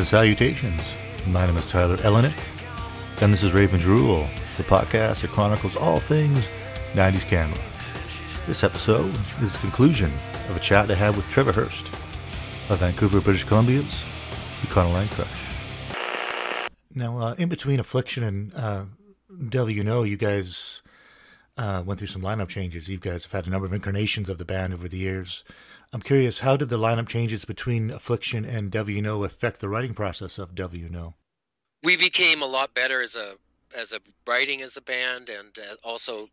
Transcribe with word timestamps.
And 0.00 0.06
salutations. 0.06 0.80
My 1.26 1.44
name 1.44 1.58
is 1.58 1.66
Tyler 1.66 1.98
Elenick, 1.98 2.38
and 3.20 3.30
this 3.30 3.42
is 3.42 3.52
Raven's 3.52 3.84
Rule, 3.84 4.26
the 4.56 4.62
podcast 4.62 5.20
that 5.20 5.30
chronicles 5.30 5.76
all 5.76 6.00
things 6.00 6.48
90s 6.94 7.26
Canada. 7.26 7.60
This 8.46 8.64
episode 8.64 9.14
is 9.42 9.52
the 9.52 9.58
conclusion 9.58 10.10
of 10.48 10.56
a 10.56 10.58
chat 10.58 10.90
I 10.90 10.94
had 10.94 11.16
with 11.16 11.28
Trevor 11.28 11.52
Hurst 11.52 11.88
of 12.70 12.78
Vancouver, 12.78 13.20
British 13.20 13.44
Columbia's 13.44 14.06
Econoline 14.62 15.10
Crush. 15.10 15.92
Now, 16.94 17.18
uh, 17.18 17.34
in 17.36 17.50
between 17.50 17.78
Affliction 17.78 18.22
and 18.22 18.54
uh, 18.54 18.84
Devil 19.50 19.68
You 19.68 19.84
Know, 19.84 20.02
you 20.02 20.16
guys 20.16 20.80
uh, 21.58 21.82
went 21.84 21.98
through 21.98 22.08
some 22.08 22.22
lineup 22.22 22.48
changes. 22.48 22.88
You 22.88 22.96
guys 22.96 23.24
have 23.24 23.32
had 23.32 23.46
a 23.46 23.50
number 23.50 23.66
of 23.66 23.74
incarnations 23.74 24.30
of 24.30 24.38
the 24.38 24.46
band 24.46 24.72
over 24.72 24.88
the 24.88 24.96
years. 24.96 25.44
I'm 25.92 26.02
curious, 26.02 26.40
how 26.40 26.56
did 26.56 26.68
the 26.68 26.78
lineup 26.78 27.08
changes 27.08 27.44
between 27.44 27.90
Affliction 27.90 28.44
and 28.44 28.70
Know 28.70 29.24
affect 29.24 29.60
the 29.60 29.68
writing 29.68 29.94
process 29.94 30.38
of 30.38 30.54
Know? 30.54 31.14
We 31.82 31.96
became 31.96 32.42
a 32.42 32.46
lot 32.46 32.74
better 32.74 33.02
as 33.02 33.16
a 33.16 33.34
as 33.76 33.92
a 33.92 34.00
writing 34.26 34.62
as 34.62 34.76
a 34.76 34.82
band, 34.82 35.28
and 35.28 35.56
uh, 35.58 35.76
also 35.82 36.28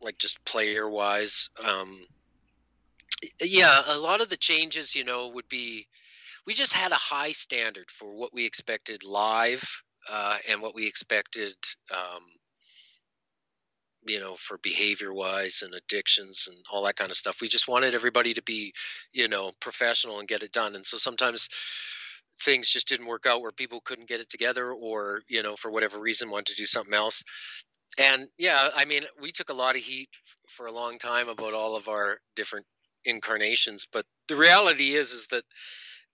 like 0.00 0.18
just 0.18 0.42
player 0.44 0.88
wise. 0.88 1.50
Um, 1.62 2.06
yeah, 3.40 3.80
a 3.86 3.98
lot 3.98 4.20
of 4.20 4.28
the 4.28 4.36
changes, 4.36 4.94
you 4.94 5.04
know, 5.04 5.28
would 5.28 5.48
be 5.48 5.86
we 6.46 6.54
just 6.54 6.72
had 6.72 6.92
a 6.92 6.96
high 6.96 7.32
standard 7.32 7.90
for 7.90 8.14
what 8.14 8.32
we 8.32 8.44
expected 8.44 9.04
live 9.04 9.64
uh, 10.08 10.38
and 10.48 10.60
what 10.60 10.74
we 10.74 10.86
expected 10.86 11.54
um, 11.90 12.22
you 14.06 14.20
know 14.20 14.36
for 14.36 14.58
behavior 14.58 15.12
wise 15.12 15.62
and 15.64 15.74
addictions 15.74 16.48
and 16.50 16.58
all 16.72 16.84
that 16.84 16.96
kind 16.96 17.10
of 17.10 17.16
stuff. 17.16 17.40
We 17.40 17.48
just 17.48 17.68
wanted 17.68 17.94
everybody 17.94 18.34
to 18.34 18.42
be 18.42 18.72
you 19.12 19.28
know 19.28 19.52
professional 19.60 20.18
and 20.18 20.28
get 20.28 20.42
it 20.42 20.52
done. 20.52 20.74
And 20.74 20.86
so 20.86 20.96
sometimes 20.96 21.48
things 22.42 22.68
just 22.68 22.88
didn't 22.88 23.06
work 23.06 23.26
out 23.26 23.40
where 23.42 23.52
people 23.52 23.80
couldn't 23.84 24.08
get 24.08 24.20
it 24.20 24.28
together 24.28 24.72
or 24.72 25.22
you 25.28 25.42
know 25.42 25.56
for 25.56 25.70
whatever 25.70 25.98
reason 25.98 26.30
wanted 26.30 26.46
to 26.46 26.54
do 26.54 26.66
something 26.66 26.94
else. 26.94 27.22
And 27.98 28.28
yeah 28.38 28.70
i 28.74 28.84
mean 28.84 29.04
we 29.20 29.30
took 29.32 29.50
a 29.50 29.54
lot 29.54 29.76
of 29.76 29.82
heat 29.82 30.08
for 30.48 30.66
a 30.66 30.72
long 30.72 30.98
time 30.98 31.28
about 31.28 31.54
all 31.54 31.76
of 31.76 31.88
our 31.88 32.18
different 32.34 32.66
incarnations 33.04 33.86
but 33.92 34.04
the 34.28 34.36
reality 34.36 34.96
is 34.96 35.12
is 35.12 35.26
that 35.30 35.44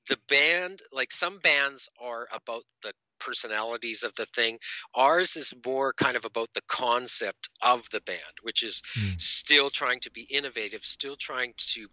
the 0.08 0.18
band 0.28 0.82
like 0.92 1.12
some 1.12 1.38
bands 1.38 1.88
are 2.00 2.26
about 2.32 2.62
the 2.82 2.92
personalities 3.20 4.02
of 4.02 4.14
the 4.16 4.26
thing. 4.26 4.58
Ours 4.94 5.36
is 5.36 5.52
more 5.64 5.92
kind 5.92 6.16
of 6.16 6.24
about 6.24 6.52
the 6.54 6.62
concept 6.62 7.48
of 7.62 7.88
the 7.90 8.00
band, 8.00 8.20
which 8.42 8.62
is 8.62 8.82
mm. 8.98 9.20
still 9.20 9.70
trying 9.70 10.00
to 10.00 10.10
be 10.10 10.22
innovative, 10.22 10.84
still 10.84 11.14
trying 11.14 11.54
to 11.56 11.86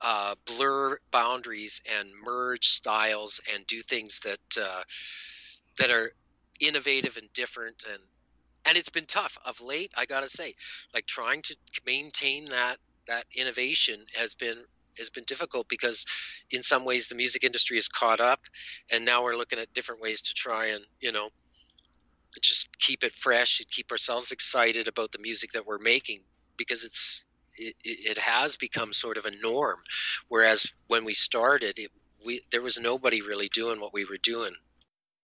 uh, 0.00 0.34
blur 0.46 0.98
boundaries 1.10 1.80
and 1.98 2.08
merge 2.24 2.68
styles 2.68 3.40
and 3.52 3.66
do 3.66 3.82
things 3.82 4.20
that 4.24 4.62
uh, 4.62 4.82
that 5.78 5.90
are 5.90 6.12
innovative 6.60 7.16
and 7.16 7.32
different 7.32 7.84
and 7.90 8.02
and 8.64 8.78
it's 8.78 8.88
been 8.88 9.06
tough 9.06 9.36
of 9.44 9.60
late 9.60 9.90
i 9.96 10.06
gotta 10.06 10.28
say 10.28 10.54
like 10.94 11.06
trying 11.06 11.42
to 11.42 11.56
maintain 11.84 12.44
that 12.44 12.78
that 13.06 13.24
innovation 13.34 14.04
has 14.14 14.34
been 14.34 14.58
has 14.98 15.10
been 15.10 15.24
difficult 15.24 15.68
because 15.68 16.04
in 16.50 16.62
some 16.62 16.84
ways 16.84 17.08
the 17.08 17.14
music 17.14 17.44
industry 17.44 17.78
is 17.78 17.88
caught 17.88 18.20
up 18.20 18.40
and 18.90 19.04
now 19.04 19.22
we're 19.22 19.36
looking 19.36 19.58
at 19.58 19.72
different 19.74 20.00
ways 20.00 20.20
to 20.22 20.34
try 20.34 20.66
and 20.66 20.84
you 21.00 21.12
know 21.12 21.28
just 22.40 22.68
keep 22.78 23.04
it 23.04 23.12
fresh 23.12 23.60
and 23.60 23.70
keep 23.70 23.90
ourselves 23.90 24.32
excited 24.32 24.88
about 24.88 25.12
the 25.12 25.18
music 25.18 25.52
that 25.52 25.66
we're 25.66 25.78
making 25.78 26.20
because 26.56 26.84
it's 26.84 27.20
it, 27.56 27.76
it 27.84 28.18
has 28.18 28.56
become 28.56 28.94
sort 28.94 29.18
of 29.18 29.26
a 29.26 29.30
norm. 29.42 29.78
Whereas 30.28 30.66
when 30.86 31.04
we 31.04 31.12
started 31.12 31.78
it 31.78 31.90
we 32.24 32.42
there 32.50 32.62
was 32.62 32.78
nobody 32.78 33.20
really 33.20 33.48
doing 33.48 33.80
what 33.80 33.92
we 33.92 34.04
were 34.04 34.18
doing 34.22 34.54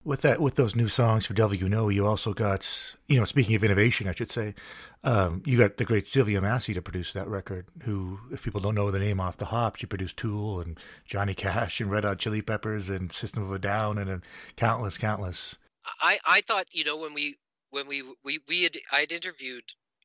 with 0.03 0.21
that, 0.21 0.39
with 0.39 0.55
those 0.55 0.75
new 0.75 0.87
songs 0.87 1.25
for 1.25 1.33
Devil 1.33 1.55
You 1.55 1.69
Know, 1.69 1.89
you 1.89 2.05
also 2.05 2.33
got, 2.33 2.95
you 3.07 3.17
know, 3.17 3.25
speaking 3.25 3.55
of 3.55 3.63
innovation, 3.63 4.07
I 4.07 4.13
should 4.13 4.31
say, 4.31 4.55
um, 5.03 5.43
you 5.45 5.57
got 5.57 5.77
the 5.77 5.85
great 5.85 6.07
Sylvia 6.07 6.41
Massy 6.41 6.73
to 6.73 6.81
produce 6.81 7.13
that 7.13 7.27
record. 7.27 7.67
Who, 7.83 8.19
if 8.31 8.43
people 8.43 8.61
don't 8.61 8.75
know 8.75 8.91
the 8.91 8.99
name 8.99 9.19
off 9.19 9.37
the 9.37 9.45
hop, 9.45 9.77
she 9.77 9.85
produced 9.85 10.17
Tool 10.17 10.59
and 10.59 10.77
Johnny 11.05 11.33
Cash 11.33 11.79
and 11.79 11.91
Red 11.91 12.03
Hot 12.03 12.19
Chili 12.19 12.41
Peppers 12.41 12.89
and 12.89 13.11
System 13.11 13.43
of 13.43 13.51
a 13.51 13.59
Down 13.59 13.97
and, 13.97 14.09
and 14.09 14.21
countless, 14.55 14.97
countless. 14.97 15.55
I, 16.01 16.19
I 16.25 16.41
thought, 16.41 16.67
you 16.71 16.83
know, 16.83 16.97
when 16.97 17.13
we 17.13 17.37
when 17.71 17.87
we 17.87 18.03
we 18.23 18.39
we 18.47 18.63
had 18.63 18.77
I 18.91 19.01
had 19.01 19.11
interviewed 19.11 19.63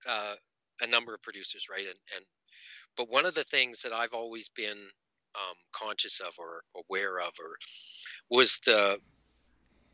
uh, 0.08 0.34
a 0.80 0.86
number 0.86 1.14
of 1.14 1.22
producers, 1.22 1.66
right, 1.70 1.86
and 1.86 1.98
and 2.16 2.24
but 2.96 3.10
one 3.10 3.26
of 3.26 3.34
the 3.34 3.44
things 3.44 3.82
that 3.82 3.92
I've 3.92 4.14
always 4.14 4.48
been 4.48 4.78
um, 5.34 5.56
conscious 5.72 6.20
of 6.20 6.32
or 6.38 6.62
aware 6.88 7.20
of 7.20 7.32
or 7.38 7.56
was 8.30 8.58
the 8.64 8.98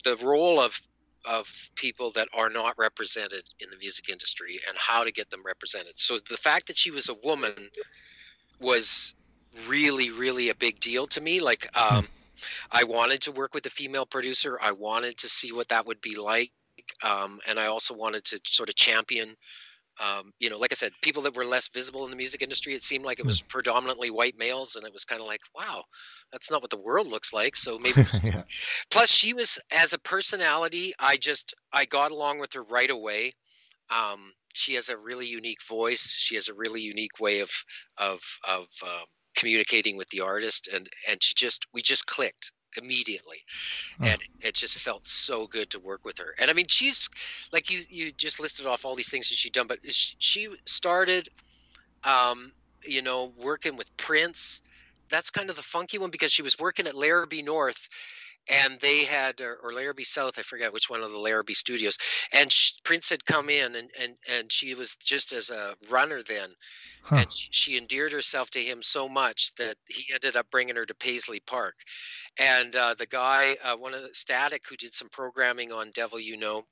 the 0.04 0.16
role 0.16 0.60
of 0.60 0.80
of 1.26 1.46
people 1.74 2.10
that 2.12 2.28
are 2.32 2.48
not 2.48 2.74
represented 2.78 3.42
in 3.58 3.68
the 3.70 3.76
music 3.76 4.08
industry 4.08 4.58
and 4.66 4.76
how 4.78 5.04
to 5.04 5.12
get 5.12 5.28
them 5.30 5.42
represented. 5.44 5.92
So 5.96 6.18
the 6.30 6.38
fact 6.38 6.66
that 6.68 6.78
she 6.78 6.90
was 6.90 7.10
a 7.10 7.14
woman 7.22 7.52
was 8.58 9.14
really 9.68 10.10
really 10.10 10.48
a 10.48 10.54
big 10.54 10.78
deal 10.80 11.06
to 11.08 11.20
me 11.20 11.40
like 11.40 11.68
hmm. 11.74 11.96
um, 11.96 12.08
I 12.70 12.84
wanted 12.84 13.20
to 13.22 13.32
work 13.32 13.54
with 13.54 13.66
a 13.66 13.70
female 13.70 14.06
producer. 14.06 14.58
I 14.60 14.72
wanted 14.72 15.18
to 15.18 15.28
see 15.28 15.52
what 15.52 15.68
that 15.68 15.86
would 15.86 16.00
be 16.00 16.16
like. 16.16 16.52
Um, 17.02 17.40
and 17.46 17.58
I 17.58 17.66
also 17.66 17.94
wanted 17.94 18.24
to 18.26 18.40
sort 18.44 18.68
of 18.68 18.74
champion 18.74 19.36
um, 20.00 20.32
you 20.38 20.48
know, 20.48 20.56
like 20.56 20.72
I 20.72 20.74
said, 20.74 20.92
people 21.02 21.22
that 21.22 21.36
were 21.36 21.44
less 21.44 21.68
visible 21.68 22.04
in 22.04 22.10
the 22.10 22.16
music 22.16 22.40
industry, 22.40 22.74
it 22.74 22.82
seemed 22.82 23.04
like 23.04 23.18
it 23.18 23.26
was 23.26 23.40
hmm. 23.40 23.46
predominantly 23.48 24.10
white 24.10 24.38
males, 24.38 24.74
and 24.74 24.86
it 24.86 24.92
was 24.92 25.04
kind 25.04 25.20
of 25.20 25.26
like, 25.26 25.40
wow, 25.54 25.84
that's 26.32 26.50
not 26.50 26.62
what 26.62 26.70
the 26.70 26.80
world 26.80 27.06
looks 27.06 27.32
like. 27.32 27.54
So 27.54 27.78
maybe. 27.78 28.04
yeah. 28.22 28.42
Plus, 28.90 29.10
she 29.10 29.34
was 29.34 29.58
as 29.70 29.92
a 29.92 29.98
personality, 29.98 30.94
I 30.98 31.18
just 31.18 31.54
I 31.72 31.84
got 31.84 32.12
along 32.12 32.38
with 32.38 32.54
her 32.54 32.62
right 32.62 32.90
away. 32.90 33.34
Um, 33.90 34.32
she 34.54 34.74
has 34.74 34.88
a 34.88 34.96
really 34.96 35.26
unique 35.26 35.62
voice. 35.68 36.14
She 36.16 36.34
has 36.36 36.48
a 36.48 36.54
really 36.54 36.80
unique 36.80 37.20
way 37.20 37.40
of 37.40 37.50
of 37.98 38.20
of 38.44 38.66
um, 38.82 39.04
communicating 39.36 39.98
with 39.98 40.08
the 40.08 40.20
artist, 40.20 40.68
and 40.72 40.88
and 41.08 41.22
she 41.22 41.34
just 41.34 41.66
we 41.74 41.82
just 41.82 42.06
clicked 42.06 42.52
immediately. 42.76 43.38
Oh. 44.00 44.04
and 44.06 44.20
it 44.40 44.54
just 44.54 44.76
felt 44.78 45.06
so 45.06 45.46
good 45.46 45.70
to 45.70 45.78
work 45.78 46.04
with 46.04 46.18
her. 46.18 46.34
And 46.38 46.50
i 46.50 46.54
mean 46.54 46.66
she's 46.68 47.08
like 47.52 47.70
you 47.70 47.82
you 47.88 48.12
just 48.12 48.40
listed 48.40 48.66
off 48.66 48.84
all 48.84 48.94
these 48.94 49.10
things 49.10 49.28
that 49.28 49.36
she'd 49.36 49.52
done 49.52 49.66
but 49.66 49.78
she 49.84 50.48
started 50.64 51.28
um 52.04 52.52
you 52.84 53.02
know 53.02 53.32
working 53.36 53.76
with 53.76 53.94
prince. 53.96 54.62
That's 55.10 55.30
kind 55.30 55.50
of 55.50 55.56
the 55.56 55.62
funky 55.62 55.98
one 55.98 56.10
because 56.10 56.32
she 56.32 56.42
was 56.42 56.58
working 56.58 56.86
at 56.86 56.94
larrabee 56.94 57.42
north 57.42 57.88
and 58.48 58.78
they 58.80 59.04
had 59.04 59.40
or, 59.40 59.58
or 59.62 59.72
Larrabee 59.72 60.04
South, 60.04 60.34
I 60.38 60.42
forget 60.42 60.72
which 60.72 60.88
one 60.88 61.02
of 61.02 61.10
the 61.10 61.18
Larrabee 61.18 61.54
studios, 61.54 61.96
and 62.32 62.50
she, 62.50 62.74
Prince 62.84 63.08
had 63.08 63.24
come 63.24 63.50
in, 63.50 63.74
and 63.74 63.90
and 63.98 64.14
and 64.28 64.52
she 64.52 64.74
was 64.74 64.96
just 65.02 65.32
as 65.32 65.50
a 65.50 65.74
runner 65.88 66.22
then, 66.22 66.50
huh. 67.02 67.16
and 67.16 67.32
she, 67.32 67.48
she 67.52 67.78
endeared 67.78 68.12
herself 68.12 68.50
to 68.50 68.60
him 68.60 68.82
so 68.82 69.08
much 69.08 69.52
that 69.58 69.76
he 69.86 70.12
ended 70.12 70.36
up 70.36 70.46
bringing 70.50 70.76
her 70.76 70.86
to 70.86 70.94
Paisley 70.94 71.40
Park, 71.46 71.74
and 72.38 72.74
uh, 72.74 72.94
the 72.94 73.06
guy, 73.06 73.56
uh, 73.62 73.76
one 73.76 73.94
of 73.94 74.02
the 74.02 74.10
Static, 74.12 74.62
who 74.68 74.76
did 74.76 74.94
some 74.94 75.08
programming 75.10 75.72
on 75.72 75.90
Devil 75.94 76.20
You 76.20 76.36
Know. 76.36 76.64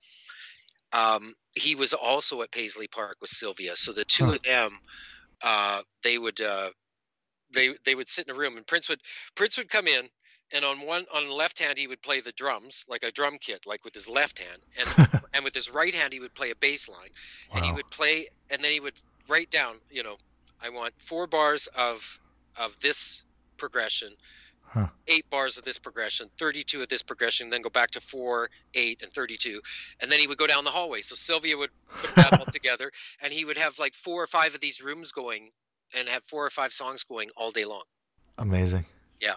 Um, 0.92 1.34
he 1.54 1.74
was 1.74 1.92
also 1.92 2.40
at 2.40 2.50
Paisley 2.50 2.88
Park 2.88 3.18
with 3.20 3.30
Sylvia, 3.30 3.76
so 3.76 3.92
the 3.92 4.06
two 4.06 4.24
huh. 4.24 4.32
of 4.32 4.42
them, 4.42 4.80
uh, 5.42 5.82
they 6.02 6.16
would 6.16 6.40
uh, 6.40 6.70
they 7.54 7.70
they 7.84 7.94
would 7.94 8.08
sit 8.08 8.26
in 8.26 8.34
a 8.34 8.38
room, 8.38 8.56
and 8.56 8.66
Prince 8.66 8.88
would 8.88 9.00
Prince 9.34 9.56
would 9.58 9.70
come 9.70 9.86
in, 9.86 10.08
and 10.52 10.64
on 10.64 10.80
one 10.80 11.04
on 11.14 11.26
the 11.26 11.32
left 11.32 11.58
hand 11.58 11.78
he 11.78 11.86
would 11.86 12.00
play 12.02 12.20
the 12.20 12.32
drums 12.32 12.84
like 12.88 13.02
a 13.02 13.10
drum 13.10 13.38
kit 13.40 13.64
like 13.66 13.84
with 13.84 13.94
his 13.94 14.08
left 14.08 14.38
hand 14.38 14.60
and 14.78 15.22
and 15.34 15.44
with 15.44 15.54
his 15.54 15.70
right 15.70 15.94
hand 15.94 16.12
he 16.12 16.20
would 16.20 16.34
play 16.34 16.50
a 16.50 16.56
bass 16.56 16.88
line 16.88 17.10
wow. 17.50 17.56
and 17.56 17.66
he 17.66 17.72
would 17.72 17.88
play 17.90 18.28
and 18.50 18.62
then 18.62 18.72
he 18.72 18.80
would 18.80 18.94
write 19.28 19.50
down 19.50 19.76
you 19.90 20.02
know 20.02 20.16
i 20.62 20.68
want 20.68 20.92
four 20.98 21.26
bars 21.26 21.68
of 21.76 22.18
of 22.56 22.74
this 22.80 23.22
progression 23.56 24.12
huh. 24.64 24.86
eight 25.06 25.28
bars 25.30 25.58
of 25.58 25.64
this 25.64 25.78
progression 25.78 26.28
32 26.38 26.82
of 26.82 26.88
this 26.88 27.02
progression 27.02 27.50
then 27.50 27.62
go 27.62 27.70
back 27.70 27.90
to 27.90 28.00
four 28.00 28.48
eight 28.74 29.02
and 29.02 29.12
32 29.12 29.60
and 30.00 30.10
then 30.10 30.18
he 30.18 30.26
would 30.26 30.38
go 30.38 30.46
down 30.46 30.64
the 30.64 30.70
hallway 30.70 31.02
so 31.02 31.14
sylvia 31.14 31.56
would 31.56 31.70
put 32.00 32.14
that 32.14 32.38
all 32.38 32.46
together 32.52 32.90
and 33.22 33.32
he 33.32 33.44
would 33.44 33.58
have 33.58 33.78
like 33.78 33.94
four 33.94 34.22
or 34.22 34.26
five 34.26 34.54
of 34.54 34.60
these 34.60 34.80
rooms 34.80 35.12
going 35.12 35.50
and 35.94 36.08
have 36.08 36.22
four 36.26 36.44
or 36.44 36.50
five 36.50 36.72
songs 36.72 37.04
going 37.04 37.28
all 37.36 37.50
day 37.50 37.64
long 37.64 37.82
amazing 38.38 38.84
yeah 39.20 39.34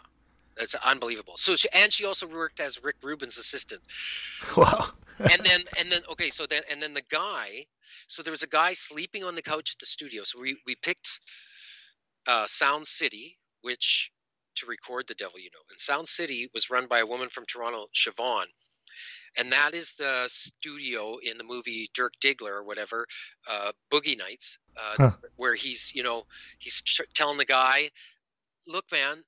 it's 0.61 0.75
unbelievable. 0.75 1.35
So 1.37 1.55
she 1.55 1.67
and 1.73 1.91
she 1.91 2.05
also 2.05 2.27
worked 2.27 2.59
as 2.59 2.83
Rick 2.83 2.97
Rubin's 3.03 3.37
assistant. 3.37 3.81
Wow. 4.57 4.89
and 5.19 5.41
then 5.45 5.61
and 5.77 5.91
then 5.91 6.01
okay, 6.11 6.29
so 6.29 6.45
then 6.45 6.63
and 6.69 6.81
then 6.81 6.93
the 6.93 7.03
guy. 7.09 7.65
So 8.07 8.23
there 8.23 8.31
was 8.31 8.43
a 8.43 8.47
guy 8.47 8.73
sleeping 8.73 9.23
on 9.23 9.35
the 9.35 9.41
couch 9.41 9.73
at 9.75 9.79
the 9.79 9.85
studio. 9.85 10.23
So 10.23 10.39
we 10.39 10.57
we 10.65 10.75
picked 10.75 11.19
uh, 12.27 12.45
Sound 12.47 12.87
City, 12.87 13.37
which 13.61 14.11
to 14.55 14.65
record 14.65 15.07
the 15.07 15.15
Devil 15.15 15.39
You 15.39 15.49
Know, 15.53 15.59
and 15.71 15.79
Sound 15.79 16.07
City 16.07 16.49
was 16.53 16.69
run 16.69 16.87
by 16.87 16.99
a 16.99 17.05
woman 17.05 17.29
from 17.29 17.45
Toronto, 17.45 17.87
Shivaun. 17.93 18.45
And 19.37 19.51
that 19.53 19.73
is 19.73 19.93
the 19.97 20.25
studio 20.27 21.17
in 21.23 21.37
the 21.37 21.43
movie 21.43 21.89
Dirk 21.93 22.13
Diggler 22.21 22.51
or 22.51 22.63
whatever, 22.63 23.07
uh, 23.49 23.71
Boogie 23.89 24.17
Nights, 24.17 24.57
uh, 24.75 24.95
huh. 24.97 25.11
where 25.37 25.55
he's, 25.55 25.93
you 25.95 26.03
know, 26.03 26.23
he's 26.59 26.81
tr- 26.81 27.03
telling 27.13 27.37
the 27.37 27.45
guy, 27.45 27.91
"Look, 28.67 28.91
man, 28.91 29.23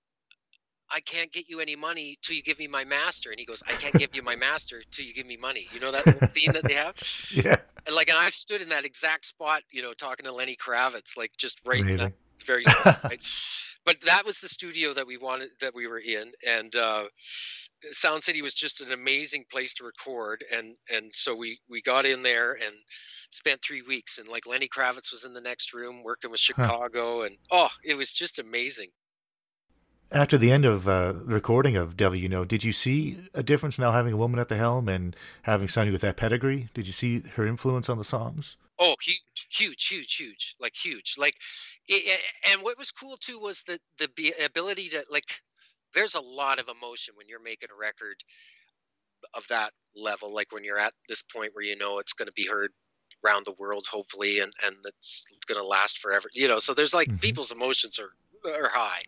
I 0.94 1.00
can't 1.00 1.32
get 1.32 1.50
you 1.50 1.60
any 1.60 1.76
money 1.76 2.18
till 2.22 2.36
you 2.36 2.44
give 2.44 2.60
me 2.60 2.68
my 2.68 2.86
master. 2.86 3.32
And 3.32 3.40
he 3.40 3.46
goes, 3.46 3.64
I 3.68 3.72
can't 3.72 3.96
give 3.96 4.16
you 4.16 4.22
my 4.22 4.36
master 4.36 4.84
till 4.92 5.06
you 5.06 5.14
give 5.14 5.26
me 5.26 5.38
money. 5.38 5.68
You 5.74 5.80
know 5.80 5.92
that 5.92 6.32
scene 6.32 6.52
that 6.54 6.64
they 6.64 6.76
have? 6.76 6.96
Yeah. 7.32 7.58
And 7.86 7.96
like, 7.96 8.10
and 8.10 8.18
I've 8.18 8.36
stood 8.36 8.62
in 8.62 8.70
that 8.70 8.86
exact 8.86 9.26
spot, 9.26 9.64
you 9.72 9.82
know, 9.82 9.94
talking 9.94 10.26
to 10.26 10.32
Lenny 10.32 10.56
Kravitz, 10.56 11.18
like 11.18 11.32
just 11.38 11.60
right 11.66 11.80
in 11.80 11.88
Amazing. 11.88 12.14
that 12.40 12.46
very 12.46 12.64
spot, 12.64 13.04
right? 13.04 13.20
But 13.86 14.00
that 14.06 14.26
was 14.26 14.40
the 14.40 14.48
studio 14.48 14.94
that 14.94 15.06
we 15.06 15.18
wanted, 15.18 15.50
that 15.60 15.76
we 15.76 15.88
were 15.88 16.00
in. 16.00 16.32
And, 16.48 16.74
uh, 16.74 17.04
Sound 17.92 18.24
City 18.24 18.42
was 18.42 18.54
just 18.54 18.80
an 18.82 18.92
amazing 18.92 19.46
place 19.52 19.74
to 19.76 19.84
record, 19.84 20.44
and 20.52 20.76
and 20.90 21.14
so 21.14 21.36
we 21.36 21.60
we 21.70 21.82
got 21.82 22.06
in 22.06 22.24
there 22.24 22.54
and 22.54 22.74
spent 23.30 23.62
three 23.62 23.82
weeks, 23.82 24.20
and 24.20 24.28
like 24.30 24.46
Lenny 24.46 24.70
Kravitz 24.70 25.12
was 25.12 25.26
in 25.26 25.34
the 25.34 25.42
next 25.42 25.74
room 25.74 26.04
working 26.04 26.32
with 26.32 26.40
Chicago, 26.40 27.24
and 27.24 27.36
oh, 27.52 27.70
it 27.84 27.96
was 27.96 28.12
just 28.12 28.40
amazing. 28.40 28.90
After 30.14 30.38
the 30.38 30.50
end 30.52 30.64
of 30.64 30.88
uh, 30.88 31.12
the 31.12 31.34
recording 31.34 31.76
of 31.76 31.98
Devil 31.98 32.18
You 32.18 32.30
Know, 32.30 32.46
did 32.46 32.64
you 32.64 32.72
see 32.72 33.18
a 33.34 33.44
difference 33.44 33.78
now 33.78 33.92
having 33.92 34.14
a 34.14 34.18
woman 34.18 34.40
at 34.40 34.48
the 34.48 34.56
helm 34.56 34.88
and 34.88 35.14
having 35.42 35.68
somebody 35.68 35.92
with 35.92 36.02
that 36.04 36.16
pedigree? 36.18 36.70
Did 36.74 36.88
you 36.88 36.94
see 36.94 37.22
her 37.36 37.46
influence 37.46 37.90
on 37.90 37.98
the 37.98 38.04
songs? 38.06 38.56
Oh, 38.80 38.96
huge, 39.02 39.48
huge, 39.52 39.88
huge, 39.88 40.16
huge, 40.16 40.56
like 40.60 40.74
huge, 40.76 41.16
like, 41.18 41.36
it, 41.88 42.20
and 42.52 42.62
what 42.64 42.78
was 42.78 42.92
cool 42.92 43.18
too 43.18 43.40
was 43.40 43.62
the 43.64 43.80
the 43.98 44.34
ability 44.44 44.90
to 44.90 45.06
like 45.10 45.42
there's 45.94 46.16
a 46.16 46.22
lot 46.22 46.60
of 46.60 46.68
emotion 46.70 47.14
when 47.16 47.28
you're 47.28 47.42
making 47.42 47.70
a 47.72 47.76
record 47.76 48.24
of 49.34 49.48
that 49.48 49.72
level 49.96 50.34
like 50.34 50.52
when 50.52 50.64
you're 50.64 50.80
at 50.80 50.94
this 51.08 51.22
point 51.22 51.52
where 51.54 51.64
you 51.66 51.76
know 51.78 52.00
it's 52.00 52.14
going 52.14 52.28
to 52.28 52.34
be 52.34 52.46
heard 52.48 52.72
around 53.26 53.46
the 53.46 53.54
world 53.58 53.86
hopefully 53.90 54.40
and 54.40 54.52
and 54.66 54.76
it's 54.86 55.26
going 55.48 55.60
to 55.60 55.66
last 55.66 56.00
forever 56.00 56.30
you 56.34 56.48
know 56.48 56.60
so 56.60 56.74
there's 56.74 56.94
like 56.94 57.08
Mhm. 57.08 57.22
people's 57.22 57.52
emotions 57.52 58.00
are 58.00 58.12
are 58.46 58.70
high. 58.70 59.02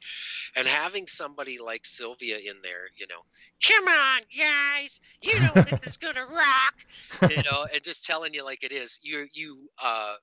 And 0.56 0.68
having 0.68 1.08
somebody 1.08 1.58
like 1.58 1.86
sylvia 1.86 2.38
in 2.38 2.62
there 2.64 2.90
you 2.98 3.08
know 3.08 3.22
come 3.66 3.88
on 3.88 4.22
guys 4.38 5.00
you 5.22 5.40
know 5.40 5.52
this 5.64 5.86
is 5.86 5.98
going 5.98 6.16
to 6.16 6.26
rock 6.26 7.32
you 7.32 7.44
know 7.44 7.66
and 7.74 7.84
just 7.84 8.04
telling 8.04 8.34
you 8.34 8.44
like 8.44 8.64
it 8.64 8.72
is 8.72 9.00
you 9.02 9.28
you 9.34 9.70
uh 9.82 10.16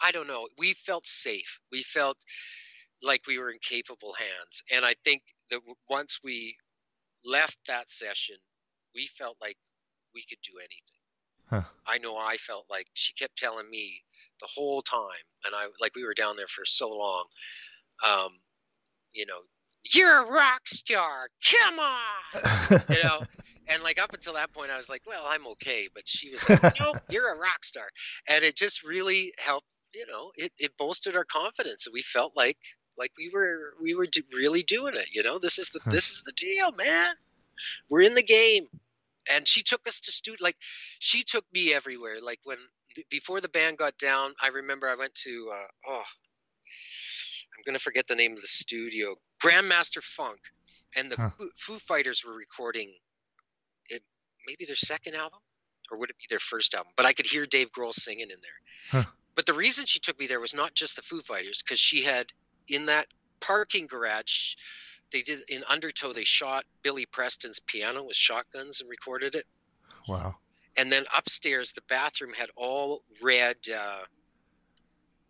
i 0.00 0.10
don't 0.10 0.26
know 0.26 0.48
we 0.58 0.74
felt 0.74 1.06
safe. 1.06 1.58
We 1.70 1.82
felt 1.82 2.16
like 3.02 3.22
we 3.26 3.38
were 3.38 3.50
in 3.50 3.58
capable 3.68 4.14
hands. 4.14 4.62
And 4.70 4.84
i 4.84 4.94
think 5.04 5.22
that 5.50 5.60
once 5.88 6.20
we 6.22 6.56
left 7.24 7.58
that 7.68 7.90
session 7.92 8.36
we 8.94 9.08
felt 9.18 9.36
like 9.40 9.56
we 10.14 10.24
could 10.28 10.38
do 10.42 10.58
anything. 10.58 11.00
Huh. 11.48 11.68
i 11.86 11.98
know 11.98 12.16
i 12.16 12.36
felt 12.36 12.66
like 12.70 12.86
she 12.94 13.12
kept 13.14 13.36
telling 13.36 13.68
me 13.70 14.02
the 14.40 14.48
whole 14.52 14.82
time 14.82 15.24
and 15.44 15.54
i 15.54 15.66
like 15.80 15.94
we 15.94 16.04
were 16.04 16.14
down 16.14 16.36
there 16.36 16.48
for 16.48 16.64
so 16.64 16.88
long 16.88 17.24
um 18.04 18.30
you 19.12 19.26
know 19.26 19.40
you're 19.94 20.22
a 20.22 20.30
rock 20.30 20.62
star 20.66 21.28
come 21.50 21.78
on! 21.78 22.80
You 22.88 23.02
know? 23.02 23.20
And 23.68 23.82
like 23.84 24.02
up 24.02 24.12
until 24.12 24.34
that 24.34 24.52
point 24.52 24.70
i 24.72 24.76
was 24.76 24.88
like 24.88 25.02
well 25.06 25.22
i'm 25.24 25.46
okay 25.46 25.88
but 25.94 26.02
she 26.04 26.30
was 26.30 26.46
like 26.46 26.62
nope 26.80 26.96
you're 27.08 27.32
a 27.32 27.38
rock 27.38 27.64
star. 27.64 27.84
And 28.28 28.44
it 28.44 28.56
just 28.56 28.82
really 28.82 29.32
helped 29.38 29.68
you 29.94 30.04
know 30.06 30.32
it, 30.34 30.52
it 30.58 30.72
bolstered 30.76 31.14
our 31.14 31.24
confidence 31.24 31.86
and 31.86 31.94
we 31.94 32.02
felt 32.02 32.36
like 32.36 32.58
like 32.98 33.12
we 33.16 33.30
were 33.32 33.74
we 33.80 33.94
were 33.94 34.06
do, 34.06 34.20
really 34.34 34.62
doing 34.64 34.94
it 34.94 35.06
you 35.12 35.22
know? 35.22 35.38
This 35.38 35.58
is 35.58 35.70
the 35.70 35.80
this 35.86 36.10
is 36.10 36.22
the 36.26 36.32
deal 36.32 36.72
man. 36.72 37.14
We're 37.88 38.02
in 38.02 38.14
the 38.14 38.22
game. 38.22 38.66
And 39.32 39.46
she 39.46 39.62
took 39.62 39.86
us 39.86 40.00
to 40.00 40.12
stu 40.12 40.34
like 40.40 40.56
she 40.98 41.22
took 41.22 41.44
me 41.54 41.72
everywhere. 41.72 42.16
Like 42.20 42.40
when 42.44 42.58
before 43.10 43.40
the 43.40 43.48
band 43.48 43.78
got 43.78 43.96
down 43.98 44.34
i 44.40 44.48
remember 44.48 44.88
i 44.88 44.94
went 44.94 45.14
to 45.14 45.50
uh, 45.52 45.66
oh 45.88 46.02
i'm 47.62 47.70
gonna 47.72 47.78
forget 47.78 48.06
the 48.08 48.14
name 48.14 48.32
of 48.32 48.40
the 48.40 48.46
studio 48.48 49.14
grandmaster 49.42 50.02
funk 50.02 50.38
and 50.96 51.10
the 51.10 51.16
Huh. 51.16 51.30
foo, 51.38 51.50
foo 51.56 51.78
fighters 51.78 52.22
were 52.26 52.34
recording 52.34 52.92
it 53.88 54.02
maybe 54.46 54.64
their 54.66 54.76
second 54.76 55.14
album 55.14 55.38
or 55.90 55.98
would 55.98 56.10
it 56.10 56.16
be 56.18 56.24
their 56.28 56.40
first 56.40 56.74
album 56.74 56.92
but 56.96 57.06
i 57.06 57.12
could 57.12 57.26
hear 57.26 57.46
dave 57.46 57.70
grohl 57.72 57.92
singing 57.94 58.30
in 58.30 58.36
there 58.42 59.00
Huh. 59.02 59.10
but 59.36 59.46
the 59.46 59.54
reason 59.54 59.86
she 59.86 60.00
took 60.00 60.18
me 60.18 60.26
there 60.26 60.40
was 60.40 60.54
not 60.54 60.74
just 60.74 60.96
the 60.96 61.02
foo 61.02 61.20
fighters 61.22 61.62
because 61.62 61.78
she 61.78 62.02
had 62.02 62.26
in 62.68 62.86
that 62.86 63.06
parking 63.40 63.86
garage 63.86 64.54
they 65.12 65.22
did 65.22 65.40
in 65.48 65.62
undertow 65.68 66.12
they 66.12 66.24
shot 66.24 66.64
billy 66.82 67.06
preston's 67.06 67.60
piano 67.66 68.04
with 68.04 68.16
shotguns 68.16 68.80
and 68.80 68.88
recorded 68.90 69.34
it 69.34 69.46
wow. 70.08 70.36
and 70.76 70.90
then 70.90 71.04
upstairs 71.16 71.72
the 71.72 71.82
bathroom 71.88 72.32
had 72.32 72.50
all 72.56 73.02
red 73.22 73.56
uh, 73.74 74.02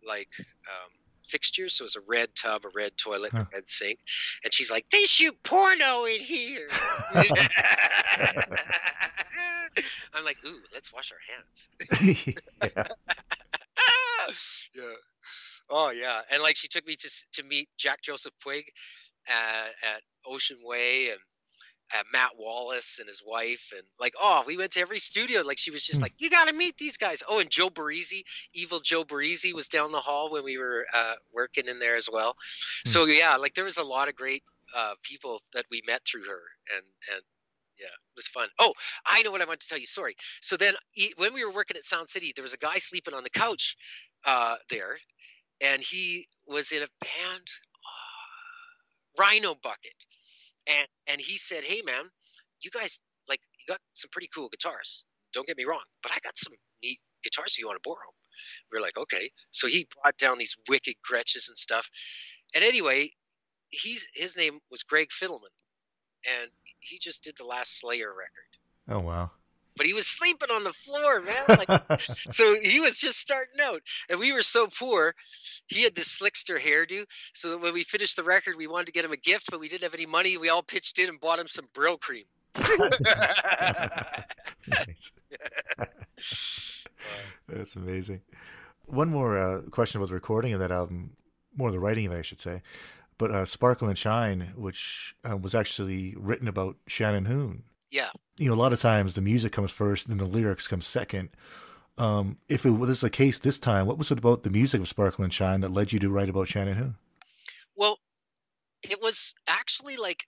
like 0.05 0.29
um, 0.39 0.91
fixtures 1.27 1.73
so 1.75 1.83
it 1.83 1.85
was 1.85 1.95
a 1.95 2.01
red 2.07 2.29
tub 2.35 2.63
a 2.65 2.69
red 2.75 2.91
toilet 2.97 3.31
Huh. 3.31 3.39
a 3.39 3.47
red 3.53 3.69
sink 3.69 3.99
and 4.43 4.53
she's 4.53 4.69
like 4.71 4.85
they 4.91 5.03
shoot 5.05 5.35
porno 5.43 6.05
in 6.05 6.19
here 6.19 6.67
i'm 10.13 10.23
like 10.23 10.37
ooh 10.45 10.59
let's 10.73 10.91
wash 10.93 11.11
our 11.11 11.19
hands 11.33 12.37
yeah. 12.63 12.83
yeah 14.75 14.83
oh 15.69 15.89
yeah 15.91 16.21
and 16.31 16.41
like 16.43 16.55
she 16.55 16.67
took 16.67 16.85
me 16.85 16.95
to 16.95 17.09
to 17.33 17.43
meet 17.43 17.67
jack 17.77 18.01
joseph 18.01 18.33
puig 18.45 18.63
uh, 19.29 19.67
at 19.95 20.01
ocean 20.25 20.57
way 20.63 21.09
and 21.09 21.19
uh, 21.93 22.03
Matt 22.11 22.31
Wallace 22.37 22.99
and 22.99 23.07
his 23.07 23.21
wife, 23.25 23.71
and 23.75 23.83
like, 23.99 24.13
oh, 24.19 24.43
we 24.45 24.57
went 24.57 24.71
to 24.73 24.79
every 24.79 24.99
studio. 24.99 25.41
Like, 25.41 25.57
she 25.57 25.71
was 25.71 25.85
just 25.85 25.97
Hmm. 25.99 26.03
like, 26.03 26.13
you 26.17 26.29
got 26.29 26.45
to 26.45 26.53
meet 26.53 26.77
these 26.77 26.97
guys. 26.97 27.23
Oh, 27.27 27.39
and 27.39 27.49
Joe 27.49 27.69
Barresi, 27.69 28.23
evil 28.53 28.79
Joe 28.79 29.03
Barresi, 29.03 29.53
was 29.53 29.67
down 29.67 29.91
the 29.91 29.99
hall 29.99 30.31
when 30.31 30.43
we 30.43 30.57
were 30.57 30.85
uh, 30.93 31.15
working 31.31 31.67
in 31.67 31.79
there 31.79 31.95
as 31.95 32.09
well. 32.11 32.35
Hmm. 32.85 32.89
So 32.89 33.05
yeah, 33.05 33.35
like 33.35 33.53
there 33.55 33.65
was 33.65 33.77
a 33.77 33.83
lot 33.83 34.07
of 34.07 34.15
great 34.15 34.43
uh, 34.75 34.95
people 35.03 35.41
that 35.53 35.65
we 35.69 35.81
met 35.85 36.01
through 36.05 36.25
her, 36.25 36.41
and 36.75 36.83
and 37.13 37.21
yeah, 37.79 37.87
it 37.87 38.15
was 38.15 38.27
fun. 38.27 38.49
Oh, 38.59 38.73
I 39.05 39.21
know 39.23 39.31
what 39.31 39.41
I 39.41 39.45
want 39.45 39.59
to 39.59 39.67
tell 39.67 39.77
you. 39.77 39.87
Sorry. 39.87 40.15
So 40.41 40.57
then, 40.57 40.73
when 41.17 41.33
we 41.33 41.43
were 41.43 41.51
working 41.51 41.75
at 41.77 41.85
Sound 41.85 42.09
City, 42.09 42.31
there 42.35 42.43
was 42.43 42.53
a 42.53 42.57
guy 42.57 42.77
sleeping 42.77 43.13
on 43.13 43.23
the 43.23 43.29
couch 43.29 43.75
uh, 44.25 44.55
there, 44.69 44.97
and 45.61 45.81
he 45.81 46.27
was 46.47 46.71
in 46.71 46.79
a 46.83 46.87
band, 47.01 47.47
uh, 47.85 49.21
Rhino 49.21 49.55
Bucket, 49.61 49.95
and 50.67 50.87
and 51.07 51.21
he 51.21 51.37
said, 51.37 51.63
"Hey, 51.63 51.81
man, 51.83 52.05
you 52.61 52.71
guys 52.71 52.99
like 53.27 53.39
you 53.59 53.65
got 53.67 53.79
some 53.93 54.09
pretty 54.11 54.29
cool 54.33 54.49
guitars. 54.49 55.05
Don't 55.33 55.47
get 55.47 55.57
me 55.57 55.65
wrong, 55.65 55.83
but 56.01 56.11
I 56.11 56.19
got 56.23 56.37
some 56.37 56.53
neat 56.83 56.99
guitars 57.23 57.53
if 57.53 57.59
you 57.59 57.67
want 57.67 57.81
to 57.81 57.89
borrow." 57.89 58.13
We're 58.71 58.81
like, 58.81 58.97
"Okay." 58.97 59.31
So 59.51 59.67
he 59.67 59.87
brought 60.01 60.17
down 60.17 60.37
these 60.37 60.55
wicked 60.67 60.95
Gretsches 61.09 61.47
and 61.47 61.57
stuff. 61.57 61.89
And 62.53 62.63
anyway, 62.63 63.11
he's 63.69 64.05
his 64.13 64.35
name 64.35 64.59
was 64.69 64.83
Greg 64.83 65.09
Fidelman, 65.09 65.53
and 66.25 66.49
he 66.79 66.99
just 66.99 67.23
did 67.23 67.35
the 67.37 67.45
last 67.45 67.79
Slayer 67.79 68.09
record. 68.09 68.51
Oh 68.89 68.99
wow. 68.99 69.31
But 69.75 69.85
he 69.85 69.93
was 69.93 70.05
sleeping 70.07 70.49
on 70.53 70.63
the 70.63 70.73
floor, 70.73 71.21
man. 71.21 71.43
Like, 71.47 72.01
so 72.31 72.55
he 72.61 72.79
was 72.79 72.97
just 72.97 73.19
starting 73.19 73.59
out, 73.61 73.81
and 74.09 74.19
we 74.19 74.31
were 74.31 74.43
so 74.43 74.67
poor. 74.67 75.15
He 75.67 75.83
had 75.83 75.95
this 75.95 76.17
slickster 76.17 76.59
hairdo, 76.59 77.05
so 77.33 77.51
that 77.51 77.59
when 77.59 77.73
we 77.73 77.83
finished 77.83 78.15
the 78.15 78.23
record, 78.23 78.55
we 78.57 78.67
wanted 78.67 78.87
to 78.87 78.91
get 78.91 79.05
him 79.05 79.11
a 79.11 79.17
gift, 79.17 79.49
but 79.49 79.59
we 79.59 79.69
didn't 79.69 79.83
have 79.83 79.93
any 79.93 80.05
money. 80.05 80.37
We 80.37 80.49
all 80.49 80.63
pitched 80.63 80.99
in 80.99 81.09
and 81.09 81.19
bought 81.19 81.39
him 81.39 81.47
some 81.47 81.67
Brylcreem. 81.73 82.25
That's 87.47 87.75
amazing. 87.75 88.21
One 88.85 89.09
more 89.09 89.37
uh, 89.37 89.61
question 89.71 89.99
about 89.99 90.09
the 90.09 90.15
recording 90.15 90.53
of 90.53 90.59
that 90.59 90.71
album, 90.71 91.15
more 91.55 91.71
the 91.71 91.79
writing 91.79 92.05
of 92.05 92.13
it, 92.13 92.19
I 92.19 92.21
should 92.21 92.39
say. 92.39 92.61
But 93.17 93.31
uh, 93.31 93.45
Sparkle 93.45 93.87
and 93.87 93.97
Shine, 93.97 94.51
which 94.55 95.15
uh, 95.29 95.37
was 95.37 95.55
actually 95.55 96.15
written 96.17 96.47
about 96.47 96.77
Shannon 96.87 97.25
Hoon. 97.25 97.63
Yeah, 97.93 98.09
You 98.39 98.47
know, 98.47 98.55
a 98.55 98.63
lot 98.63 98.73
of 98.73 98.81
times 98.81 99.13
the 99.13 99.21
music 99.21 99.51
comes 99.51 99.71
first, 99.71 100.07
and 100.07 100.19
then 100.19 100.27
the 100.27 100.33
lyrics 100.33 100.67
come 100.67 100.81
second. 100.81 101.29
Um, 101.95 102.37
if 102.49 102.65
it 102.65 102.71
was 102.71 103.01
the 103.01 103.11
case 103.11 103.37
this 103.37 103.59
time, 103.59 103.85
what 103.85 103.99
was 103.99 104.09
it 104.09 104.17
about 104.17 104.41
the 104.41 104.49
music 104.49 104.81
of 104.81 104.87
Sparkle 104.87 105.23
and 105.23 105.31
Shine 105.31 105.61
that 105.61 105.71
led 105.71 105.91
you 105.91 105.99
to 105.99 106.09
write 106.09 106.27
about 106.27 106.47
Shannon 106.47 106.75
Hoon? 106.75 106.95
Well, 107.75 107.99
it 108.81 108.99
was 108.99 109.35
actually 109.47 109.97
like 109.97 110.23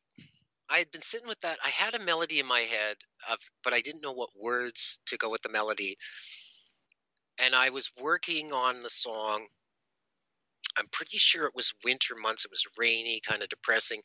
I 0.70 0.78
had 0.78 0.92
been 0.92 1.02
sitting 1.02 1.28
with 1.28 1.42
that. 1.42 1.58
I 1.66 1.70
had 1.70 1.96
a 1.96 2.00
melody 2.00 2.40
in 2.40 2.46
my 2.46 2.62
head 2.62 2.98
of, 3.32 3.40
but 3.64 3.74
I 3.74 3.82
didn't 3.82 4.04
know 4.04 4.14
what 4.14 4.30
words 4.40 5.00
to 5.08 5.18
go 5.18 5.32
with 5.32 5.42
the 5.42 5.50
melody. 5.50 5.98
And 7.40 7.56
I 7.56 7.72
was 7.72 7.90
working 8.00 8.54
on 8.54 8.84
the 8.84 8.92
song. 8.92 9.48
I'm 10.78 10.88
pretty 10.92 11.18
sure 11.18 11.48
it 11.48 11.56
was 11.56 11.74
winter 11.84 12.14
months. 12.16 12.46
It 12.46 12.52
was 12.52 12.64
rainy, 12.78 13.22
kind 13.28 13.42
of 13.42 13.50
depressing. 13.50 14.02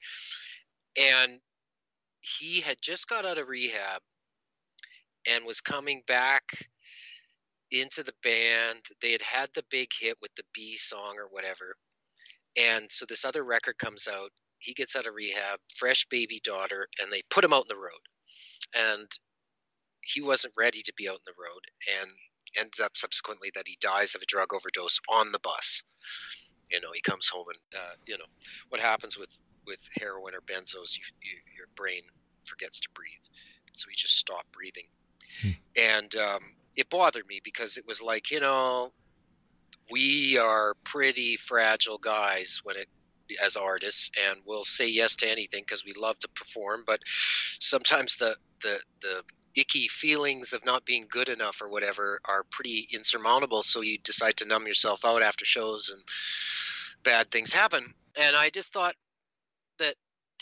And 0.96 1.40
he 2.20 2.60
had 2.60 2.76
just 2.82 3.08
got 3.08 3.24
out 3.24 3.38
of 3.38 3.48
rehab 3.48 4.02
and 5.26 5.44
was 5.44 5.60
coming 5.60 6.02
back 6.06 6.42
into 7.70 8.02
the 8.02 8.14
band. 8.22 8.80
They 9.00 9.12
had 9.12 9.22
had 9.22 9.50
the 9.54 9.64
big 9.70 9.88
hit 9.98 10.16
with 10.20 10.34
the 10.36 10.42
B 10.54 10.76
song 10.76 11.16
or 11.18 11.28
whatever. 11.30 11.76
And 12.56 12.86
so 12.90 13.06
this 13.08 13.24
other 13.24 13.44
record 13.44 13.78
comes 13.78 14.08
out. 14.08 14.30
He 14.58 14.74
gets 14.74 14.96
out 14.96 15.06
of 15.06 15.14
rehab, 15.14 15.58
fresh 15.76 16.06
baby 16.10 16.40
daughter, 16.44 16.88
and 17.00 17.12
they 17.12 17.22
put 17.30 17.44
him 17.44 17.52
out 17.52 17.64
in 17.64 17.76
the 17.76 17.76
road. 17.76 18.04
And 18.74 19.08
he 20.02 20.20
wasn't 20.20 20.54
ready 20.56 20.82
to 20.82 20.92
be 20.96 21.08
out 21.08 21.20
in 21.26 21.26
the 21.26 21.42
road 21.42 21.62
and 22.00 22.10
ends 22.58 22.80
up 22.80 22.92
subsequently 22.96 23.50
that 23.54 23.66
he 23.66 23.78
dies 23.80 24.14
of 24.14 24.22
a 24.22 24.26
drug 24.26 24.52
overdose 24.52 24.98
on 25.08 25.32
the 25.32 25.38
bus. 25.38 25.82
You 26.70 26.80
know, 26.80 26.88
he 26.92 27.00
comes 27.00 27.28
home 27.28 27.46
and, 27.48 27.80
uh, 27.80 27.94
you 28.06 28.18
know, 28.18 28.24
what 28.68 28.80
happens 28.80 29.18
with 29.18 29.30
with 29.66 29.80
heroin 29.98 30.34
or 30.34 30.40
benzos, 30.40 30.96
you, 30.96 31.04
you, 31.22 31.36
your 31.56 31.66
brain 31.76 32.02
forgets 32.44 32.80
to 32.80 32.88
breathe, 32.94 33.24
so 33.76 33.88
you 33.88 33.96
just 33.96 34.16
stop 34.16 34.44
breathing. 34.52 34.86
Hmm. 35.42 35.50
And 35.76 36.16
um, 36.16 36.40
it 36.76 36.88
bothered 36.88 37.26
me 37.26 37.40
because 37.44 37.76
it 37.76 37.86
was 37.86 38.00
like 38.00 38.30
you 38.30 38.40
know 38.40 38.92
we 39.90 40.38
are 40.38 40.74
pretty 40.84 41.36
fragile 41.36 41.98
guys 41.98 42.60
when 42.62 42.76
it 42.76 42.88
as 43.40 43.56
artists 43.56 44.10
and 44.28 44.40
we'll 44.44 44.64
say 44.64 44.88
yes 44.88 45.14
to 45.14 45.30
anything 45.30 45.62
because 45.62 45.84
we 45.84 45.92
love 45.92 46.18
to 46.18 46.28
perform 46.28 46.82
but 46.84 47.00
sometimes 47.60 48.16
the 48.16 48.36
the 48.62 48.78
the 49.02 49.22
icky 49.54 49.86
feelings 49.88 50.52
of 50.52 50.64
not 50.64 50.84
being 50.84 51.06
good 51.10 51.28
enough 51.28 51.60
or 51.62 51.68
whatever 51.68 52.20
are 52.24 52.44
pretty 52.50 52.88
insurmountable 52.92 53.62
so 53.62 53.82
you 53.82 53.98
decide 53.98 54.36
to 54.36 54.44
numb 54.44 54.66
yourself 54.66 55.04
out 55.04 55.22
after 55.22 55.44
shows 55.44 55.90
and 55.90 56.02
bad 57.04 57.30
things 57.30 57.52
happen 57.52 57.94
and 58.16 58.34
i 58.34 58.50
just 58.50 58.72
thought 58.72 58.94
that 59.80 59.96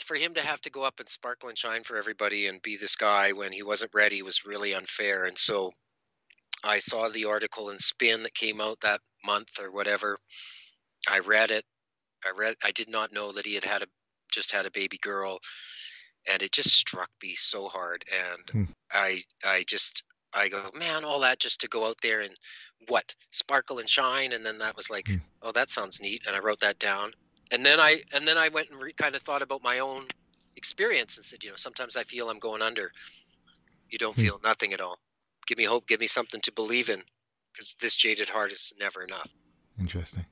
for 0.04 0.16
him 0.16 0.34
to 0.34 0.40
have 0.40 0.60
to 0.62 0.70
go 0.70 0.82
up 0.82 1.00
and 1.00 1.08
sparkle 1.08 1.48
and 1.48 1.58
shine 1.58 1.82
for 1.82 1.96
everybody 1.96 2.46
and 2.46 2.62
be 2.62 2.76
this 2.76 2.96
guy 2.96 3.32
when 3.32 3.52
he 3.52 3.62
wasn't 3.62 3.94
ready 3.94 4.22
was 4.22 4.46
really 4.46 4.74
unfair. 4.74 5.24
And 5.24 5.36
so 5.36 5.72
i 6.64 6.78
saw 6.80 7.08
the 7.08 7.24
article 7.24 7.70
in 7.70 7.78
spin 7.78 8.24
that 8.24 8.34
came 8.34 8.60
out 8.60 8.80
that 8.80 9.00
month 9.24 9.48
or 9.60 9.70
whatever. 9.70 10.16
I 11.08 11.20
read 11.20 11.50
it. 11.50 11.64
I 12.24 12.30
read 12.36 12.54
i 12.62 12.70
did 12.72 12.88
not 12.88 13.12
know 13.12 13.32
that 13.32 13.46
he 13.46 13.54
had 13.54 13.64
had 13.64 13.82
a 13.82 13.86
just 14.30 14.52
had 14.52 14.66
a 14.66 14.70
baby 14.70 14.98
girl. 15.02 15.38
And 16.30 16.42
it 16.42 16.52
just 16.52 16.74
struck 16.74 17.10
me 17.22 17.34
so 17.36 17.68
hard. 17.68 18.04
And 18.12 18.66
hmm. 18.66 18.72
i 18.92 19.22
i 19.44 19.64
just 19.66 20.02
i 20.34 20.48
go 20.48 20.70
man 20.74 21.04
all 21.04 21.20
that 21.20 21.38
just 21.38 21.60
to 21.62 21.68
go 21.68 21.86
out 21.86 21.98
there 22.02 22.20
and 22.20 22.34
what? 22.88 23.14
Sparkle 23.30 23.78
and 23.78 23.88
shine? 23.88 24.32
And 24.32 24.44
then 24.44 24.58
that 24.58 24.76
was 24.76 24.90
like 24.90 25.06
hmm. 25.06 25.16
oh 25.42 25.52
that 25.52 25.70
sounds 25.72 26.00
neat. 26.00 26.22
And 26.26 26.36
i 26.36 26.40
wrote 26.40 26.60
that 26.60 26.78
down 26.78 27.12
and 27.50 27.64
then 27.64 27.80
i 27.80 28.02
and 28.12 28.26
then 28.26 28.38
i 28.38 28.48
went 28.48 28.70
and 28.70 28.80
re- 28.80 28.92
kind 28.92 29.14
of 29.14 29.22
thought 29.22 29.42
about 29.42 29.62
my 29.62 29.78
own 29.78 30.06
experience 30.56 31.16
and 31.16 31.24
said 31.24 31.42
you 31.42 31.50
know 31.50 31.56
sometimes 31.56 31.96
i 31.96 32.02
feel 32.04 32.28
i'm 32.28 32.38
going 32.38 32.62
under. 32.62 32.90
You 33.90 33.98
don't 33.98 34.14
hmm. 34.14 34.20
feel 34.20 34.40
nothing 34.44 34.74
at 34.74 34.82
all. 34.82 34.98
Give 35.46 35.56
me 35.56 35.64
hope 35.64 35.86
give 35.86 36.00
me 36.00 36.06
something 36.06 36.42
to 36.42 36.52
believe 36.52 36.90
in 36.90 37.02
because 37.52 37.74
this 37.80 37.96
jaded 37.96 38.28
heart 38.28 38.52
is 38.52 38.72
never 38.78 39.02
enough. 39.02 39.30
Interesting 39.78 40.26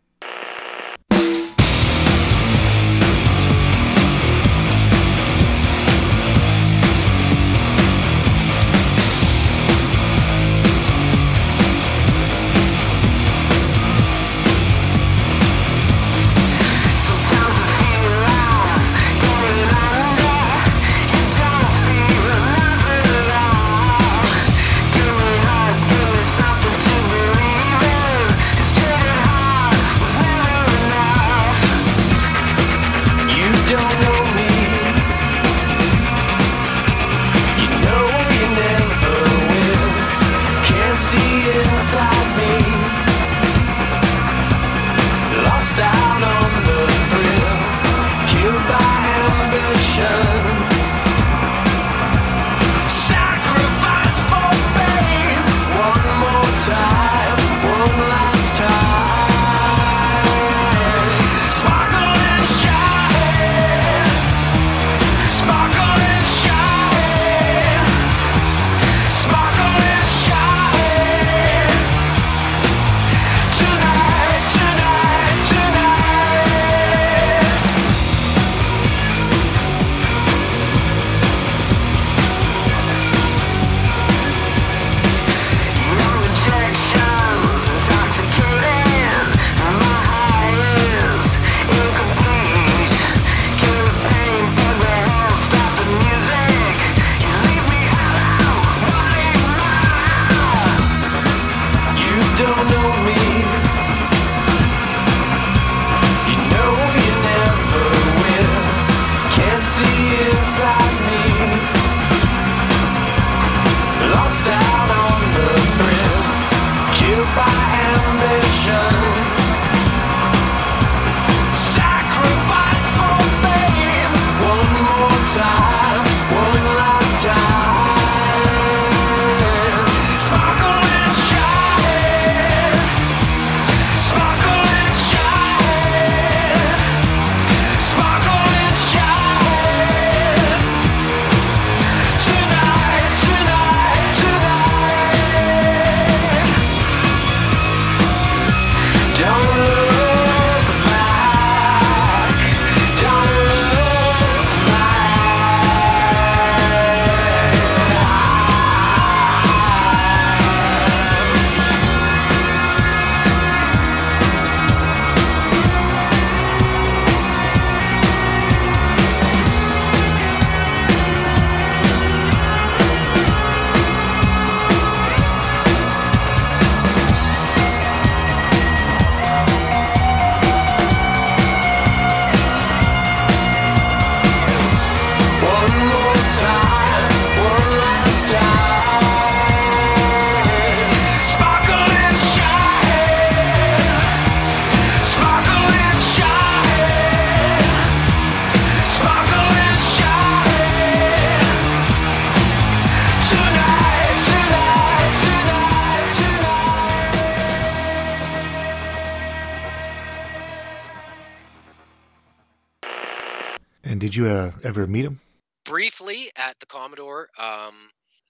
ever 214.77 214.87
meet 214.87 215.05
him? 215.05 215.21
Briefly 215.65 216.31
at 216.37 216.59
the 216.61 216.67
Commodore. 216.67 217.29
Um, 217.39 217.75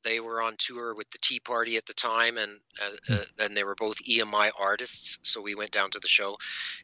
they 0.05 0.21
were 0.21 0.41
on 0.41 0.55
tour 0.57 0.95
with 0.95 1.11
the 1.11 1.19
Tea 1.19 1.41
Party 1.41 1.77
at 1.77 1.85
the 1.85 1.93
time, 1.93 2.39
and 2.39 2.61
uh, 2.81 3.15
uh, 3.15 3.25
and 3.41 3.57
they 3.57 3.65
were 3.65 3.75
both 3.75 3.97
EMI 4.09 4.53
artists. 4.59 5.19
So 5.23 5.41
we 5.43 5.57
went 5.57 5.73
down 5.73 5.91
to 5.91 5.99
the 5.99 6.07
show, 6.09 6.37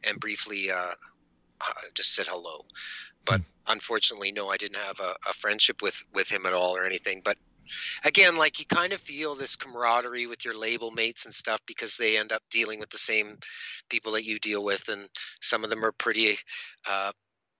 and 0.03 0.19
briefly, 0.19 0.69
uh, 0.69 0.93
uh, 1.61 1.73
just 1.93 2.13
said 2.13 2.27
hello. 2.27 2.65
But 3.25 3.39
mm. 3.39 3.45
unfortunately, 3.67 4.33
no, 4.33 4.49
I 4.49 4.57
didn't 4.57 4.81
have 4.81 4.99
a, 4.99 5.15
a 5.27 5.33
friendship 5.33 5.81
with 5.81 6.03
with 6.13 6.27
him 6.27 6.45
at 6.45 6.53
all 6.53 6.75
or 6.75 6.85
anything. 6.85 7.21
But 7.23 7.37
again, 8.03 8.35
like 8.35 8.59
you 8.59 8.65
kind 8.65 8.91
of 8.91 8.99
feel 8.99 9.35
this 9.35 9.55
camaraderie 9.55 10.27
with 10.27 10.43
your 10.43 10.57
label 10.57 10.91
mates 10.91 11.23
and 11.23 11.33
stuff 11.33 11.61
because 11.65 11.95
they 11.95 12.17
end 12.17 12.33
up 12.33 12.43
dealing 12.51 12.79
with 12.79 12.89
the 12.89 12.97
same 12.97 13.37
people 13.89 14.11
that 14.11 14.25
you 14.25 14.37
deal 14.39 14.63
with, 14.65 14.89
and 14.89 15.07
some 15.41 15.63
of 15.63 15.69
them 15.69 15.85
are 15.85 15.93
pretty 15.93 16.37
uh, 16.89 17.13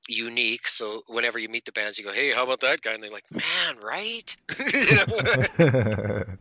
unique. 0.07 0.67
So 0.67 1.03
whenever 1.07 1.39
you 1.39 1.49
meet 1.49 1.65
the 1.65 1.71
bands, 1.71 1.97
you 1.97 2.03
go, 2.03 2.13
"Hey, 2.13 2.31
how 2.31 2.43
about 2.43 2.59
that 2.61 2.81
guy?" 2.81 2.93
And 2.93 3.03
they're 3.03 3.11
like, 3.11 3.31
"Man, 3.31 3.77
right?" 3.81 4.35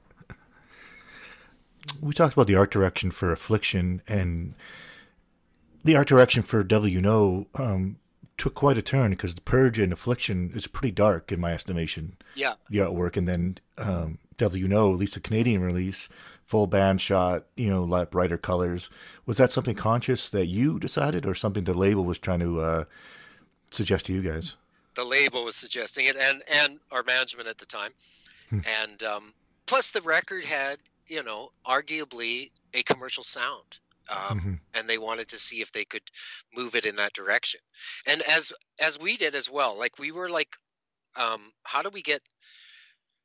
we 2.01 2.13
talked 2.13 2.35
about 2.35 2.47
the 2.47 2.57
art 2.57 2.71
direction 2.71 3.11
for 3.11 3.33
Affliction 3.33 4.03
and 4.07 4.55
the 5.85 5.97
art 5.97 6.09
direction 6.09 6.43
for 6.43 6.63
Devil 6.63 6.89
You 6.89 7.01
Know 7.01 7.47
um, 7.55 7.97
took 8.37 8.55
quite 8.55 8.79
a 8.79 8.83
turn 8.83 9.11
because 9.11 9.35
the 9.35 9.41
Purge 9.41 9.79
and 9.79 9.93
Affliction 9.93 10.53
is 10.55 10.67
pretty 10.67 10.93
dark 10.93 11.33
in 11.33 11.41
my 11.41 11.53
estimation. 11.53 12.17
Yeah, 12.35 12.55
the 12.71 12.79
artwork, 12.79 13.17
and 13.17 13.29
then 13.29 13.59
um, 13.79 14.19
Devil 14.37 14.59
You 14.59 14.69
Know, 14.69 14.93
at 14.93 14.99
least 14.99 15.15
the 15.15 15.21
Canadian 15.21 15.63
release, 15.63 16.09
full 16.47 16.67
band 16.67 17.01
shot, 17.01 17.47
you 17.57 17.69
know, 17.69 17.85
like 17.85 18.11
brighter 18.11 18.39
colors. 18.39 18.91
Was 19.27 19.39
that 19.39 19.53
something 19.53 19.77
conscious 19.77 20.31
that 20.31 20.47
you 20.47 20.79
decided, 20.79 21.27
or 21.27 21.35
something 21.35 21.65
the 21.65 21.75
label 21.75 22.05
was 22.05 22.19
trying 22.19 22.41
to 22.41 22.61
uh, 22.61 22.85
suggest 23.73 24.07
to 24.07 24.13
you 24.13 24.23
guys? 24.23 24.57
The 24.95 25.05
label 25.05 25.45
was 25.45 25.57
suggesting 25.57 26.07
it, 26.07 26.17
and 26.17 26.43
and 26.49 26.79
our 26.91 27.03
management 27.03 27.49
at 27.49 27.59
the 27.59 27.67
time, 27.67 27.93
hmm. 28.51 28.61
and 28.81 29.03
um, 29.03 29.35
plus 29.67 29.91
the 29.91 30.03
record 30.03 30.45
had 30.45 30.79
you 31.07 31.23
know 31.23 31.51
arguably 31.67 32.51
a 32.75 32.83
commercial 32.83 33.25
sound. 33.25 33.79
Um, 34.09 34.41
mm-hmm. 34.41 34.55
and 34.75 34.89
they 34.89 34.99
wanted 34.99 35.29
to 35.29 35.39
see 35.39 35.63
if 35.63 35.71
they 35.71 35.85
could 35.85 36.03
move 36.57 36.75
it 36.75 36.87
in 36.87 36.97
that 36.97 37.13
direction 37.13 37.61
and 38.05 38.21
as 38.23 38.53
as 38.81 38.99
we 38.99 39.17
did 39.17 39.37
as 39.37 39.49
well 39.49 39.79
like 39.79 39.97
we 39.97 40.11
were 40.11 40.29
like 40.29 40.49
um, 41.15 41.53
how 41.63 41.83
do 41.83 41.89
we 41.89 42.03
get 42.03 42.21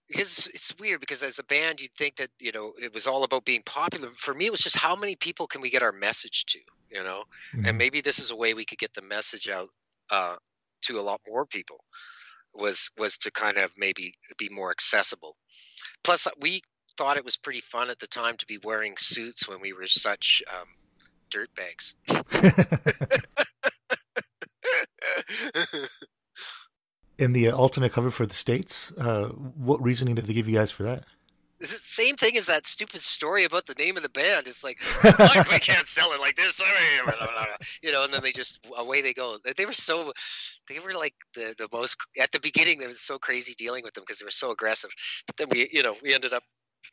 because 0.08 0.48
it's 0.54 0.74
weird 0.80 1.00
because 1.00 1.24
as 1.24 1.40
a 1.40 1.44
band 1.44 1.82
you'd 1.82 1.94
think 1.98 2.16
that 2.18 2.30
you 2.40 2.52
know 2.52 2.74
it 2.80 2.94
was 2.94 3.08
all 3.08 3.24
about 3.24 3.44
being 3.44 3.64
popular 3.66 4.12
for 4.18 4.36
me 4.36 4.46
it 4.46 4.52
was 4.52 4.62
just 4.62 4.78
how 4.78 4.96
many 4.96 5.16
people 5.16 5.48
can 5.48 5.62
we 5.62 5.72
get 5.72 5.82
our 5.82 5.92
message 5.92 6.46
to 6.46 6.60
you 6.92 7.04
know 7.04 7.24
mm-hmm. 7.56 7.66
and 7.66 7.78
maybe 7.78 8.00
this 8.00 8.20
is 8.20 8.30
a 8.30 8.36
way 8.36 8.54
we 8.54 8.64
could 8.64 8.78
get 8.78 8.94
the 8.94 9.02
message 9.02 9.50
out 9.50 9.70
uh, 10.10 10.36
to 10.84 11.00
a 11.00 11.02
lot 11.02 11.22
more 11.28 11.46
people 11.46 11.84
was 12.56 12.90
was 12.98 13.18
to 13.18 13.32
kind 13.32 13.58
of 13.58 13.72
maybe 13.78 14.14
be 14.38 14.48
more 14.50 14.72
accessible. 14.72 15.36
Plus 16.04 16.28
we 16.40 16.62
thought 16.98 17.18
it 17.18 17.26
was 17.26 17.38
pretty 17.38 17.62
fun 17.62 17.90
at 17.90 18.00
the 18.00 18.08
time 18.08 18.36
to 18.38 18.46
be 18.46 18.60
wearing 18.64 18.96
suits 18.98 19.48
when 19.48 19.62
we 19.62 19.74
were 19.74 19.88
such 19.88 20.42
um, 20.60 20.68
dirtbags 21.30 21.94
in 27.20 27.34
the 27.34 27.52
alternate 27.52 27.92
cover 27.92 28.10
for 28.10 28.26
the 28.26 28.34
states 28.34 28.92
uh, 28.94 29.28
what 29.28 29.80
reasoning 29.82 30.16
did 30.16 30.26
they 30.26 30.34
give 30.34 30.50
you 30.50 30.56
guys 30.56 30.72
for 30.72 30.82
that 30.84 31.04
it's 31.60 31.72
the 31.72 31.80
same 31.80 32.16
thing 32.16 32.38
as 32.38 32.46
that 32.46 32.68
stupid 32.68 33.02
story 33.02 33.44
about 33.44 33.66
the 33.66 33.74
name 33.74 33.98
of 33.98 34.04
the 34.04 34.10
band. 34.10 34.48
It's 34.48 34.64
like, 34.64 34.80
like 35.20 35.50
we 35.50 35.60
can't 35.60 35.88
sell 35.88 36.12
it 36.14 36.20
like 36.20 36.36
this, 36.36 36.62
you 37.82 37.92
know. 37.92 38.04
And 38.04 38.14
then 38.14 38.22
they 38.22 38.32
just 38.32 38.60
away 38.78 39.02
they 39.02 39.14
go. 39.14 39.38
They 39.56 39.66
were 39.66 39.74
so, 39.74 40.14
they 40.70 40.80
were 40.80 40.94
like 40.94 41.16
the 41.36 41.56
the 41.58 41.68
most 41.72 41.98
at 42.20 42.32
the 42.32 42.40
beginning. 42.40 42.82
It 42.82 42.88
was 42.88 43.02
so 43.02 43.18
crazy 43.18 43.56
dealing 43.56 43.84
with 43.84 43.96
them 43.96 44.04
because 44.04 44.20
they 44.20 44.26
were 44.26 44.32
so 44.32 44.52
aggressive. 44.52 44.92
But 45.26 45.38
then 45.38 45.48
we, 45.50 45.70
you 45.72 45.82
know, 45.82 45.96
we 46.04 46.14
ended 46.14 46.34
up 46.34 46.44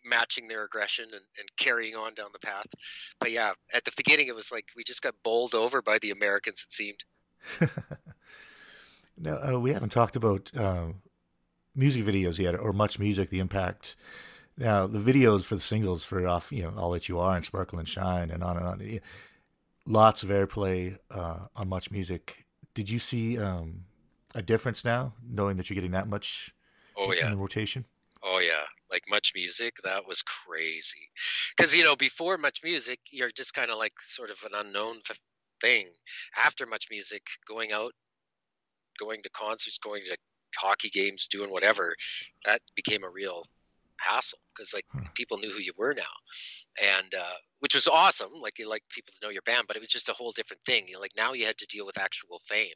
matching 0.05 0.49
their 0.49 0.65
aggression 0.65 1.05
and, 1.05 1.23
and 1.39 1.49
carrying 1.59 1.95
on 1.95 2.15
down 2.15 2.31
the 2.33 2.39
path. 2.39 2.67
But 3.21 3.33
yeah, 3.33 3.53
at 3.73 3.85
the 3.85 3.93
beginning 3.97 4.29
it 4.29 4.35
was 4.35 4.51
like 4.51 4.67
we 4.77 4.83
just 4.83 5.03
got 5.03 5.15
bowled 5.23 5.55
over 5.55 5.83
by 5.83 5.99
the 5.99 6.11
Americans. 6.11 6.65
It 6.67 6.73
seemed. 6.73 7.05
now 9.19 9.55
uh, 9.55 9.59
we 9.59 9.73
haven't 9.73 9.91
talked 9.91 10.17
about 10.17 10.51
uh, 10.57 10.87
music 11.75 12.05
videos 12.05 12.39
yet, 12.39 12.59
or 12.59 12.73
much 12.73 12.99
music. 12.99 13.29
The 13.29 13.41
impact 13.41 13.97
now, 14.57 14.87
the 14.87 14.99
videos 14.99 15.45
for 15.45 15.57
the 15.57 15.61
singles 15.61 16.05
for 16.05 16.27
off, 16.27 16.53
you 16.53 16.63
know, 16.63 16.75
All 16.77 16.91
That 16.93 17.09
You 17.09 17.19
Are 17.19 17.35
and 17.35 17.45
Sparkle 17.45 17.79
and 17.79 17.89
Shine 17.89 18.31
and 18.31 18.43
on 18.45 18.57
and 18.57 18.67
on. 18.67 19.01
Lots 19.87 20.23
of 20.23 20.29
airplay 20.29 20.99
uh, 21.11 21.41
on 21.57 21.69
Much 21.69 21.91
Music. 21.91 22.47
Did 22.75 22.89
you 22.89 22.99
see 22.99 23.39
um, 23.39 23.85
a 24.35 24.43
difference 24.43 24.85
now, 24.85 25.15
knowing 25.29 25.57
that 25.57 25.69
you're 25.69 25.75
getting 25.75 25.91
that 25.91 26.09
much 26.09 26.55
oh, 26.97 27.13
yeah. 27.13 27.27
in 27.27 27.33
the 27.33 27.37
rotation? 27.37 27.85
Oh, 28.23 28.39
yeah. 28.39 28.65
Like 28.91 29.03
Much 29.09 29.33
Music, 29.35 29.75
that 29.83 30.07
was 30.07 30.23
crazy. 30.23 31.11
Because, 31.57 31.75
you 31.75 31.83
know, 31.83 31.97
before 31.97 32.39
Much 32.39 32.61
Music, 32.63 33.01
you're 33.11 33.33
just 33.33 33.55
kind 33.55 33.71
of 33.71 33.79
like 33.79 33.93
sort 34.05 34.31
of 34.31 34.37
an 34.45 34.53
unknown 34.55 35.01
thing. 35.61 35.89
After 36.41 36.65
Much 36.65 36.87
Music, 36.91 37.23
going 37.47 37.73
out, 37.73 37.93
going 39.01 39.21
to 39.25 39.31
concerts, 39.31 39.79
going 39.79 40.03
to 40.07 40.17
hockey 40.57 40.91
games, 40.91 41.27
doing 41.29 41.51
whatever, 41.51 41.97
that 42.47 42.61
became 42.77 43.03
a 43.03 43.11
real 43.11 43.45
hassle 43.99 44.39
because 44.55 44.73
like 44.73 44.85
hmm. 44.91 45.01
people 45.15 45.39
knew 45.39 45.53
who 45.53 45.61
you 45.61 45.73
were 45.77 45.95
now, 45.95 46.03
and 46.81 47.15
uh, 47.15 47.37
which 47.61 47.75
was 47.75 47.87
awesome. 47.87 48.31
Like 48.41 48.59
you 48.59 48.69
like 48.69 48.83
people 48.91 49.13
to 49.13 49.27
know 49.27 49.31
your 49.31 49.43
band, 49.43 49.65
but 49.67 49.77
it 49.77 49.81
was 49.81 49.89
just 49.89 50.09
a 50.09 50.15
whole 50.15 50.33
different 50.33 50.63
thing. 50.65 50.87
You 50.89 50.95
know, 50.95 51.01
like 51.01 51.13
now 51.17 51.33
you 51.33 51.47
had 51.47 51.59
to 51.59 51.67
deal 51.67 51.87
with 51.87 51.99
actual 51.99 52.41
fame, 52.49 52.75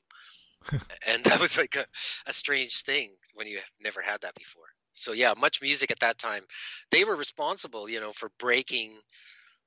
and 1.06 1.24
that 1.24 1.40
was 1.40 1.56
like 1.56 1.76
a, 1.76 1.86
a 2.26 2.32
strange 2.32 2.82
thing 2.82 3.10
when 3.34 3.46
you 3.46 3.60
never 3.80 4.00
had 4.00 4.20
that 4.22 4.34
before. 4.34 4.64
So 4.92 5.12
yeah, 5.12 5.34
much 5.36 5.62
music 5.62 5.90
at 5.90 6.00
that 6.00 6.18
time, 6.18 6.42
they 6.90 7.04
were 7.04 7.16
responsible, 7.16 7.88
you 7.88 8.00
know, 8.00 8.12
for 8.12 8.30
breaking 8.38 8.94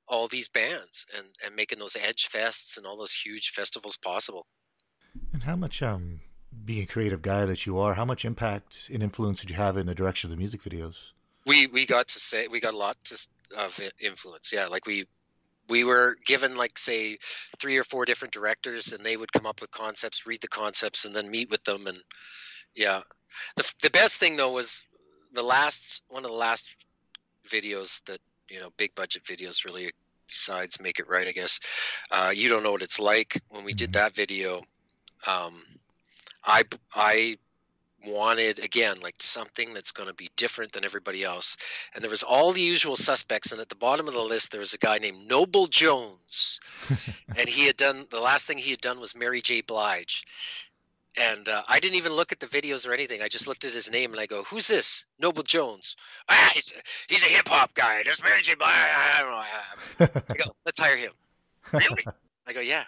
all 0.07 0.27
these 0.27 0.49
bands 0.49 1.05
and 1.17 1.27
and 1.45 1.55
making 1.55 1.79
those 1.79 1.93
Edgefests 1.93 2.77
and 2.77 2.85
all 2.85 2.97
those 2.97 3.13
huge 3.13 3.51
festivals 3.55 3.97
possible. 3.97 4.45
And 5.33 5.43
how 5.43 5.55
much 5.55 5.81
um 5.81 6.21
being 6.65 6.83
a 6.83 6.87
creative 6.87 7.21
guy 7.21 7.45
that 7.45 7.65
you 7.65 7.79
are, 7.79 7.93
how 7.93 8.05
much 8.05 8.25
impact 8.25 8.89
and 8.93 9.01
influence 9.01 9.41
did 9.41 9.49
you 9.49 9.55
have 9.55 9.77
in 9.77 9.87
the 9.87 9.95
direction 9.95 10.27
of 10.27 10.31
the 10.31 10.37
music 10.37 10.61
videos? 10.61 11.11
We 11.45 11.67
we 11.67 11.85
got 11.85 12.07
to 12.09 12.19
say 12.19 12.47
we 12.47 12.59
got 12.59 12.73
a 12.73 12.77
lot 12.77 12.97
to, 13.05 13.27
of 13.57 13.79
influence. 13.99 14.51
Yeah, 14.51 14.67
like 14.67 14.85
we 14.85 15.07
we 15.69 15.83
were 15.83 16.17
given 16.25 16.55
like 16.55 16.77
say 16.77 17.17
three 17.59 17.77
or 17.77 17.83
four 17.83 18.05
different 18.05 18.33
directors, 18.33 18.91
and 18.91 19.03
they 19.03 19.17
would 19.17 19.31
come 19.31 19.45
up 19.45 19.61
with 19.61 19.71
concepts, 19.71 20.25
read 20.25 20.41
the 20.41 20.47
concepts, 20.47 21.05
and 21.05 21.15
then 21.15 21.29
meet 21.29 21.49
with 21.49 21.63
them. 21.63 21.87
And 21.87 21.97
yeah, 22.75 23.01
the 23.55 23.71
the 23.81 23.89
best 23.89 24.17
thing 24.17 24.35
though 24.35 24.51
was 24.51 24.81
the 25.33 25.43
last 25.43 26.01
one 26.09 26.25
of 26.25 26.31
the 26.31 26.37
last 26.37 26.67
videos 27.49 28.01
that 28.05 28.19
you 28.49 28.59
know 28.59 28.69
big 28.77 28.93
budget 28.95 29.23
videos 29.23 29.65
really 29.65 29.91
besides 30.27 30.79
make 30.79 30.99
it 30.99 31.07
right 31.07 31.27
i 31.27 31.31
guess 31.31 31.59
uh, 32.11 32.31
you 32.33 32.49
don't 32.49 32.63
know 32.63 32.71
what 32.71 32.81
it's 32.81 32.99
like 32.99 33.41
when 33.49 33.63
we 33.63 33.73
did 33.73 33.91
mm-hmm. 33.91 34.03
that 34.03 34.15
video 34.15 34.61
um, 35.27 35.63
i 36.43 36.63
i 36.93 37.37
wanted 38.05 38.59
again 38.59 38.97
like 39.01 39.15
something 39.19 39.73
that's 39.73 39.91
going 39.91 40.07
to 40.07 40.13
be 40.13 40.29
different 40.35 40.71
than 40.71 40.85
everybody 40.85 41.23
else. 41.23 41.57
And 41.93 42.03
there 42.03 42.11
was 42.11 42.23
all 42.23 42.51
the 42.51 42.61
usual 42.61 42.95
suspects 42.95 43.51
and 43.51 43.61
at 43.61 43.69
the 43.69 43.75
bottom 43.75 44.07
of 44.07 44.13
the 44.13 44.21
list 44.21 44.51
there 44.51 44.59
was 44.59 44.73
a 44.73 44.77
guy 44.77 44.97
named 44.97 45.27
noble 45.27 45.67
jones. 45.67 46.59
And 47.37 47.47
he 47.47 47.65
had 47.65 47.77
done 47.77 48.07
the 48.11 48.19
last 48.19 48.45
thing 48.45 48.57
he 48.57 48.71
had 48.71 48.81
done 48.81 48.99
was 48.99 49.15
mary 49.15 49.41
j. 49.41 49.61
Blige. 49.61 50.25
And 51.17 51.47
uh, 51.47 51.63
i 51.67 51.79
didn't 51.79 51.95
even 51.95 52.13
look 52.13 52.31
at 52.31 52.39
the 52.39 52.47
videos 52.47 52.87
or 52.87 52.93
anything. 52.93 53.21
I 53.21 53.27
just 53.27 53.47
looked 53.47 53.63
at 53.65 53.73
his 53.73 53.89
name 53.89 54.11
and 54.11 54.19
i 54.19 54.25
go 54.25 54.43
who's 54.43 54.67
this? 54.67 55.05
Noble 55.19 55.43
jones. 55.43 55.95
Ah 56.29 56.51
he's 56.53 56.71
a, 56.71 56.81
he's 57.07 57.23
a 57.23 57.27
hip-hop 57.29 57.73
guy. 57.73 58.01
There's 58.03 58.21
mary 58.23 58.41
j. 58.41 58.55
Blige. 58.55 58.69
I 58.69 59.21
don't 59.21 59.31
know. 59.31 60.21
I 60.29 60.33
go 60.35 60.51
let's 60.65 60.79
hire 60.79 60.97
him. 60.97 61.11
Really? 61.71 62.03
I 62.47 62.53
go 62.53 62.59
yeah. 62.59 62.83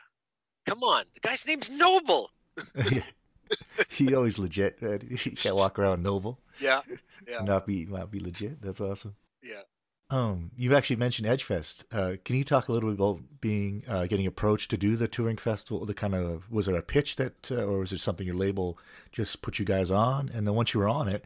Come 0.65 0.79
on. 0.79 1.05
The 1.13 1.19
guy's 1.21 1.45
name's 1.45 1.69
noble 1.69 2.31
he 3.89 4.13
always 4.15 4.39
legit. 4.39 4.81
Man. 4.81 4.99
He 5.19 5.31
can't 5.31 5.55
walk 5.55 5.79
around 5.79 6.03
noble. 6.03 6.39
Yeah, 6.59 6.81
yeah. 7.27 7.39
Not 7.43 7.65
be 7.65 7.85
not 7.85 8.11
be 8.11 8.19
legit. 8.19 8.61
That's 8.61 8.81
awesome. 8.81 9.15
Yeah. 9.41 9.61
Um, 10.09 10.51
you've 10.55 10.73
actually 10.73 10.97
mentioned 10.97 11.27
Edgefest. 11.27 11.85
Uh, 11.91 12.17
can 12.23 12.35
you 12.35 12.43
talk 12.43 12.67
a 12.67 12.71
little 12.71 12.91
bit 12.91 12.99
about 12.99 13.21
being 13.41 13.83
uh, 13.87 14.05
getting 14.05 14.27
approached 14.27 14.69
to 14.69 14.77
do 14.77 14.95
the 14.95 15.07
touring 15.07 15.37
festival? 15.37 15.85
The 15.85 15.95
kind 15.95 16.13
of 16.13 16.51
was 16.51 16.67
there 16.67 16.75
a 16.75 16.83
pitch 16.83 17.15
that, 17.15 17.51
uh, 17.51 17.63
or 17.63 17.79
was 17.79 17.91
it 17.91 17.99
something 17.99 18.27
your 18.27 18.35
label 18.35 18.77
just 19.11 19.41
put 19.41 19.57
you 19.57 19.65
guys 19.65 19.89
on? 19.89 20.29
And 20.31 20.45
then 20.45 20.53
once 20.53 20.73
you 20.73 20.81
were 20.81 20.89
on 20.89 21.07
it, 21.07 21.25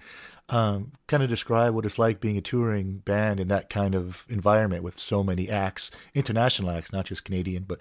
um, 0.49 0.93
kind 1.07 1.21
of 1.21 1.27
describe 1.27 1.73
what 1.73 1.85
it's 1.85 1.99
like 1.99 2.21
being 2.21 2.37
a 2.37 2.41
touring 2.41 2.99
band 2.99 3.41
in 3.41 3.49
that 3.49 3.69
kind 3.69 3.93
of 3.93 4.25
environment 4.29 4.83
with 4.83 4.97
so 4.97 5.21
many 5.21 5.49
acts, 5.49 5.91
international 6.13 6.69
acts, 6.71 6.93
not 6.93 7.05
just 7.05 7.25
Canadian, 7.25 7.63
but 7.63 7.79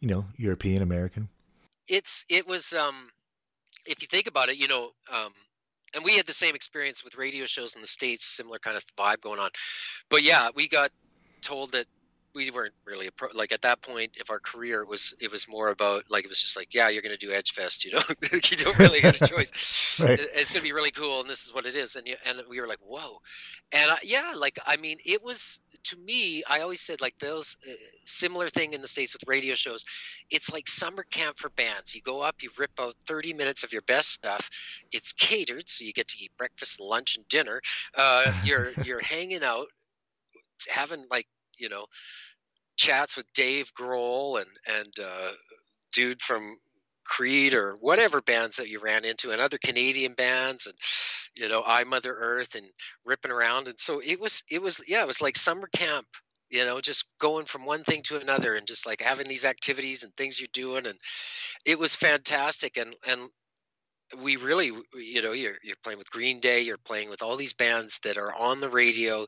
you 0.00 0.08
know, 0.08 0.26
European, 0.36 0.82
American. 0.82 1.28
It's 1.86 2.24
it 2.28 2.46
was 2.46 2.72
um 2.72 3.10
if 3.88 4.02
you 4.02 4.08
think 4.08 4.26
about 4.26 4.48
it, 4.48 4.56
you 4.56 4.68
know, 4.68 4.90
um, 5.12 5.32
and 5.94 6.04
we 6.04 6.16
had 6.16 6.26
the 6.26 6.34
same 6.34 6.54
experience 6.54 7.02
with 7.02 7.16
radio 7.16 7.46
shows 7.46 7.74
in 7.74 7.80
the 7.80 7.86
states, 7.86 8.26
similar 8.26 8.58
kind 8.58 8.76
of 8.76 8.84
vibe 8.98 9.20
going 9.22 9.40
on. 9.40 9.50
But 10.10 10.22
yeah, 10.22 10.50
we 10.54 10.68
got 10.68 10.90
told 11.40 11.72
that 11.72 11.86
we 12.34 12.50
weren't 12.50 12.74
really 12.84 13.06
a 13.06 13.12
pro, 13.12 13.28
like 13.34 13.52
at 13.52 13.62
that 13.62 13.80
point 13.82 14.12
of 14.20 14.30
our 14.30 14.38
career 14.38 14.82
it 14.82 14.88
was 14.88 15.14
it 15.18 15.30
was 15.30 15.48
more 15.48 15.70
about 15.70 16.04
like 16.08 16.24
it 16.24 16.28
was 16.28 16.40
just 16.40 16.56
like 16.56 16.72
yeah 16.74 16.88
you're 16.88 17.02
going 17.02 17.16
to 17.16 17.26
do 17.26 17.32
Edgefest 17.32 17.84
you 17.84 17.92
know 17.92 18.02
you 18.32 18.56
don't 18.56 18.78
really 18.78 19.00
get 19.00 19.20
a 19.20 19.26
choice 19.34 19.50
right. 19.98 20.20
it's 20.20 20.50
going 20.50 20.60
to 20.60 20.68
be 20.68 20.72
really 20.72 20.90
cool 20.90 21.20
and 21.20 21.28
this 21.28 21.44
is 21.44 21.52
what 21.52 21.66
it 21.66 21.74
is 21.74 21.96
and 21.96 22.06
you, 22.06 22.16
and 22.26 22.42
we 22.48 22.60
were 22.60 22.68
like 22.68 22.78
whoa 22.86 23.20
and 23.72 23.90
I, 23.90 23.98
yeah 24.02 24.34
like 24.36 24.58
i 24.66 24.76
mean 24.76 24.98
it 25.04 25.22
was 25.22 25.58
to 25.88 25.96
me, 25.96 26.42
I 26.48 26.60
always 26.60 26.80
said 26.80 27.00
like 27.00 27.18
those 27.18 27.56
uh, 27.68 27.72
similar 28.04 28.48
thing 28.48 28.74
in 28.74 28.82
the 28.82 28.88
states 28.88 29.12
with 29.12 29.22
radio 29.26 29.54
shows. 29.54 29.84
It's 30.30 30.52
like 30.52 30.68
summer 30.68 31.04
camp 31.10 31.38
for 31.38 31.50
bands. 31.50 31.94
You 31.94 32.02
go 32.02 32.20
up, 32.20 32.36
you 32.42 32.50
rip 32.58 32.72
out 32.78 32.94
30 33.06 33.32
minutes 33.32 33.64
of 33.64 33.72
your 33.72 33.82
best 33.82 34.10
stuff. 34.10 34.48
It's 34.92 35.12
catered, 35.12 35.68
so 35.68 35.84
you 35.84 35.92
get 35.92 36.08
to 36.08 36.18
eat 36.18 36.32
breakfast, 36.36 36.80
lunch, 36.80 37.16
and 37.16 37.26
dinner. 37.28 37.60
Uh, 37.94 38.32
you're 38.44 38.72
you're 38.84 39.00
hanging 39.02 39.42
out, 39.42 39.68
having 40.68 41.04
like 41.10 41.26
you 41.56 41.68
know 41.68 41.86
chats 42.76 43.16
with 43.16 43.26
Dave 43.34 43.72
Grohl 43.74 44.40
and 44.40 44.50
and 44.66 44.98
uh, 44.98 45.32
dude 45.92 46.20
from 46.20 46.58
Creed 47.08 47.54
or 47.54 47.76
whatever 47.80 48.20
bands 48.20 48.56
that 48.56 48.68
you 48.68 48.80
ran 48.80 49.04
into 49.04 49.32
and 49.32 49.40
other 49.40 49.58
Canadian 49.58 50.12
bands 50.14 50.66
and 50.66 50.74
you 51.34 51.48
know 51.48 51.62
I 51.66 51.84
Mother 51.84 52.14
Earth 52.14 52.54
and 52.54 52.66
ripping 53.04 53.30
around. 53.30 53.68
And 53.68 53.80
so 53.80 54.00
it 54.04 54.20
was 54.20 54.42
it 54.50 54.62
was 54.62 54.80
yeah 54.86 55.02
it 55.02 55.06
was 55.06 55.20
like 55.20 55.36
summer 55.36 55.68
camp 55.74 56.06
you 56.50 56.64
know 56.64 56.80
just 56.80 57.04
going 57.18 57.46
from 57.46 57.64
one 57.64 57.84
thing 57.84 58.02
to 58.04 58.20
another 58.20 58.54
and 58.54 58.66
just 58.66 58.86
like 58.86 59.00
having 59.00 59.26
these 59.26 59.44
activities 59.44 60.04
and 60.04 60.14
things 60.16 60.38
you're 60.38 60.48
doing. 60.52 60.86
And 60.86 60.98
it 61.64 61.78
was 61.78 61.96
fantastic. 61.96 62.76
And 62.76 62.94
and 63.06 63.28
we 64.22 64.36
really 64.36 64.72
you 64.94 65.22
know 65.22 65.32
you're 65.32 65.56
you're 65.62 65.76
playing 65.82 65.98
with 65.98 66.10
Green 66.10 66.40
Day 66.40 66.60
you're 66.60 66.78
playing 66.78 67.10
with 67.10 67.22
all 67.22 67.36
these 67.36 67.52
bands 67.52 67.98
that 68.04 68.16
are 68.16 68.34
on 68.34 68.60
the 68.60 68.70
radio 68.70 69.26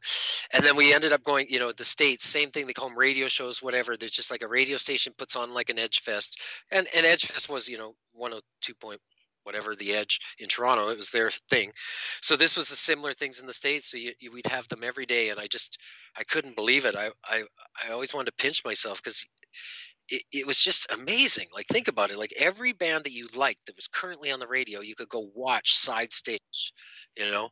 and 0.53 0.65
then 0.65 0.77
we 0.77 0.95
ended 0.95 1.13
up 1.13 1.23
going 1.25 1.47
you 1.49 1.59
know 1.59 1.73
the 1.73 1.85
states 1.85 2.27
same 2.27 2.51
thing 2.51 2.67
they 2.67 2.73
call 2.73 2.89
them 2.89 2.99
radio 2.99 3.29
shows 3.29 3.63
whatever 3.63 3.97
there's 3.97 4.13
just 4.13 4.31
like 4.31 4.43
a 4.43 4.49
radio 4.49 4.77
station 4.77 5.13
puts 5.19 5.37
on 5.37 5.53
like 5.53 5.71
an 5.71 5.77
Edgefest 5.77 6.33
and 6.71 6.89
and 6.95 7.05
Edgefest 7.05 7.49
was 7.49 7.69
you 7.69 7.79
know 7.79 7.95
102 8.13 8.75
point 8.75 9.01
whatever 9.43 9.75
the 9.75 9.95
edge 9.95 10.19
in 10.39 10.49
Toronto 10.49 10.89
it 10.89 10.99
was 10.99 11.11
their 11.11 11.31
thing. 11.49 11.73
So 12.21 12.37
this 12.37 12.57
was 12.57 12.69
the 12.69 12.77
similar 12.77 13.13
things 13.13 13.41
in 13.41 13.47
the 13.47 13.53
states 13.53 13.91
so 13.91 13.97
you, 13.97 14.13
you, 14.21 14.33
we'd 14.33 14.47
have 14.47 14.69
them 14.69 14.85
every 14.85 15.07
day 15.07 15.31
and 15.31 15.41
I 15.41 15.47
just 15.47 15.79
I 16.17 16.25
couldn't 16.25 16.57
believe 16.57 16.85
it 16.85 16.97
I 16.97 17.11
I 17.25 17.45
I 17.87 17.93
always 17.93 18.15
wanted 18.15 18.31
to 18.31 18.43
pinch 18.43 18.63
myself 18.65 19.03
cuz 19.03 19.25
it, 20.11 20.23
it, 20.33 20.47
was 20.47 20.59
just 20.59 20.87
amazing. 20.91 21.49
Like 21.55 21.67
think 21.69 21.89
about 21.89 22.11
it. 22.11 22.19
Like 22.19 22.33
every 22.37 22.73
band 22.73 23.05
that 23.05 23.13
you 23.13 23.29
liked 23.35 23.67
that 23.67 23.77
was 23.77 23.87
currently 23.87 24.31
on 24.31 24.41
the 24.41 24.47
radio, 24.47 24.81
you 24.81 24.95
could 24.95 25.09
go 25.09 25.31
watch 25.35 25.77
side 25.77 26.13
stage. 26.13 26.73
You 27.17 27.31
know. 27.31 27.51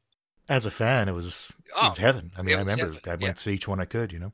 As 0.48 0.66
a 0.66 0.70
fan, 0.70 1.08
it 1.08 1.12
was, 1.12 1.52
oh, 1.76 1.86
it 1.86 1.90
was 1.90 1.98
heaven. 1.98 2.32
I 2.36 2.42
mean, 2.42 2.56
I 2.56 2.60
remember 2.60 2.86
heaven. 2.86 3.00
I 3.06 3.10
went 3.10 3.22
yeah. 3.22 3.32
to 3.32 3.50
each 3.50 3.68
one 3.68 3.80
I 3.80 3.84
could. 3.84 4.12
You 4.12 4.18
know. 4.18 4.32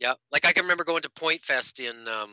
Yeah, 0.00 0.14
like 0.32 0.46
I 0.46 0.52
can 0.52 0.64
remember 0.64 0.84
going 0.84 1.02
to 1.02 1.10
Point 1.10 1.44
Fest 1.44 1.78
in 1.80 2.08
um, 2.08 2.30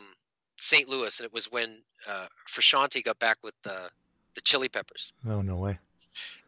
St. 0.58 0.88
Louis, 0.88 1.18
and 1.18 1.24
it 1.24 1.32
was 1.32 1.50
when 1.50 1.82
uh, 2.08 2.26
Frusciante 2.48 3.04
got 3.04 3.18
back 3.18 3.38
with 3.42 3.54
the 3.62 3.90
the 4.34 4.40
Chili 4.40 4.68
Peppers. 4.68 5.12
Oh 5.26 5.42
no 5.42 5.56
way! 5.56 5.78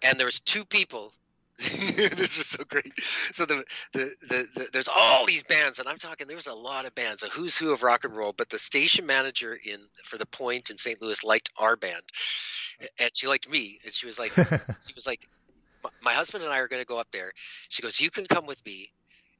And 0.02 0.18
there 0.18 0.26
was 0.26 0.40
two 0.40 0.64
people 0.64 1.12
this 1.58 2.38
was 2.38 2.46
so 2.46 2.64
great. 2.64 2.92
So 3.32 3.44
the, 3.44 3.64
the, 3.92 4.12
the 4.28 4.48
the 4.54 4.68
there's 4.72 4.88
all 4.88 5.26
these 5.26 5.42
bands, 5.42 5.78
and 5.78 5.88
I'm 5.88 5.98
talking 5.98 6.26
there 6.26 6.36
was 6.36 6.46
a 6.46 6.54
lot 6.54 6.86
of 6.86 6.94
bands, 6.94 7.22
a 7.22 7.28
who's 7.28 7.56
who 7.56 7.72
of 7.72 7.82
rock 7.82 8.04
and 8.04 8.16
roll. 8.16 8.32
But 8.32 8.48
the 8.48 8.58
station 8.58 9.06
manager 9.06 9.54
in 9.54 9.80
for 10.02 10.16
the 10.16 10.26
Point 10.26 10.70
in 10.70 10.78
St. 10.78 11.00
Louis 11.02 11.22
liked 11.22 11.50
our 11.58 11.76
band, 11.76 12.02
and 12.98 13.10
she 13.14 13.26
liked 13.26 13.48
me, 13.48 13.80
and 13.84 13.92
she 13.92 14.06
was 14.06 14.18
like, 14.18 14.32
she 14.86 14.94
was 14.94 15.06
like, 15.06 15.28
my 16.02 16.12
husband 16.12 16.42
and 16.42 16.52
I 16.52 16.58
are 16.58 16.68
going 16.68 16.82
to 16.82 16.86
go 16.86 16.98
up 16.98 17.08
there. 17.12 17.32
She 17.68 17.82
goes, 17.82 18.00
you 18.00 18.10
can 18.10 18.26
come 18.26 18.46
with 18.46 18.64
me, 18.64 18.90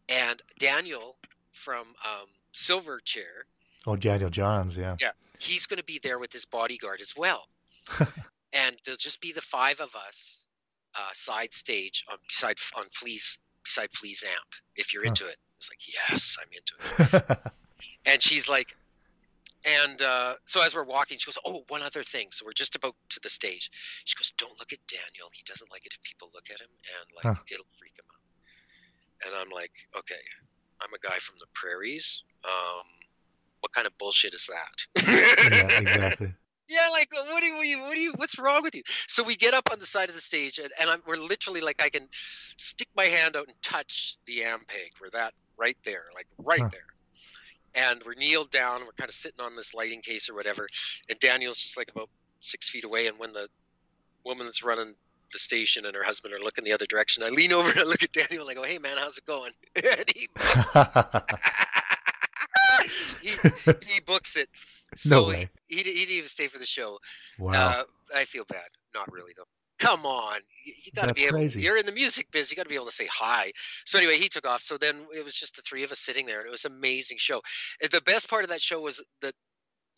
and 0.09 0.40
Daniel 0.59 1.16
from 1.53 1.81
um, 2.05 2.29
Silverchair. 2.55 3.46
Oh, 3.87 3.96
Daniel 3.96 4.31
Johns, 4.31 4.77
yeah. 4.77 4.96
Yeah, 5.01 5.12
he's 5.38 5.66
going 5.66 5.79
to 5.79 5.85
be 5.85 5.98
there 6.03 6.18
with 6.18 6.33
his 6.33 6.44
bodyguard 6.44 7.01
as 7.01 7.14
well, 7.16 7.46
and 8.53 8.77
there'll 8.85 8.98
just 8.98 9.20
be 9.20 9.33
the 9.33 9.40
five 9.40 9.81
of 9.81 9.96
us 9.96 10.44
uh, 10.96 11.11
side 11.12 11.52
stage 11.52 12.05
on 12.11 12.18
beside 12.28 12.57
on 12.76 12.85
Flea's 12.92 13.38
beside 13.64 13.88
Flea's 13.94 14.22
amp. 14.22 14.48
If 14.76 14.92
you're 14.92 15.05
huh. 15.05 15.11
into 15.11 15.26
it, 15.26 15.37
it's 15.59 15.70
like 15.70 16.11
yes, 16.11 16.37
I'm 16.40 16.48
into 16.52 17.22
it. 17.22 17.52
and 18.07 18.22
she's 18.22 18.48
like, 18.48 18.74
and 19.64 20.02
uh, 20.02 20.35
so 20.46 20.62
as 20.64 20.74
we're 20.74 20.85
walking, 20.85 21.18
she 21.18 21.26
goes, 21.26 21.38
"Oh, 21.44 21.64
one 21.68 21.83
other 21.83 22.02
thing." 22.02 22.28
So 22.31 22.44
we're 22.44 22.52
just 22.52 22.74
about 22.74 22.94
to 23.11 23.20
the 23.22 23.28
stage. 23.28 23.70
She 24.05 24.16
goes, 24.16 24.33
"Don't 24.37 24.59
look 24.59 24.72
at 24.72 24.78
Daniel. 24.88 25.31
He 25.33 25.42
doesn't 25.46 25.70
like 25.70 25.87
it 25.87 25.92
if 25.94 26.02
people 26.02 26.31
look 26.35 26.46
at 26.50 26.61
him, 26.61 26.70
and 26.70 27.16
like 27.16 27.37
huh. 27.37 27.42
it'll 27.50 27.66
freak 27.78 27.94
him 27.96 28.05
out." 28.11 29.26
And 29.26 29.37
I'm 29.40 29.50
like, 29.55 29.72
"Okay, 29.96 30.22
I'm 30.81 30.92
a 30.92 30.98
guy 31.07 31.18
from 31.18 31.37
the 31.38 31.46
prairies. 31.55 32.22
Um, 32.44 32.83
what 33.61 33.72
kind 33.72 33.87
of 33.87 33.96
bullshit 33.98 34.35
is 34.35 34.48
that?" 34.48 35.02
yeah, 35.07 35.78
exactly. 35.78 36.35
Yeah, 36.68 36.88
like 36.90 37.11
what 37.12 37.40
do 37.40 37.46
you, 37.46 37.81
what 37.81 37.94
do 37.94 38.01
you, 38.01 38.12
what's 38.16 38.38
wrong 38.38 38.62
with 38.62 38.75
you? 38.75 38.83
So 39.07 39.22
we 39.22 39.37
get 39.37 39.53
up 39.53 39.68
on 39.70 39.79
the 39.79 39.87
side 39.87 40.09
of 40.09 40.14
the 40.14 40.20
stage, 40.20 40.59
and, 40.59 40.70
and 40.81 40.88
I'm, 40.88 41.03
we're 41.07 41.16
literally 41.16 41.61
like 41.61 41.83
I 41.83 41.90
can 41.90 42.09
stick 42.57 42.88
my 42.96 43.05
hand 43.05 43.37
out 43.37 43.48
and 43.48 43.57
touch 43.62 44.16
the 44.27 44.40
ampeg. 44.40 44.92
We're 45.01 45.11
that 45.11 45.35
right 45.59 45.77
there, 45.85 46.05
like 46.14 46.27
right 46.38 46.61
huh. 46.61 46.68
there. 46.72 46.81
And 47.75 48.03
we're 48.05 48.14
kneeled 48.14 48.51
down. 48.51 48.83
We're 48.83 48.92
kind 48.92 49.09
of 49.09 49.14
sitting 49.14 49.40
on 49.40 49.57
this 49.57 49.72
lighting 49.72 50.03
case 50.03 50.29
or 50.29 50.35
whatever. 50.35 50.68
And 51.09 51.18
Daniel's 51.18 51.59
just 51.59 51.77
like 51.77 51.90
about 51.90 52.11
six 52.40 52.68
feet 52.68 52.85
away. 52.85 53.07
And 53.07 53.18
when 53.18 53.33
the 53.33 53.48
woman 54.25 54.46
that's 54.46 54.62
running 54.62 54.94
the 55.33 55.38
station 55.38 55.87
and 55.87 55.94
her 55.94 56.05
husband 56.05 56.35
are 56.35 56.40
looking 56.40 56.64
the 56.64 56.72
other 56.72 56.87
direction, 56.87 57.22
I 57.22 57.31
lean 57.31 57.53
over 57.59 57.70
and 57.70 57.81
I 57.81 57.85
look 57.85 58.03
at 58.03 58.12
Daniel 58.12 58.46
and 58.48 58.51
I 58.51 58.55
go, 58.55 58.66
"Hey 58.66 58.79
man, 58.79 58.98
how's 58.98 59.18
it 59.18 59.27
going?" 59.27 59.53
and 59.77 60.05
he, 60.14 60.29
he, 63.31 63.31
he 63.87 64.01
books 64.01 64.37
it 64.37 64.48
so 64.96 65.11
no 65.11 65.28
way. 65.28 65.48
He, 65.66 65.76
he, 65.76 65.83
he, 65.83 65.92
didn't 65.92 66.16
even 66.16 66.28
stay 66.28 66.48
for 66.48 66.59
the 66.59 66.66
show. 66.66 66.98
Wow. 67.38 67.52
Uh, 67.52 67.85
I 68.14 68.24
feel 68.24 68.44
bad. 68.44 68.68
Not 68.94 69.11
really 69.11 69.33
though. 69.37 69.44
Come 69.78 70.07
on, 70.07 70.40
you, 70.64 70.74
you 70.85 70.92
got 70.92 71.07
to 71.07 71.14
be 71.14 71.24
able. 71.24 71.38
Crazy. 71.38 71.61
You're 71.61 71.76
in 71.76 71.87
the 71.87 71.92
music 71.92 72.28
biz. 72.31 72.50
You 72.50 72.57
got 72.57 72.62
to 72.64 72.68
be 72.68 72.76
able 72.76 72.87
to 72.87 72.92
say 72.92 73.09
hi. 73.12 73.50
So 73.85 73.98
anyway, 73.98 74.16
he 74.16 74.28
took 74.28 74.46
off. 74.46 74.62
So 74.62 74.78
then 74.78 75.07
it 75.12 75.24
was 75.24 75.35
just 75.35 75.57
the 75.57 75.62
three 75.62 75.83
of 75.83 75.90
us 75.90 75.98
sitting 75.98 76.24
there, 76.24 76.38
and 76.38 76.46
it 76.46 76.52
was 76.52 76.64
an 76.64 76.72
amazing 76.72 77.16
show. 77.18 77.40
And 77.81 77.90
the 77.90 78.00
best 78.02 78.28
part 78.28 78.44
of 78.44 78.50
that 78.50 78.62
show 78.62 78.81
was 78.81 79.02
that, 79.22 79.35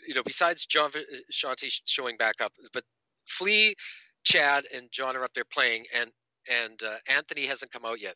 you 0.07 0.15
know, 0.15 0.23
besides 0.25 0.65
John 0.65 0.91
Frusciante 0.91 1.71
showing 1.85 2.17
back 2.17 2.37
up, 2.41 2.53
but 2.73 2.83
Flea, 3.27 3.75
Chad, 4.23 4.65
and 4.75 4.91
John 4.91 5.17
are 5.17 5.25
up 5.25 5.35
there 5.35 5.45
playing, 5.45 5.85
and 5.95 6.11
and 6.51 6.83
uh, 6.83 6.97
Anthony 7.09 7.47
hasn't 7.47 7.71
come 7.71 7.85
out 7.85 8.01
yet, 8.01 8.15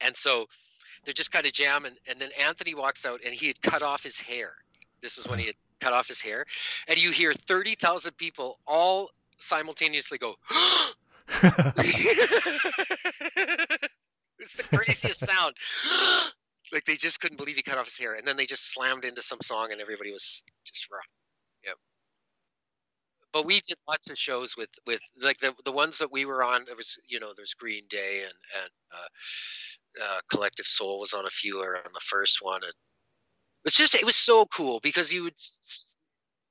and 0.00 0.16
so 0.16 0.46
they're 1.04 1.12
just 1.12 1.32
kind 1.32 1.46
of 1.46 1.52
jamming. 1.52 1.96
And 2.06 2.20
then 2.20 2.30
Anthony 2.40 2.76
walks 2.76 3.04
out, 3.04 3.20
and 3.24 3.34
he 3.34 3.48
had 3.48 3.60
cut 3.62 3.82
off 3.82 4.04
his 4.04 4.16
hair 4.16 4.54
this 5.02 5.16
was 5.16 5.26
when 5.26 5.38
he 5.38 5.46
had 5.46 5.56
cut 5.80 5.92
off 5.92 6.08
his 6.08 6.20
hair, 6.20 6.46
and 6.88 6.98
you 6.98 7.10
hear 7.10 7.32
thirty 7.32 7.74
thousand 7.74 8.16
people 8.16 8.58
all 8.66 9.10
simultaneously 9.38 10.18
go. 10.18 10.34
it's 14.38 14.54
the 14.54 14.62
craziest 14.74 15.24
sound. 15.24 15.54
like 16.72 16.84
they 16.86 16.96
just 16.96 17.20
couldn't 17.20 17.36
believe 17.36 17.56
he 17.56 17.62
cut 17.62 17.78
off 17.78 17.84
his 17.86 17.96
hair, 17.96 18.14
and 18.14 18.26
then 18.26 18.36
they 18.36 18.46
just 18.46 18.72
slammed 18.72 19.04
into 19.04 19.22
some 19.22 19.40
song, 19.42 19.72
and 19.72 19.80
everybody 19.80 20.12
was 20.12 20.42
just 20.64 20.90
rough. 20.90 21.06
Yep. 21.64 21.74
But 23.32 23.46
we 23.46 23.60
did 23.60 23.76
lots 23.88 24.10
of 24.10 24.18
shows 24.18 24.56
with 24.56 24.70
with 24.86 25.00
like 25.20 25.38
the 25.40 25.54
the 25.64 25.72
ones 25.72 25.98
that 25.98 26.10
we 26.10 26.24
were 26.24 26.42
on. 26.42 26.64
There 26.66 26.76
was 26.76 26.96
you 27.06 27.20
know 27.20 27.32
there's 27.36 27.54
Green 27.54 27.84
Day 27.88 28.22
and 28.22 28.34
and 28.62 28.70
uh, 28.92 30.04
uh, 30.04 30.20
Collective 30.30 30.66
Soul 30.66 30.98
was 30.98 31.12
on 31.12 31.26
a 31.26 31.30
few 31.30 31.60
or 31.60 31.76
on 31.76 31.92
the 31.92 32.00
first 32.00 32.38
one, 32.42 32.62
and 32.64 32.72
was 33.64 33.74
just 33.74 33.94
it 33.94 34.04
was 34.06 34.16
so 34.16 34.46
cool 34.46 34.80
because 34.80 35.12
you 35.12 35.24
would 35.24 35.34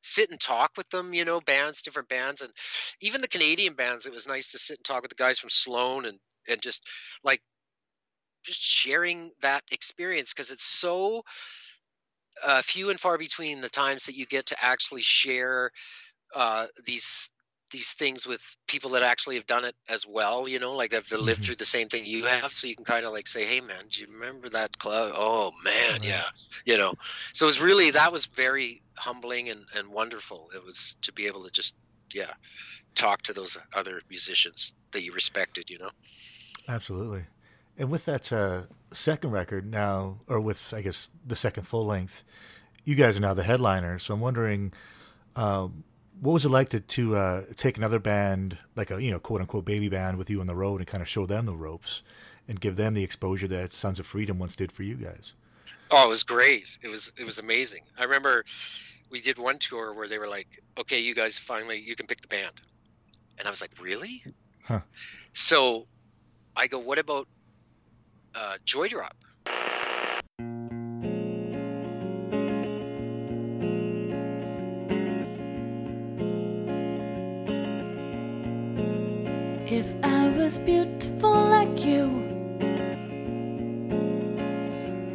sit 0.01 0.29
and 0.31 0.39
talk 0.39 0.71
with 0.77 0.89
them, 0.89 1.13
you 1.13 1.25
know, 1.25 1.39
bands, 1.41 1.81
different 1.81 2.09
bands, 2.09 2.41
and 2.41 2.51
even 3.01 3.21
the 3.21 3.27
Canadian 3.27 3.73
bands. 3.73 4.05
It 4.05 4.13
was 4.13 4.27
nice 4.27 4.51
to 4.51 4.59
sit 4.59 4.77
and 4.77 4.85
talk 4.85 5.01
with 5.01 5.09
the 5.09 5.15
guys 5.15 5.39
from 5.39 5.49
Sloan 5.49 6.05
and 6.05 6.19
and 6.47 6.61
just 6.61 6.83
like 7.23 7.41
just 8.43 8.61
sharing 8.61 9.31
that 9.41 9.63
experience 9.71 10.33
because 10.33 10.51
it's 10.51 10.65
so 10.65 11.21
uh, 12.43 12.61
few 12.63 12.89
and 12.89 12.99
far 12.99 13.17
between 13.17 13.61
the 13.61 13.69
times 13.69 14.05
that 14.05 14.15
you 14.15 14.25
get 14.25 14.47
to 14.47 14.63
actually 14.63 15.03
share 15.03 15.71
uh, 16.35 16.67
these 16.85 17.29
these 17.71 17.91
things 17.93 18.27
with 18.27 18.41
people 18.67 18.91
that 18.91 19.03
actually 19.03 19.35
have 19.35 19.47
done 19.47 19.65
it 19.65 19.75
as 19.89 20.05
well, 20.07 20.47
you 20.47 20.59
know, 20.59 20.73
like 20.73 20.91
they've 20.91 21.11
lived 21.11 21.39
mm-hmm. 21.39 21.45
through 21.45 21.55
the 21.55 21.65
same 21.65 21.89
thing 21.89 22.05
you 22.05 22.25
have. 22.25 22.53
So 22.53 22.67
you 22.67 22.75
can 22.75 22.85
kind 22.85 23.05
of 23.05 23.13
like 23.13 23.27
say, 23.27 23.45
Hey 23.45 23.61
man, 23.61 23.83
do 23.89 24.01
you 24.01 24.07
remember 24.11 24.49
that 24.49 24.77
club? 24.77 25.13
Oh 25.15 25.51
man. 25.63 26.01
Yeah. 26.03 26.25
You 26.65 26.77
know, 26.77 26.93
so 27.33 27.45
it 27.45 27.47
was 27.47 27.61
really, 27.61 27.91
that 27.91 28.11
was 28.11 28.25
very 28.25 28.81
humbling 28.95 29.49
and, 29.49 29.65
and 29.75 29.89
wonderful. 29.89 30.49
It 30.53 30.63
was 30.63 30.95
to 31.03 31.13
be 31.13 31.27
able 31.27 31.43
to 31.45 31.49
just, 31.49 31.73
yeah, 32.13 32.33
talk 32.95 33.21
to 33.23 33.33
those 33.33 33.57
other 33.73 34.01
musicians 34.09 34.73
that 34.91 35.03
you 35.03 35.13
respected, 35.13 35.69
you 35.69 35.79
know? 35.79 35.91
Absolutely. 36.67 37.25
And 37.77 37.89
with 37.89 38.05
that 38.05 38.31
uh, 38.31 38.63
second 38.91 39.31
record 39.31 39.69
now, 39.69 40.19
or 40.27 40.39
with, 40.39 40.73
I 40.73 40.81
guess, 40.81 41.09
the 41.25 41.35
second 41.35 41.63
full 41.63 41.85
length, 41.85 42.23
you 42.83 42.95
guys 42.95 43.17
are 43.17 43.21
now 43.21 43.33
the 43.33 43.43
headliner. 43.43 43.97
So 43.97 44.13
I'm 44.13 44.19
wondering, 44.19 44.73
um, 45.35 45.83
what 46.21 46.33
was 46.33 46.45
it 46.45 46.49
like 46.49 46.69
to 46.69 46.79
to 46.79 47.15
uh, 47.15 47.43
take 47.55 47.77
another 47.77 47.99
band, 47.99 48.57
like 48.75 48.91
a 48.91 49.03
you 49.03 49.11
know 49.11 49.19
quote 49.19 49.41
unquote 49.41 49.65
baby 49.65 49.89
band, 49.89 50.17
with 50.17 50.29
you 50.29 50.39
on 50.39 50.47
the 50.47 50.55
road 50.55 50.79
and 50.79 50.87
kind 50.87 51.01
of 51.01 51.09
show 51.09 51.25
them 51.25 51.47
the 51.47 51.55
ropes 51.55 52.03
and 52.47 52.61
give 52.61 52.75
them 52.75 52.93
the 52.93 53.03
exposure 53.03 53.47
that 53.47 53.71
Sons 53.71 53.99
of 53.99 54.05
Freedom 54.05 54.37
once 54.39 54.55
did 54.55 54.71
for 54.71 54.83
you 54.83 54.95
guys? 54.95 55.33
Oh, 55.89 56.03
it 56.03 56.07
was 56.07 56.23
great. 56.23 56.77
It 56.83 56.87
was 56.87 57.11
it 57.17 57.25
was 57.25 57.39
amazing. 57.39 57.81
I 57.97 58.03
remember 58.03 58.45
we 59.09 59.19
did 59.19 59.37
one 59.39 59.57
tour 59.57 59.93
where 59.93 60.07
they 60.07 60.19
were 60.19 60.27
like, 60.27 60.47
"Okay, 60.77 60.99
you 60.99 61.15
guys 61.15 61.37
finally 61.39 61.79
you 61.79 61.95
can 61.95 62.05
pick 62.05 62.21
the 62.21 62.27
band," 62.27 62.53
and 63.39 63.47
I 63.47 63.51
was 63.51 63.59
like, 63.59 63.71
"Really?" 63.81 64.23
Huh. 64.63 64.81
So 65.33 65.87
I 66.55 66.67
go, 66.67 66.77
"What 66.77 66.99
about 66.99 67.27
uh, 68.35 68.57
Joy 68.63 68.89
Drop?" 68.89 69.17
Was 80.41 80.57
beautiful 80.57 81.31
like 81.31 81.85
you, 81.85 82.05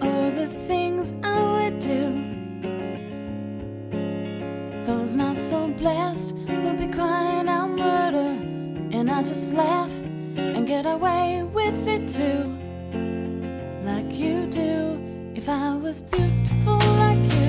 all 0.01 0.31
the 0.31 0.47
things 0.69 1.13
I 1.25 1.37
would 1.53 1.81
do, 1.81 2.05
those 4.87 5.17
not 5.17 5.37
so 5.37 5.67
blessed 5.73 6.37
will 6.47 6.75
be 6.75 6.87
crying 6.87 7.49
out 7.49 7.71
murder, 7.71 8.39
and 8.97 9.11
I 9.11 9.25
just 9.25 9.53
laugh 9.53 9.91
and 10.37 10.65
get 10.65 10.87
away 10.87 11.43
with 11.43 11.89
it 11.89 12.07
too, 12.07 12.45
like 13.83 14.13
you 14.17 14.47
do. 14.47 15.33
If 15.35 15.49
I 15.49 15.77
was 15.77 16.03
beautiful 16.03 16.79
like 17.05 17.25
you, 17.35 17.46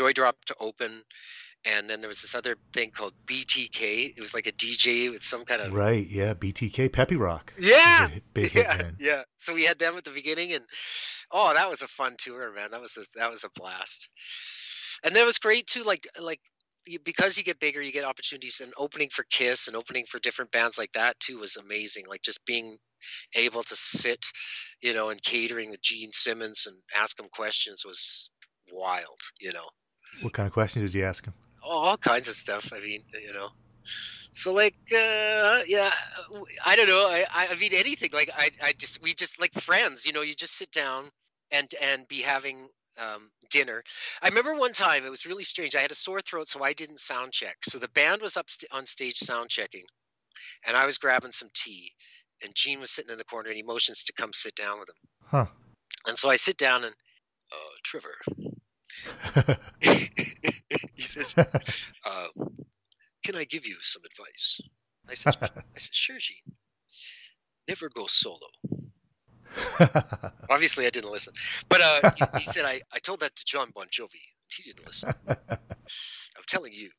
Joy 0.00 0.14
Drop 0.14 0.42
to 0.46 0.54
open, 0.58 1.02
and 1.66 1.90
then 1.90 2.00
there 2.00 2.08
was 2.08 2.22
this 2.22 2.34
other 2.34 2.56
thing 2.72 2.90
called 2.90 3.12
BTK. 3.26 4.14
It 4.16 4.20
was 4.20 4.32
like 4.32 4.46
a 4.46 4.52
DJ 4.52 5.10
with 5.12 5.22
some 5.22 5.44
kind 5.44 5.60
of 5.60 5.74
Right, 5.74 6.06
yeah. 6.08 6.32
BTK, 6.32 6.90
Peppy 6.90 7.16
Rock. 7.16 7.52
yeah, 7.58 8.08
big 8.32 8.50
hit 8.52 8.64
yeah, 8.64 8.76
then. 8.78 8.96
yeah. 8.98 9.22
So 9.36 9.52
we 9.52 9.64
had 9.64 9.78
them 9.78 9.98
at 9.98 10.04
the 10.04 10.10
beginning, 10.10 10.54
and 10.54 10.64
oh, 11.30 11.52
that 11.52 11.68
was 11.68 11.82
a 11.82 11.86
fun 11.86 12.14
tour, 12.18 12.50
man. 12.54 12.70
That 12.70 12.80
was 12.80 12.96
a, 12.96 13.04
that 13.18 13.30
was 13.30 13.44
a 13.44 13.50
blast. 13.54 14.08
And 15.04 15.14
that 15.16 15.26
was 15.26 15.36
great 15.36 15.66
too, 15.66 15.82
like 15.82 16.08
like 16.18 16.40
because 17.04 17.36
you 17.36 17.44
get 17.44 17.60
bigger, 17.60 17.82
you 17.82 17.92
get 17.92 18.04
opportunities, 18.06 18.60
and 18.62 18.72
opening 18.78 19.10
for 19.12 19.26
Kiss 19.30 19.68
and 19.68 19.76
opening 19.76 20.06
for 20.08 20.18
different 20.18 20.50
bands 20.50 20.78
like 20.78 20.92
that 20.94 21.20
too 21.20 21.38
was 21.40 21.56
amazing. 21.56 22.04
Like 22.08 22.22
just 22.22 22.42
being 22.46 22.78
able 23.34 23.62
to 23.64 23.76
sit, 23.76 24.24
you 24.80 24.94
know, 24.94 25.10
and 25.10 25.22
catering 25.22 25.70
with 25.70 25.82
Gene 25.82 26.12
Simmons 26.12 26.64
and 26.66 26.76
ask 26.96 27.20
him 27.20 27.26
questions 27.34 27.82
was 27.84 28.30
wild, 28.72 29.18
you 29.38 29.52
know. 29.52 29.68
What 30.22 30.32
kind 30.32 30.46
of 30.46 30.52
questions 30.52 30.84
did 30.84 30.98
you 30.98 31.04
ask 31.04 31.24
him? 31.24 31.34
all, 31.62 31.84
all 31.84 31.96
kinds 31.96 32.28
of 32.28 32.34
stuff. 32.34 32.72
I 32.74 32.80
mean, 32.80 33.02
you 33.22 33.32
know. 33.32 33.48
So 34.32 34.52
like, 34.52 34.76
uh, 34.92 35.62
yeah, 35.66 35.90
I 36.64 36.76
don't 36.76 36.88
know. 36.88 37.06
I, 37.08 37.24
I 37.32 37.48
I 37.48 37.56
mean, 37.56 37.72
anything. 37.72 38.10
Like, 38.12 38.30
I, 38.36 38.50
I 38.62 38.72
just, 38.72 39.02
we 39.02 39.14
just 39.14 39.40
like 39.40 39.52
friends. 39.54 40.04
You 40.06 40.12
know, 40.12 40.22
you 40.22 40.34
just 40.34 40.56
sit 40.56 40.70
down 40.70 41.10
and 41.50 41.72
and 41.80 42.06
be 42.08 42.20
having 42.20 42.68
um, 42.98 43.30
dinner. 43.50 43.82
I 44.22 44.28
remember 44.28 44.54
one 44.54 44.72
time 44.72 45.04
it 45.04 45.10
was 45.10 45.26
really 45.26 45.44
strange. 45.44 45.74
I 45.74 45.80
had 45.80 45.90
a 45.90 45.96
sore 45.96 46.20
throat, 46.20 46.48
so 46.48 46.62
I 46.62 46.72
didn't 46.72 47.00
sound 47.00 47.32
check. 47.32 47.56
So 47.64 47.78
the 47.78 47.88
band 47.88 48.22
was 48.22 48.36
up 48.36 48.50
st- 48.50 48.70
on 48.72 48.86
stage 48.86 49.18
sound 49.18 49.48
checking, 49.48 49.84
and 50.66 50.76
I 50.76 50.86
was 50.86 50.98
grabbing 50.98 51.32
some 51.32 51.48
tea, 51.54 51.92
and 52.42 52.54
Gene 52.54 52.80
was 52.80 52.90
sitting 52.90 53.10
in 53.10 53.18
the 53.18 53.24
corner, 53.24 53.48
and 53.48 53.56
he 53.56 53.62
motions 53.62 54.02
to 54.04 54.12
come 54.12 54.32
sit 54.32 54.54
down 54.54 54.78
with 54.78 54.88
him. 54.88 54.94
Huh. 55.24 55.46
And 56.06 56.18
so 56.18 56.30
I 56.30 56.36
sit 56.36 56.56
down 56.56 56.84
and, 56.84 56.94
uh, 57.52 57.74
Trevor, 57.84 58.14
he 59.80 61.02
says, 61.02 61.34
uh, 61.36 62.26
"Can 63.24 63.36
I 63.36 63.44
give 63.44 63.66
you 63.66 63.76
some 63.82 64.02
advice?" 64.04 64.60
I 65.08 65.14
said, 65.14 65.36
"I 65.42 65.78
said, 65.78 65.94
sure, 65.94 66.18
Gene. 66.18 66.56
Never 67.68 67.88
go 67.88 68.06
solo." 68.08 68.38
Obviously, 70.50 70.86
I 70.86 70.90
didn't 70.90 71.10
listen, 71.10 71.32
but 71.68 71.80
uh, 71.80 72.10
he, 72.16 72.40
he 72.40 72.46
said, 72.46 72.64
I, 72.64 72.80
"I 72.92 72.98
told 72.98 73.20
that 73.20 73.34
to 73.36 73.44
John 73.44 73.70
Bon 73.74 73.86
Jovi. 73.86 74.20
He 74.56 74.62
didn't 74.64 74.86
listen. 74.86 75.12
I'm 75.28 76.44
telling 76.48 76.72
you. 76.72 76.90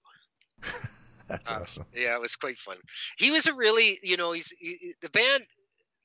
That's 1.27 1.49
Uh, 1.51 1.59
awesome. 1.61 1.85
Yeah, 1.93 2.15
it 2.15 2.21
was 2.21 2.35
quite 2.35 2.57
fun. 2.59 2.77
He 3.17 3.31
was 3.31 3.47
a 3.47 3.53
really, 3.53 3.99
you 4.03 4.17
know, 4.17 4.31
he's 4.33 4.49
he, 4.59 4.77
he- 4.81 4.93
the 5.01 5.09
band 5.09 5.43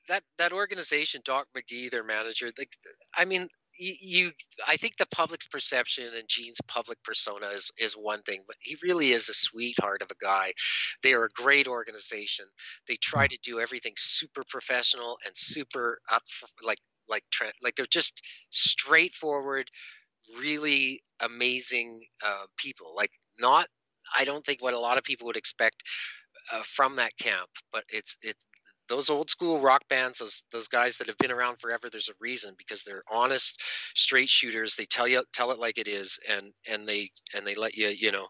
that 0.07 0.23
that 0.37 0.53
organization, 0.53 1.21
Doc 1.25 1.47
McGhee, 1.55 1.91
their 1.91 2.03
manager. 2.03 2.51
Like, 2.57 2.71
I 3.15 3.25
mean, 3.25 3.49
you, 3.77 3.95
you 3.99 4.31
I 4.67 4.77
think 4.77 4.97
the 4.97 5.05
public's 5.07 5.47
perception 5.47 6.05
and 6.17 6.27
Gene's 6.27 6.59
public 6.67 7.01
persona 7.03 7.47
is 7.47 7.71
is 7.77 7.93
one 7.93 8.21
thing, 8.23 8.43
but 8.47 8.55
he 8.59 8.77
really 8.83 9.11
is 9.13 9.29
a 9.29 9.33
sweetheart 9.33 10.01
of 10.01 10.09
a 10.11 10.25
guy. 10.25 10.53
They 11.03 11.13
are 11.13 11.25
a 11.25 11.29
great 11.29 11.67
organization. 11.67 12.45
They 12.87 12.97
try 12.97 13.27
to 13.27 13.37
do 13.43 13.59
everything 13.59 13.93
super 13.97 14.43
professional 14.49 15.17
and 15.25 15.35
super 15.35 15.99
up, 16.11 16.23
for, 16.29 16.47
like 16.63 16.79
like 17.07 17.23
like 17.61 17.75
they're 17.75 17.85
just 17.85 18.21
straightforward, 18.49 19.69
really 20.39 21.01
amazing 21.21 22.01
uh, 22.25 22.45
people. 22.57 22.93
Like 22.95 23.11
not 23.39 23.67
I 24.17 24.25
don't 24.25 24.45
think 24.45 24.61
what 24.61 24.73
a 24.73 24.79
lot 24.79 24.97
of 24.97 25.03
people 25.03 25.27
would 25.27 25.37
expect 25.37 25.83
uh, 26.51 26.63
from 26.63 26.95
that 26.97 27.17
camp, 27.19 27.49
but 27.71 27.83
it's 27.89 28.17
it 28.21 28.35
those 28.89 29.09
old 29.09 29.29
school 29.29 29.59
rock 29.59 29.81
bands, 29.89 30.19
those 30.19 30.43
those 30.51 30.67
guys 30.67 30.97
that 30.97 31.07
have 31.07 31.17
been 31.17 31.31
around 31.31 31.59
forever. 31.59 31.89
There's 31.89 32.09
a 32.09 32.13
reason 32.19 32.55
because 32.57 32.83
they're 32.83 33.03
honest, 33.11 33.59
straight 33.95 34.29
shooters. 34.29 34.75
They 34.75 34.85
tell 34.85 35.07
you 35.07 35.23
tell 35.33 35.51
it 35.51 35.59
like 35.59 35.77
it 35.77 35.87
is, 35.87 36.17
and 36.29 36.53
and 36.67 36.87
they 36.87 37.11
and 37.33 37.45
they 37.45 37.53
let 37.55 37.75
you 37.75 37.89
you 37.89 38.11
know. 38.11 38.27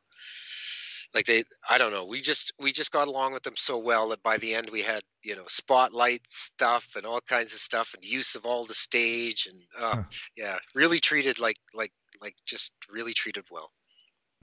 Like 1.13 1.25
they, 1.25 1.45
I 1.67 1.77
don't 1.77 1.91
know. 1.91 2.05
We 2.05 2.21
just 2.21 2.51
we 2.59 2.71
just 2.71 2.91
got 2.91 3.07
along 3.07 3.33
with 3.33 3.43
them 3.43 3.55
so 3.55 3.77
well 3.77 4.09
that 4.09 4.21
by 4.23 4.37
the 4.37 4.53
end 4.53 4.69
we 4.69 4.81
had 4.81 5.01
you 5.23 5.35
know 5.35 5.45
spotlight 5.47 6.21
stuff 6.31 6.85
and 6.95 7.05
all 7.05 7.21
kinds 7.21 7.53
of 7.53 7.59
stuff 7.59 7.93
and 7.93 8.03
use 8.03 8.35
of 8.35 8.45
all 8.45 8.65
the 8.65 8.73
stage 8.73 9.47
and 9.49 9.61
uh, 9.79 9.95
Huh. 9.95 10.03
yeah, 10.35 10.57
really 10.75 10.99
treated 10.99 11.39
like 11.39 11.57
like 11.73 11.91
like 12.21 12.35
just 12.45 12.71
really 12.91 13.13
treated 13.13 13.45
well. 13.49 13.71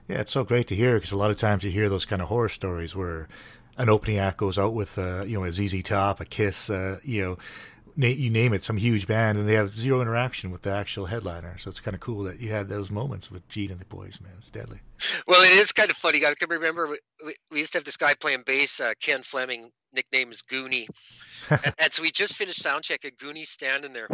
Yeah, 0.07 0.19
it's 0.21 0.31
so 0.31 0.43
great 0.43 0.67
to 0.67 0.75
hear 0.75 0.95
because 0.95 1.11
a 1.11 1.17
lot 1.17 1.31
of 1.31 1.37
times 1.37 1.63
you 1.63 1.71
hear 1.71 1.89
those 1.89 2.05
kind 2.05 2.21
of 2.21 2.29
horror 2.29 2.49
stories 2.49 2.95
where 2.95 3.27
an 3.77 3.89
opening 3.89 4.17
act 4.17 4.37
goes 4.37 4.57
out 4.57 4.73
with, 4.73 4.97
uh, 4.97 5.23
you 5.23 5.37
know, 5.37 5.45
a 5.45 5.51
ZZ 5.51 5.83
Top, 5.83 6.19
a 6.19 6.25
Kiss, 6.25 6.69
uh, 6.69 6.99
you 7.03 7.21
know, 7.21 7.37
na- 7.95 8.07
you 8.07 8.29
name 8.29 8.53
it, 8.53 8.63
some 8.63 8.77
huge 8.77 9.07
band, 9.07 9.37
and 9.37 9.47
they 9.47 9.53
have 9.53 9.69
zero 9.69 10.01
interaction 10.01 10.51
with 10.51 10.61
the 10.61 10.71
actual 10.71 11.05
headliner. 11.05 11.57
So 11.57 11.69
it's 11.69 11.79
kind 11.79 11.95
of 11.95 12.01
cool 12.01 12.23
that 12.23 12.39
you 12.39 12.49
had 12.49 12.69
those 12.69 12.91
moments 12.91 13.31
with 13.31 13.47
Gene 13.49 13.71
and 13.71 13.79
the 13.79 13.85
boys, 13.85 14.19
man. 14.21 14.33
It's 14.37 14.49
deadly. 14.49 14.79
Well, 15.27 15.41
it 15.43 15.57
is 15.57 15.71
kind 15.71 15.89
of 15.89 15.97
funny. 15.97 16.25
I 16.25 16.33
can 16.33 16.49
remember 16.49 16.95
we, 17.23 17.35
we, 17.51 17.59
used 17.59 17.73
to 17.73 17.79
have 17.79 17.85
this 17.85 17.97
guy 17.97 18.13
playing 18.13 18.43
bass, 18.45 18.79
uh, 18.79 18.93
Ken 19.01 19.23
Fleming, 19.23 19.71
nickname 19.93 20.31
is 20.31 20.41
Goonie. 20.41 20.87
and, 21.49 21.73
and 21.77 21.93
so 21.93 22.01
we 22.01 22.11
just 22.11 22.35
finished 22.35 22.61
sound 22.61 22.83
check, 22.83 23.01
and 23.03 23.17
Goonie's 23.17 23.49
standing 23.49 23.93
there. 23.93 24.07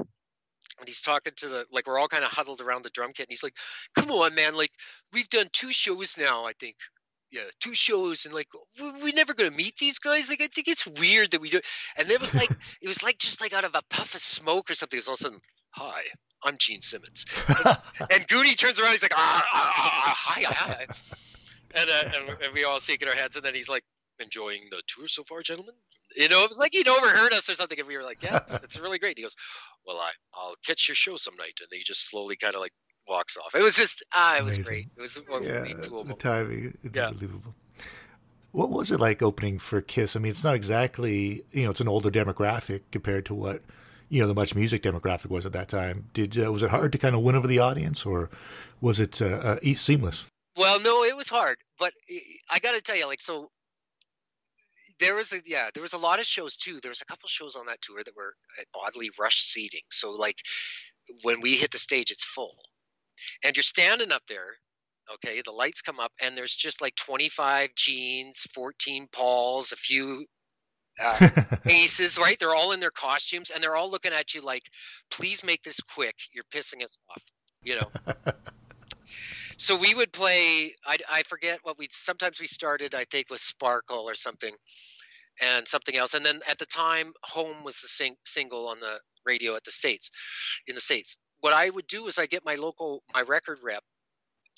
And 0.79 0.87
he's 0.87 1.01
talking 1.01 1.33
to 1.37 1.49
the, 1.49 1.65
like, 1.71 1.85
we're 1.85 1.99
all 1.99 2.07
kind 2.07 2.23
of 2.23 2.31
huddled 2.31 2.61
around 2.61 2.83
the 2.83 2.89
drum 2.89 3.11
kit. 3.13 3.27
And 3.27 3.31
he's 3.31 3.43
like, 3.43 3.55
come 3.93 4.09
on, 4.09 4.33
man. 4.33 4.55
Like, 4.55 4.71
we've 5.13 5.29
done 5.29 5.47
two 5.51 5.71
shows 5.71 6.15
now, 6.17 6.45
I 6.45 6.53
think. 6.59 6.75
Yeah, 7.31 7.43
two 7.61 7.73
shows. 7.73 8.25
And, 8.25 8.33
like, 8.33 8.47
we- 8.79 9.03
we're 9.03 9.13
never 9.13 9.33
going 9.33 9.49
to 9.49 9.55
meet 9.55 9.77
these 9.77 9.99
guys. 9.99 10.29
Like, 10.29 10.41
I 10.41 10.47
think 10.53 10.67
it's 10.67 10.85
weird 10.85 11.31
that 11.31 11.41
we 11.41 11.49
do. 11.49 11.61
And 11.95 12.11
it 12.11 12.19
was 12.19 12.33
like, 12.33 12.49
it 12.81 12.87
was 12.87 13.01
like 13.03 13.17
just 13.19 13.39
like 13.41 13.53
out 13.53 13.63
of 13.63 13.73
a 13.75 13.81
puff 13.89 14.15
of 14.15 14.21
smoke 14.21 14.69
or 14.69 14.75
something. 14.75 14.97
It's 14.97 15.07
all 15.07 15.13
of 15.15 15.21
a 15.21 15.23
sudden, 15.23 15.39
hi, 15.71 16.01
I'm 16.43 16.57
Gene 16.59 16.81
Simmons. 16.81 17.25
And 17.57 18.27
Goonie 18.27 18.57
turns 18.57 18.79
around. 18.79 18.91
He's 18.91 19.01
like, 19.03 19.13
ah, 19.15 19.47
ah, 19.53 19.73
ah, 19.75 20.03
ah, 20.07 20.15
hi, 20.17 20.41
hi, 20.43 20.53
hi. 20.53 20.85
And, 21.73 21.89
uh, 21.89 22.03
and, 22.17 22.29
and 22.43 22.53
we 22.53 22.65
all 22.65 22.81
shaking 22.81 23.07
our 23.07 23.15
heads. 23.15 23.37
And 23.37 23.45
then 23.45 23.55
he's 23.55 23.69
like, 23.69 23.83
enjoying 24.19 24.63
the 24.69 24.81
tour 24.87 25.07
so 25.07 25.23
far, 25.23 25.41
gentlemen? 25.41 25.73
You 26.15 26.27
know, 26.27 26.43
it 26.43 26.49
was 26.49 26.57
like 26.57 26.73
he'd 26.73 26.87
overheard 26.89 27.33
us 27.33 27.49
or 27.49 27.55
something. 27.55 27.79
And 27.79 27.87
we 27.87 27.95
were 27.95 28.03
like, 28.03 28.21
yeah, 28.21 28.37
it's, 28.37 28.55
it's 28.63 28.79
really 28.79 28.99
great. 28.99 29.17
He 29.17 29.23
goes, 29.23 29.35
well, 29.87 29.97
I, 29.97 30.11
I'll 30.35 30.55
catch 30.65 30.89
your 30.89 30.95
show 30.95 31.15
some 31.15 31.35
night. 31.37 31.59
And 31.61 31.67
he 31.71 31.81
just 31.83 32.09
slowly 32.09 32.35
kind 32.35 32.53
of 32.55 32.59
like 32.61 32.73
walks 33.11 33.37
off. 33.37 33.53
It 33.53 33.61
was 33.61 33.75
just, 33.75 34.03
ah, 34.13 34.37
it 34.37 34.43
was 34.43 34.55
Amazing. 34.55 34.63
great. 34.71 34.87
It 34.97 35.01
was 35.01 35.15
one 35.27 35.43
yeah, 35.43 35.61
really 35.61 35.73
cool 35.75 36.03
the 36.03 36.09
moment. 36.15 36.19
timing, 36.19 36.77
Yeah. 36.93 37.07
unbelievable. 37.09 37.53
What 38.51 38.69
was 38.71 38.91
it 38.91 38.99
like 38.99 39.21
opening 39.21 39.59
for 39.59 39.81
Kiss? 39.81 40.15
I 40.15 40.19
mean, 40.19 40.31
it's 40.31 40.43
not 40.43 40.55
exactly, 40.55 41.43
you 41.51 41.63
know, 41.63 41.71
it's 41.71 41.79
an 41.81 41.87
older 41.87 42.09
demographic 42.11 42.81
compared 42.91 43.25
to 43.27 43.33
what, 43.33 43.61
you 44.09 44.19
know, 44.21 44.27
the 44.27 44.33
Much 44.33 44.55
Music 44.55 44.81
demographic 44.83 45.29
was 45.29 45.45
at 45.45 45.53
that 45.53 45.69
time. 45.69 46.09
Did 46.13 46.37
uh, 46.43 46.51
was 46.51 46.63
it 46.63 46.69
hard 46.69 46.91
to 46.91 46.97
kind 46.97 47.15
of 47.15 47.21
win 47.21 47.35
over 47.35 47.47
the 47.47 47.59
audience, 47.59 48.05
or 48.05 48.29
was 48.81 48.99
it 48.99 49.21
uh, 49.21 49.25
uh, 49.25 49.59
e- 49.61 49.73
seamless? 49.75 50.25
Well, 50.57 50.81
no, 50.81 51.03
it 51.05 51.15
was 51.15 51.29
hard, 51.29 51.57
but 51.79 51.93
I- 52.09 52.37
I 52.49 52.59
got 52.59 52.73
to 52.75 52.81
tell 52.81 52.97
you, 52.97 53.07
like, 53.07 53.21
so 53.21 53.49
there 54.99 55.15
was 55.15 55.31
a 55.31 55.39
yeah, 55.45 55.69
there 55.73 55.81
was 55.81 55.93
a 55.93 55.97
lot 55.97 56.19
of 56.19 56.25
shows 56.25 56.55
too. 56.57 56.79
There 56.81 56.91
was 56.91 57.01
a 57.01 57.05
couple 57.05 57.27
shows 57.29 57.55
on 57.55 57.65
that 57.67 57.81
tour 57.81 58.03
that 58.03 58.15
were 58.15 58.33
at 58.59 58.65
oddly 58.75 59.09
rushed 59.17 59.49
seating. 59.51 59.81
So 59.91 60.11
like 60.11 60.37
when 61.23 61.41
we 61.41 61.55
hit 61.55 61.71
the 61.71 61.79
stage, 61.79 62.11
it's 62.11 62.23
full, 62.25 62.55
and 63.43 63.55
you're 63.55 63.63
standing 63.63 64.11
up 64.11 64.23
there. 64.27 64.55
Okay, 65.15 65.41
the 65.43 65.51
lights 65.51 65.81
come 65.81 65.99
up, 65.99 66.11
and 66.21 66.37
there's 66.37 66.53
just 66.53 66.81
like 66.81 66.95
25 66.95 67.69
jeans, 67.75 68.45
14 68.53 69.07
Pauls, 69.11 69.71
a 69.71 69.75
few 69.75 70.25
uh, 70.99 71.29
aces, 71.67 72.17
right? 72.17 72.37
They're 72.39 72.55
all 72.55 72.71
in 72.71 72.79
their 72.79 72.91
costumes, 72.91 73.51
and 73.53 73.63
they're 73.63 73.75
all 73.75 73.89
looking 73.89 74.13
at 74.13 74.33
you 74.33 74.41
like, 74.41 74.63
"Please 75.09 75.43
make 75.43 75.63
this 75.63 75.79
quick. 75.79 76.15
You're 76.33 76.45
pissing 76.53 76.83
us 76.83 76.97
off." 77.09 77.21
You 77.63 77.79
know. 77.79 77.91
so 79.57 79.75
we 79.75 79.93
would 79.93 80.13
play. 80.13 80.75
I, 80.85 80.97
I 81.09 81.23
forget 81.23 81.59
what 81.63 81.77
we. 81.77 81.89
Sometimes 81.91 82.39
we 82.39 82.47
started. 82.47 82.95
I 82.95 83.05
think 83.05 83.29
with 83.29 83.41
Sparkle 83.41 84.07
or 84.07 84.15
something, 84.15 84.53
and 85.41 85.67
something 85.67 85.95
else. 85.95 86.13
And 86.13 86.25
then 86.25 86.41
at 86.47 86.59
the 86.59 86.65
time, 86.65 87.13
Home 87.23 87.63
was 87.63 87.75
the 87.81 87.87
sing, 87.87 88.15
single 88.23 88.67
on 88.67 88.79
the 88.79 88.99
radio 89.25 89.55
at 89.55 89.63
the 89.63 89.71
states, 89.71 90.09
in 90.67 90.75
the 90.75 90.81
states. 90.81 91.17
What 91.41 91.53
I 91.53 91.69
would 91.69 91.87
do 91.87 92.07
is 92.07 92.17
I 92.17 92.25
get 92.25 92.45
my 92.45 92.55
local 92.55 93.03
my 93.13 93.21
record 93.21 93.59
rep 93.63 93.83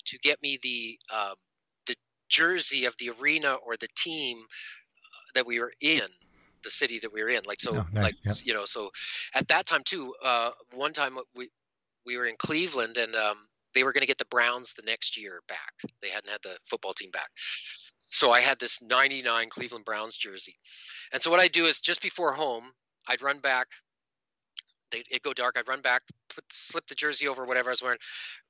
to 0.06 0.18
get 0.18 0.40
me 0.42 0.58
the 0.62 0.98
um, 1.14 1.34
the 1.86 1.96
jersey 2.28 2.84
of 2.84 2.94
the 2.98 3.10
arena 3.10 3.54
or 3.54 3.76
the 3.76 3.88
team 3.96 4.38
uh, 4.38 5.30
that 5.34 5.46
we 5.46 5.58
were 5.60 5.72
in 5.80 6.06
the 6.62 6.70
city 6.70 6.98
that 7.00 7.12
we 7.12 7.22
were 7.22 7.28
in 7.28 7.42
like 7.44 7.60
so 7.60 7.72
Oh, 7.76 7.86
nice, 7.92 8.04
like 8.04 8.14
yeah. 8.24 8.32
you 8.42 8.54
know 8.54 8.64
so 8.64 8.90
at 9.34 9.46
that 9.48 9.66
time 9.66 9.82
too 9.84 10.14
uh 10.22 10.50
one 10.72 10.94
time 10.94 11.18
we 11.36 11.50
we 12.06 12.16
were 12.16 12.26
in 12.26 12.36
cleveland 12.38 12.96
and 12.96 13.14
um 13.14 13.36
they 13.74 13.82
were 13.82 13.92
going 13.92 14.02
to 14.02 14.06
get 14.06 14.18
the 14.18 14.24
browns 14.26 14.72
the 14.74 14.82
next 14.86 15.16
year 15.16 15.40
back. 15.48 15.72
They 16.00 16.08
hadn't 16.08 16.30
had 16.30 16.38
the 16.44 16.56
football 16.64 16.92
team 16.94 17.10
back. 17.10 17.28
So 17.96 18.30
i 18.30 18.40
had 18.40 18.58
this 18.60 18.78
99 18.80 19.48
cleveland 19.50 19.84
browns 19.84 20.16
jersey. 20.16 20.56
And 21.12 21.22
so 21.22 21.30
what 21.30 21.40
i 21.40 21.48
do 21.48 21.66
is 21.66 21.80
just 21.80 22.00
before 22.00 22.32
home 22.32 22.64
i'd 23.08 23.20
run 23.22 23.40
back. 23.40 23.66
They 24.90 25.02
it 25.10 25.22
go 25.22 25.32
dark. 25.32 25.56
I'd 25.58 25.68
run 25.68 25.82
back 25.82 26.02
put 26.34 26.44
slip 26.52 26.86
the 26.86 26.94
jersey 26.94 27.28
over 27.28 27.44
whatever 27.44 27.70
i 27.70 27.72
was 27.72 27.82
wearing 27.82 27.98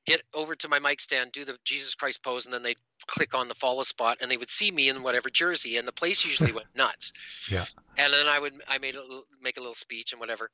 get 0.07 0.23
over 0.35 0.55
to 0.55 0.69
my 0.69 0.79
mic 0.79 1.01
stand 1.01 1.33
do 1.33 1.45
the 1.45 1.57
jesus 1.65 1.95
christ 1.95 2.23
pose 2.23 2.45
and 2.45 2.55
then 2.55 2.63
they'd 2.63 2.77
click 3.07 3.35
on 3.35 3.49
the 3.49 3.55
follow 3.55 3.83
spot 3.83 4.17
and 4.21 4.31
they 4.31 4.37
would 4.37 4.51
see 4.51 4.71
me 4.71 4.89
in 4.89 5.03
whatever 5.03 5.29
jersey 5.29 5.77
and 5.77 5.87
the 5.87 5.93
place 5.93 6.25
usually 6.25 6.53
went 6.53 6.67
nuts. 6.75 7.13
Yeah. 7.51 7.67
and 7.97 8.13
then 8.13 8.27
i 8.29 8.39
would 8.39 8.55
i 8.69 8.79
made 8.79 8.97
a 8.97 9.03
little, 9.03 9.25
make 9.41 9.57
a 9.57 9.61
little 9.61 9.75
speech 9.75 10.13
and 10.13 10.21
whatever. 10.21 10.51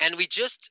And 0.00 0.16
we 0.16 0.26
just 0.26 0.70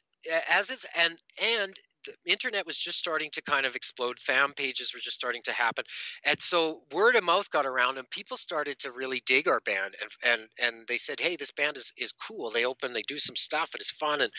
as 0.49 0.69
it's 0.69 0.85
and 0.95 1.17
and 1.41 1.73
the 2.05 2.31
internet 2.31 2.65
was 2.65 2.77
just 2.77 2.97
starting 2.97 3.29
to 3.31 3.41
kind 3.41 3.65
of 3.65 3.75
explode. 3.75 4.17
Fan 4.19 4.53
pages 4.53 4.93
were 4.93 4.99
just 5.01 5.15
starting 5.17 5.41
to 5.43 5.51
happen. 5.51 5.83
And 6.23 6.41
so 6.41 6.83
word 6.93 7.17
of 7.17 7.23
mouth 7.23 7.49
got 7.49 7.65
around 7.65 7.97
and 7.97 8.09
people 8.09 8.37
started 8.37 8.79
to 8.79 8.93
really 8.93 9.21
dig 9.25 9.47
our 9.47 9.59
band 9.61 9.95
and 10.01 10.11
and 10.23 10.49
and 10.59 10.87
they 10.87 10.97
said 10.97 11.19
hey 11.19 11.35
this 11.35 11.51
band 11.51 11.77
is 11.77 11.91
is 11.97 12.13
cool. 12.13 12.51
They 12.51 12.65
open 12.65 12.93
they 12.93 13.03
do 13.07 13.19
some 13.19 13.35
stuff 13.35 13.69
and 13.73 13.81
it's 13.81 13.91
fun. 13.91 14.21
And 14.21 14.31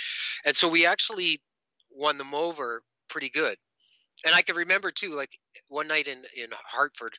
and 0.45 0.57
so 0.57 0.69
we 0.69 0.87
actually 0.87 1.41
won 1.91 2.19
them 2.19 2.35
over 2.35 2.83
pretty 3.09 3.31
good 3.31 3.57
and 4.25 4.35
i 4.35 4.43
can 4.43 4.57
remember 4.57 4.91
too 4.91 5.15
like 5.15 5.39
one 5.69 5.89
night 5.89 6.07
in 6.07 6.19
in 6.37 6.51
hartford 6.67 7.15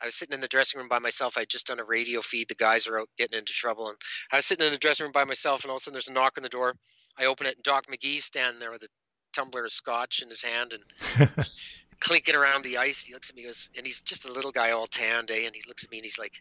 I 0.00 0.06
was 0.06 0.14
sitting 0.14 0.34
in 0.34 0.40
the 0.40 0.48
dressing 0.48 0.78
room 0.78 0.88
by 0.88 0.98
myself. 0.98 1.36
I'd 1.36 1.48
just 1.48 1.66
done 1.66 1.80
a 1.80 1.84
radio 1.84 2.22
feed. 2.22 2.48
The 2.48 2.54
guys 2.54 2.86
are 2.86 3.00
out 3.00 3.08
getting 3.18 3.38
into 3.38 3.52
trouble, 3.52 3.88
and 3.88 3.96
I 4.30 4.36
was 4.36 4.46
sitting 4.46 4.64
in 4.64 4.72
the 4.72 4.78
dressing 4.78 5.04
room 5.04 5.12
by 5.12 5.24
myself. 5.24 5.64
And 5.64 5.70
all 5.70 5.76
of 5.76 5.80
a 5.80 5.84
sudden, 5.84 5.94
there's 5.94 6.08
a 6.08 6.12
knock 6.12 6.34
on 6.36 6.42
the 6.42 6.48
door. 6.48 6.74
I 7.18 7.24
open 7.24 7.46
it, 7.46 7.56
and 7.56 7.64
Doc 7.64 7.86
McGhee's 7.90 8.24
standing 8.24 8.60
there 8.60 8.70
with 8.70 8.82
a 8.82 8.88
tumbler 9.32 9.64
of 9.64 9.72
scotch 9.72 10.20
in 10.22 10.28
his 10.28 10.42
hand 10.42 10.72
and 10.72 11.30
clinking 12.00 12.36
around 12.36 12.64
the 12.64 12.78
ice. 12.78 13.02
He 13.02 13.12
looks 13.12 13.30
at 13.30 13.36
me, 13.36 13.44
goes, 13.44 13.70
and 13.76 13.84
he's 13.84 14.00
just 14.00 14.24
a 14.24 14.32
little 14.32 14.52
guy, 14.52 14.70
all 14.70 14.86
tanned, 14.86 15.30
eh? 15.30 15.46
And 15.46 15.54
he 15.54 15.62
looks 15.66 15.84
at 15.84 15.90
me, 15.90 15.98
and 15.98 16.04
he's 16.04 16.18
like, 16.18 16.34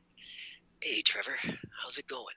"Hey, 0.81 1.01
Trevor, 1.01 1.35
how's 1.83 1.97
it 1.97 2.07
going?" 2.07 2.35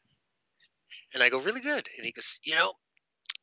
And 1.13 1.23
I 1.23 1.29
go, 1.29 1.39
"Really 1.39 1.61
good." 1.61 1.87
And 1.97 2.07
he 2.07 2.13
goes, 2.13 2.41
"You 2.43 2.55
know, 2.55 2.73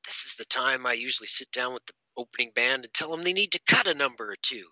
this 0.07 0.23
is 0.25 0.35
the 0.37 0.45
time 0.45 0.87
I 0.87 0.93
usually 0.93 1.27
sit 1.27 1.51
down 1.51 1.73
with 1.73 1.85
the 1.85 1.93
opening 2.17 2.51
band 2.55 2.85
and 2.85 2.93
tell 2.93 3.11
them 3.11 3.23
they 3.23 3.33
need 3.33 3.51
to 3.51 3.59
cut 3.67 3.85
a 3.87 3.93
number 3.93 4.29
or 4.29 4.37
two. 4.41 4.65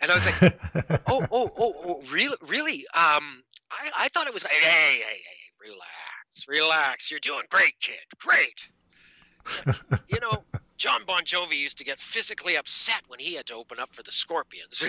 And 0.00 0.10
I 0.10 0.14
was 0.14 0.26
like, 0.26 0.42
oh, 1.06 1.26
oh, 1.30 1.50
oh, 1.58 1.74
oh, 1.86 2.02
really, 2.10 2.36
really? 2.46 2.86
Um, 2.94 3.42
I, 3.70 3.90
I 3.96 4.08
thought 4.08 4.26
it 4.26 4.34
was. 4.34 4.42
Hey, 4.42 4.48
hey, 4.60 4.96
hey, 4.96 5.02
hey, 5.02 5.50
relax, 5.60 6.46
relax. 6.48 7.10
You're 7.10 7.20
doing 7.20 7.42
great, 7.50 7.74
kid. 7.80 7.96
Great. 8.18 8.68
you 10.08 10.20
know, 10.20 10.44
John 10.76 11.02
Bon 11.06 11.22
Jovi 11.22 11.58
used 11.58 11.78
to 11.78 11.84
get 11.84 11.98
physically 11.98 12.56
upset 12.56 13.02
when 13.08 13.18
he 13.18 13.34
had 13.34 13.46
to 13.46 13.54
open 13.54 13.78
up 13.78 13.92
for 13.92 14.02
the 14.02 14.12
Scorpions. 14.12 14.78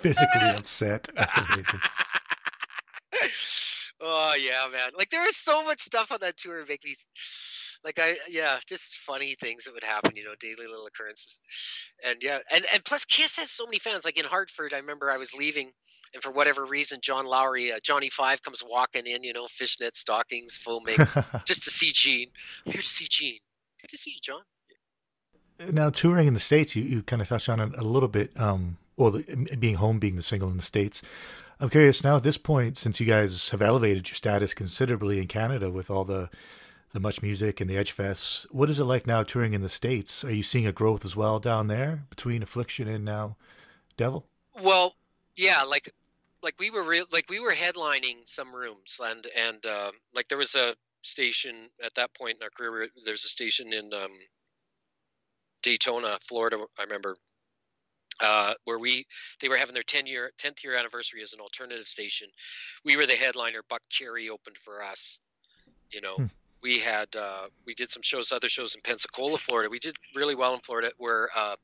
Physically 0.00 0.48
upset. 0.48 1.08
That's 1.14 1.38
amazing. 1.38 1.80
oh 4.00 4.34
yeah, 4.40 4.66
man. 4.72 4.90
Like 4.96 5.10
there 5.10 5.22
was 5.22 5.36
so 5.36 5.64
much 5.64 5.80
stuff 5.80 6.12
on 6.12 6.18
that 6.20 6.36
tour 6.36 6.64
make 6.68 6.84
me 6.84 6.94
like 7.84 7.98
I 7.98 8.16
yeah, 8.28 8.58
just 8.66 8.98
funny 8.98 9.36
things 9.40 9.64
that 9.64 9.74
would 9.74 9.84
happen, 9.84 10.16
you 10.16 10.24
know, 10.24 10.34
daily 10.40 10.66
little 10.68 10.86
occurrences. 10.86 11.40
And 12.04 12.18
yeah, 12.20 12.38
and 12.50 12.66
and 12.72 12.84
plus 12.84 13.04
Kiss 13.04 13.36
has 13.36 13.50
so 13.50 13.64
many 13.64 13.78
fans. 13.78 14.04
Like 14.04 14.18
in 14.18 14.24
Hartford, 14.24 14.72
I 14.72 14.78
remember 14.78 15.10
I 15.10 15.16
was 15.16 15.32
leaving, 15.34 15.70
and 16.14 16.22
for 16.22 16.30
whatever 16.30 16.64
reason, 16.64 17.00
John 17.02 17.26
Lowery, 17.26 17.72
uh, 17.72 17.78
Johnny 17.82 18.10
Five 18.10 18.42
comes 18.42 18.62
walking 18.66 19.06
in, 19.06 19.22
you 19.22 19.32
know, 19.32 19.46
fishnet 19.48 19.96
stockings, 19.96 20.56
full 20.56 20.80
makeup, 20.80 21.42
just 21.46 21.62
to 21.64 21.70
see 21.70 21.92
Gene. 21.92 22.28
I'm 22.66 22.72
here 22.72 22.82
to 22.82 22.88
see 22.88 23.06
Gene. 23.08 23.40
Good 23.80 23.90
to 23.90 23.98
see 23.98 24.10
you, 24.12 24.20
John. 24.22 24.42
Now 25.72 25.90
touring 25.90 26.28
in 26.28 26.34
the 26.34 26.40
states, 26.40 26.76
you, 26.76 26.84
you 26.84 27.02
kind 27.02 27.20
of 27.20 27.28
touched 27.28 27.48
on 27.48 27.60
it 27.60 27.72
a 27.76 27.82
little 27.82 28.08
bit. 28.08 28.30
Um, 28.38 28.78
well, 28.96 29.12
the, 29.12 29.56
being 29.58 29.76
home, 29.76 29.98
being 29.98 30.16
the 30.16 30.22
single 30.22 30.50
in 30.50 30.56
the 30.56 30.62
states. 30.62 31.02
I'm 31.60 31.70
curious 31.70 32.04
now 32.04 32.16
at 32.16 32.22
this 32.22 32.38
point, 32.38 32.76
since 32.76 33.00
you 33.00 33.06
guys 33.06 33.50
have 33.50 33.60
elevated 33.60 34.08
your 34.08 34.14
status 34.14 34.54
considerably 34.54 35.18
in 35.18 35.26
Canada 35.26 35.70
with 35.70 35.90
all 35.90 36.04
the 36.04 36.30
the 36.92 37.00
much 37.00 37.20
music 37.20 37.60
and 37.60 37.68
the 37.68 37.74
Edgefests, 37.74 38.44
what 38.50 38.70
is 38.70 38.78
it 38.78 38.84
like 38.84 39.06
now 39.06 39.22
touring 39.22 39.52
in 39.52 39.60
the 39.60 39.68
states? 39.68 40.24
Are 40.24 40.32
you 40.32 40.42
seeing 40.42 40.66
a 40.66 40.72
growth 40.72 41.04
as 41.04 41.14
well 41.14 41.38
down 41.38 41.66
there 41.66 42.04
between 42.08 42.42
Affliction 42.42 42.88
and 42.88 43.04
now 43.04 43.36
Devil? 43.98 44.24
Well, 44.62 44.94
yeah, 45.36 45.64
like 45.64 45.92
like 46.42 46.54
we 46.58 46.70
were 46.70 46.84
re- 46.84 47.04
like 47.12 47.28
we 47.28 47.40
were 47.40 47.52
headlining 47.52 48.26
some 48.26 48.54
rooms 48.54 48.98
and 49.02 49.26
and 49.36 49.66
uh, 49.66 49.90
like 50.14 50.28
there 50.28 50.38
was 50.38 50.54
a 50.54 50.74
station 51.02 51.68
at 51.84 51.94
that 51.96 52.14
point 52.14 52.38
in 52.38 52.42
our 52.42 52.50
career. 52.50 52.88
There's 53.04 53.24
a 53.24 53.28
station 53.28 53.72
in 53.72 53.92
um, 53.92 54.12
Daytona, 55.62 56.18
Florida. 56.26 56.64
I 56.78 56.82
remember 56.84 57.16
uh, 58.20 58.54
where 58.64 58.78
we 58.78 59.06
they 59.40 59.48
were 59.48 59.56
having 59.56 59.74
their 59.74 59.82
10 59.82 60.06
year 60.06 60.32
10th 60.38 60.62
year 60.62 60.76
anniversary 60.76 61.22
as 61.22 61.32
an 61.32 61.40
alternative 61.40 61.86
station. 61.86 62.28
We 62.84 62.96
were 62.96 63.06
the 63.06 63.14
headliner. 63.14 63.60
Buckcherry 63.70 64.28
opened 64.30 64.58
for 64.58 64.82
us. 64.82 65.18
You 65.90 66.00
know, 66.00 66.16
hmm. 66.16 66.26
we 66.62 66.78
had 66.78 67.14
uh, 67.16 67.48
we 67.66 67.74
did 67.74 67.90
some 67.90 68.02
shows, 68.02 68.32
other 68.32 68.48
shows 68.48 68.74
in 68.74 68.80
Pensacola, 68.82 69.38
Florida. 69.38 69.70
We 69.70 69.78
did 69.78 69.96
really 70.14 70.34
well 70.34 70.54
in 70.54 70.60
Florida. 70.60 70.92
Where 70.98 71.28
uh, 71.34 71.56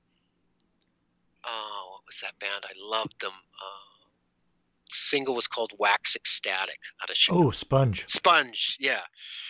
oh, 1.47 1.89
what 1.93 2.07
was 2.07 2.21
that 2.21 2.39
band? 2.39 2.65
I 2.65 2.73
loved 2.79 3.21
them. 3.21 3.33
Uh, 3.33 3.95
single 4.91 5.35
was 5.35 5.47
called 5.47 5.73
Wax 5.79 6.17
Ecstatic 6.17 6.79
out 7.03 7.11
of 7.11 7.17
Chicago. 7.17 7.49
Oh, 7.49 7.51
Sponge. 7.51 8.05
Sponge, 8.09 8.77
yeah. 8.81 9.01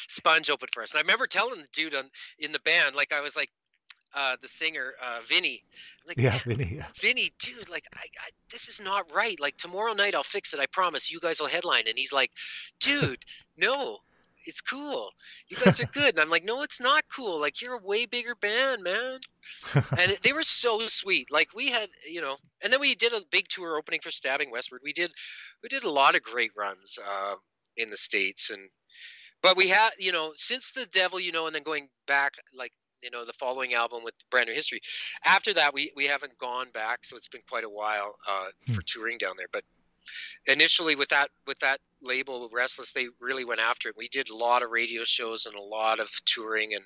Sponge 0.08 0.50
opened 0.50 0.70
for 0.72 0.82
us. 0.82 0.90
And 0.90 0.98
I 0.98 1.02
remember 1.02 1.26
telling 1.26 1.60
the 1.60 1.68
dude 1.72 1.94
on 1.94 2.10
in 2.38 2.52
the 2.52 2.60
band, 2.60 2.94
like 2.94 3.12
I 3.12 3.20
was 3.20 3.36
like, 3.36 3.50
uh, 4.14 4.36
the 4.40 4.48
singer 4.48 4.92
uh, 5.04 5.20
Vinny. 5.26 5.64
Like, 6.06 6.18
yeah, 6.18 6.38
Vinny. 6.46 6.76
Yeah. 6.76 6.86
Vinny, 7.00 7.32
dude, 7.38 7.68
like, 7.68 7.86
I, 7.94 7.98
I, 7.98 8.30
this 8.50 8.68
is 8.68 8.80
not 8.80 9.12
right. 9.12 9.38
Like 9.40 9.56
tomorrow 9.56 9.92
night, 9.92 10.14
I'll 10.14 10.22
fix 10.22 10.54
it. 10.54 10.60
I 10.60 10.66
promise. 10.66 11.10
You 11.10 11.20
guys 11.20 11.40
will 11.40 11.48
headline. 11.48 11.88
And 11.88 11.98
he's 11.98 12.12
like, 12.12 12.30
dude, 12.80 13.24
no, 13.56 13.98
it's 14.46 14.60
cool. 14.60 15.10
You 15.48 15.56
guys 15.56 15.80
are 15.80 15.86
good. 15.86 16.14
And 16.14 16.20
I'm 16.20 16.30
like, 16.30 16.44
no, 16.44 16.62
it's 16.62 16.80
not 16.80 17.04
cool. 17.14 17.40
Like 17.40 17.60
you're 17.60 17.74
a 17.74 17.82
way 17.82 18.06
bigger 18.06 18.34
band, 18.34 18.82
man. 18.82 19.18
and 19.74 20.12
it, 20.12 20.22
they 20.22 20.32
were 20.32 20.42
so 20.42 20.86
sweet. 20.86 21.28
Like 21.30 21.48
we 21.54 21.70
had, 21.70 21.88
you 22.08 22.20
know, 22.20 22.36
and 22.62 22.72
then 22.72 22.80
we 22.80 22.94
did 22.94 23.12
a 23.12 23.22
big 23.30 23.48
tour 23.48 23.76
opening 23.76 24.00
for 24.02 24.10
Stabbing 24.10 24.50
Westward. 24.50 24.82
We 24.84 24.92
did, 24.92 25.10
we 25.62 25.68
did 25.68 25.84
a 25.84 25.90
lot 25.90 26.14
of 26.14 26.22
great 26.22 26.52
runs 26.56 26.98
uh, 27.06 27.34
in 27.76 27.90
the 27.90 27.96
states 27.96 28.50
and. 28.50 28.68
But 29.42 29.58
we 29.58 29.68
had, 29.68 29.90
you 29.98 30.10
know, 30.10 30.32
since 30.34 30.70
the 30.70 30.86
devil, 30.86 31.20
you 31.20 31.30
know, 31.30 31.44
and 31.44 31.54
then 31.54 31.64
going 31.64 31.90
back 32.06 32.32
like 32.56 32.72
you 33.04 33.10
know 33.10 33.24
the 33.24 33.34
following 33.34 33.74
album 33.74 34.02
with 34.02 34.14
brand 34.30 34.48
new 34.48 34.54
history. 34.54 34.80
After 35.24 35.52
that 35.54 35.74
we 35.74 35.92
we 35.94 36.06
haven't 36.06 36.36
gone 36.38 36.68
back 36.72 37.04
so 37.04 37.16
it's 37.16 37.28
been 37.28 37.42
quite 37.48 37.64
a 37.64 37.68
while 37.68 38.16
uh, 38.28 38.46
hmm. 38.66 38.72
for 38.72 38.82
touring 38.82 39.18
down 39.18 39.34
there. 39.36 39.46
But 39.52 39.62
initially 40.46 40.96
with 40.96 41.08
that 41.10 41.28
with 41.46 41.58
that 41.60 41.80
label 42.02 42.48
restless 42.52 42.92
they 42.92 43.06
really 43.20 43.44
went 43.44 43.60
after 43.60 43.90
it. 43.90 43.96
We 43.96 44.08
did 44.08 44.30
a 44.30 44.36
lot 44.36 44.62
of 44.62 44.70
radio 44.70 45.04
shows 45.04 45.46
and 45.46 45.54
a 45.54 45.62
lot 45.62 46.00
of 46.00 46.08
touring 46.24 46.74
and 46.74 46.84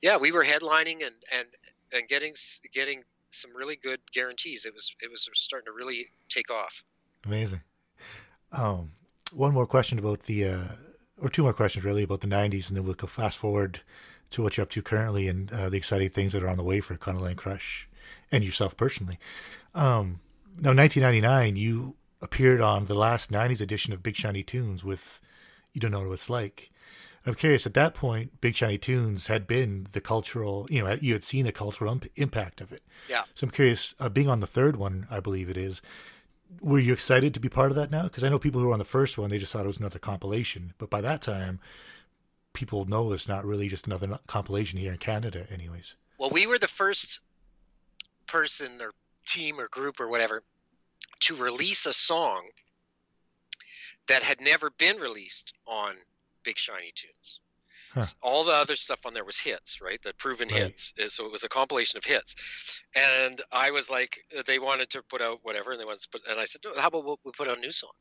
yeah 0.00 0.16
we 0.16 0.32
were 0.32 0.44
headlining 0.44 1.04
and 1.04 1.16
and 1.32 1.48
and 1.92 2.08
getting 2.08 2.34
getting 2.72 3.02
some 3.30 3.54
really 3.54 3.76
good 3.76 4.00
guarantees. 4.14 4.64
It 4.64 4.72
was 4.72 4.94
it 5.00 5.10
was 5.10 5.28
starting 5.34 5.66
to 5.66 5.72
really 5.72 6.06
take 6.28 6.50
off. 6.50 6.82
Amazing. 7.26 7.60
Um 8.52 8.92
one 9.32 9.52
more 9.52 9.66
question 9.66 9.98
about 9.98 10.20
the 10.22 10.44
uh 10.44 10.64
or 11.20 11.28
two 11.28 11.42
more 11.42 11.52
questions 11.52 11.84
really 11.84 12.02
about 12.02 12.20
the 12.20 12.26
90s 12.26 12.68
and 12.68 12.76
then 12.76 12.84
we'll 12.84 12.94
go 12.94 13.06
fast 13.06 13.38
forward 13.38 13.80
to 14.30 14.42
what 14.42 14.56
you're 14.56 14.62
up 14.62 14.70
to 14.70 14.82
currently 14.82 15.28
and 15.28 15.52
uh, 15.52 15.68
the 15.68 15.76
exciting 15.76 16.08
things 16.08 16.32
that 16.32 16.42
are 16.42 16.48
on 16.48 16.56
the 16.56 16.62
way 16.64 16.80
for 16.80 16.96
Econoline 16.96 17.36
Crush 17.36 17.88
and 18.30 18.44
yourself 18.44 18.76
personally. 18.76 19.18
Um, 19.74 20.20
now, 20.60 20.72
1999, 20.72 21.56
you 21.56 21.96
appeared 22.22 22.60
on 22.60 22.86
the 22.86 22.94
last 22.94 23.30
90s 23.30 23.60
edition 23.60 23.92
of 23.92 24.02
Big 24.02 24.16
Shiny 24.16 24.42
Tunes 24.42 24.82
with 24.82 25.20
You 25.72 25.80
Don't 25.80 25.90
Know 25.90 26.02
What 26.02 26.12
It's 26.12 26.30
Like. 26.30 26.70
I'm 27.26 27.34
curious, 27.34 27.66
at 27.66 27.74
that 27.74 27.94
point, 27.94 28.40
Big 28.40 28.54
Shiny 28.54 28.78
Tunes 28.78 29.26
had 29.26 29.46
been 29.46 29.88
the 29.92 30.00
cultural, 30.00 30.66
you 30.70 30.82
know, 30.82 30.96
you 31.00 31.12
had 31.12 31.24
seen 31.24 31.44
the 31.44 31.52
cultural 31.52 31.90
imp- 31.90 32.06
impact 32.14 32.60
of 32.60 32.72
it. 32.72 32.82
Yeah. 33.08 33.24
So 33.34 33.46
I'm 33.46 33.50
curious, 33.50 33.94
uh, 33.98 34.08
being 34.08 34.28
on 34.28 34.40
the 34.40 34.46
third 34.46 34.76
one, 34.76 35.08
I 35.10 35.18
believe 35.18 35.50
it 35.50 35.56
is, 35.56 35.82
were 36.60 36.78
you 36.78 36.92
excited 36.92 37.34
to 37.34 37.40
be 37.40 37.48
part 37.48 37.70
of 37.70 37.76
that 37.76 37.90
now? 37.90 38.04
Because 38.04 38.22
I 38.22 38.28
know 38.28 38.38
people 38.38 38.60
who 38.60 38.68
were 38.68 38.72
on 38.72 38.78
the 38.78 38.84
first 38.84 39.18
one, 39.18 39.30
they 39.30 39.38
just 39.38 39.52
thought 39.52 39.64
it 39.64 39.68
was 39.68 39.78
another 39.78 39.98
compilation. 39.98 40.72
But 40.78 40.88
by 40.88 41.00
that 41.00 41.20
time, 41.20 41.58
people 42.56 42.86
know 42.86 43.12
it's 43.12 43.28
not 43.28 43.44
really 43.44 43.68
just 43.68 43.86
another 43.86 44.18
compilation 44.26 44.78
here 44.78 44.90
in 44.90 44.98
Canada, 44.98 45.46
anyways. 45.52 45.94
Well, 46.18 46.30
we 46.30 46.46
were 46.46 46.58
the 46.58 46.66
first 46.66 47.20
person 48.26 48.80
or 48.80 48.92
team 49.26 49.60
or 49.60 49.68
group 49.68 50.00
or 50.00 50.08
whatever 50.08 50.42
to 51.20 51.36
release 51.36 51.84
a 51.84 51.92
song 51.92 52.48
that 54.08 54.22
had 54.22 54.40
never 54.40 54.70
been 54.70 54.96
released 54.96 55.52
on 55.66 55.96
Big 56.44 56.56
Shiny 56.56 56.92
Tunes. 56.94 57.40
Huh. 57.92 58.06
All 58.22 58.44
the 58.44 58.52
other 58.52 58.74
stuff 58.74 59.00
on 59.04 59.12
there 59.12 59.24
was 59.24 59.38
hits, 59.38 59.80
right? 59.82 60.00
The 60.02 60.14
proven 60.14 60.48
right. 60.48 60.64
hits. 60.64 60.94
Uh, 61.02 61.08
so 61.08 61.26
it 61.26 61.32
was 61.32 61.44
a 61.44 61.48
compilation 61.48 61.98
of 61.98 62.04
hits. 62.04 62.34
And 62.94 63.42
I 63.52 63.70
was 63.70 63.90
like, 63.90 64.16
uh, 64.36 64.42
they 64.46 64.58
wanted 64.58 64.88
to 64.90 65.02
put 65.02 65.20
out 65.20 65.40
whatever, 65.42 65.72
and 65.72 65.80
they 65.80 65.84
wanted 65.84 66.02
to 66.02 66.08
put, 66.08 66.22
and 66.28 66.40
I 66.40 66.46
said, 66.46 66.62
no, 66.64 66.72
how 66.80 66.88
about 66.88 67.18
we 67.24 67.32
put 67.32 67.48
out 67.48 67.58
a 67.58 67.60
new 67.60 67.72
song? 67.72 67.92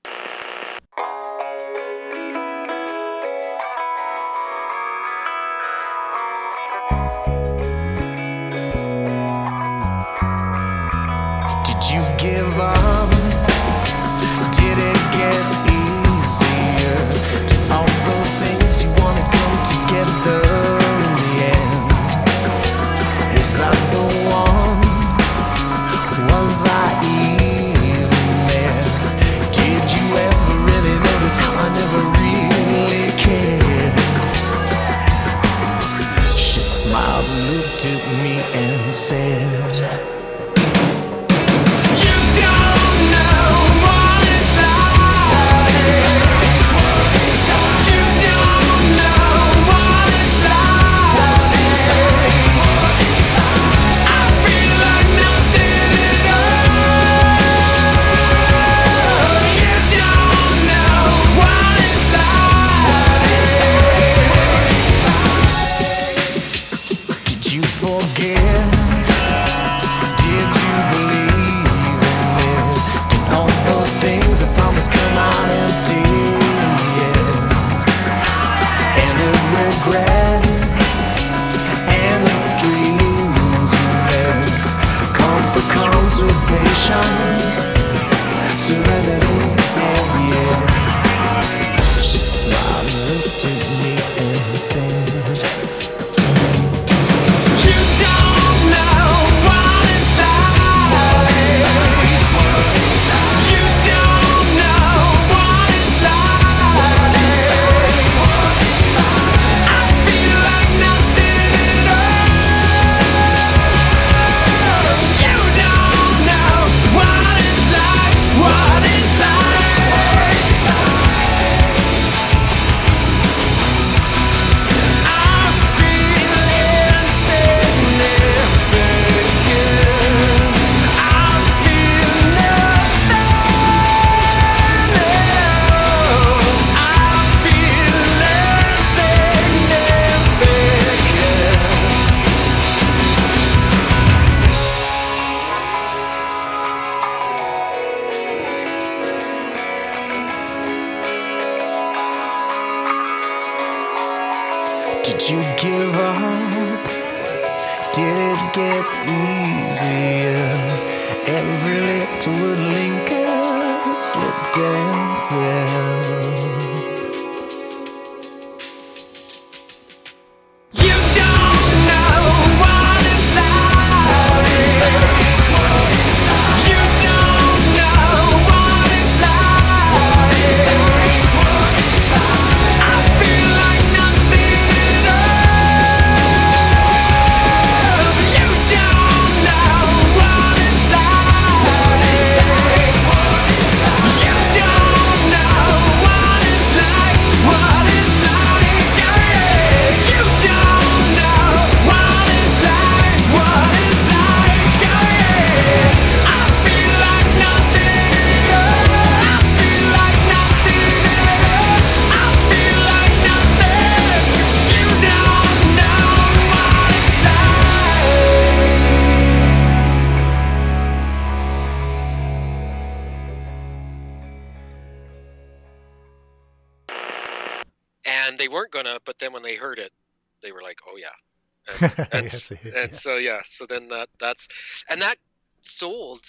Yeah 232.25 232.31
and, 232.33 232.51
and, 232.51 232.73
Yes, 232.73 232.75
and 232.83 232.91
yeah. 232.91 232.97
so 232.97 233.15
yeah 233.17 233.41
so 233.45 233.65
then 233.67 233.87
that 233.89 234.09
that's 234.19 234.47
and 234.89 235.01
that 235.01 235.17
sold 235.61 236.21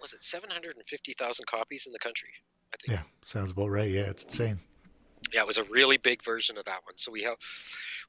was 0.00 0.12
it 0.12 0.24
750,000 0.24 1.46
copies 1.46 1.84
in 1.86 1.92
the 1.92 1.98
country 1.98 2.28
i 2.72 2.76
think 2.80 2.98
Yeah, 2.98 3.04
sounds 3.24 3.50
about 3.50 3.70
right. 3.70 3.90
Yeah, 3.90 4.02
it's 4.02 4.24
insane. 4.24 4.60
yeah 5.32 5.40
it 5.40 5.46
was 5.46 5.58
a 5.58 5.64
really 5.64 5.96
big 5.96 6.24
version 6.24 6.56
of 6.58 6.64
that 6.64 6.80
one 6.84 6.96
so 6.96 7.10
we 7.12 7.22
have 7.22 7.36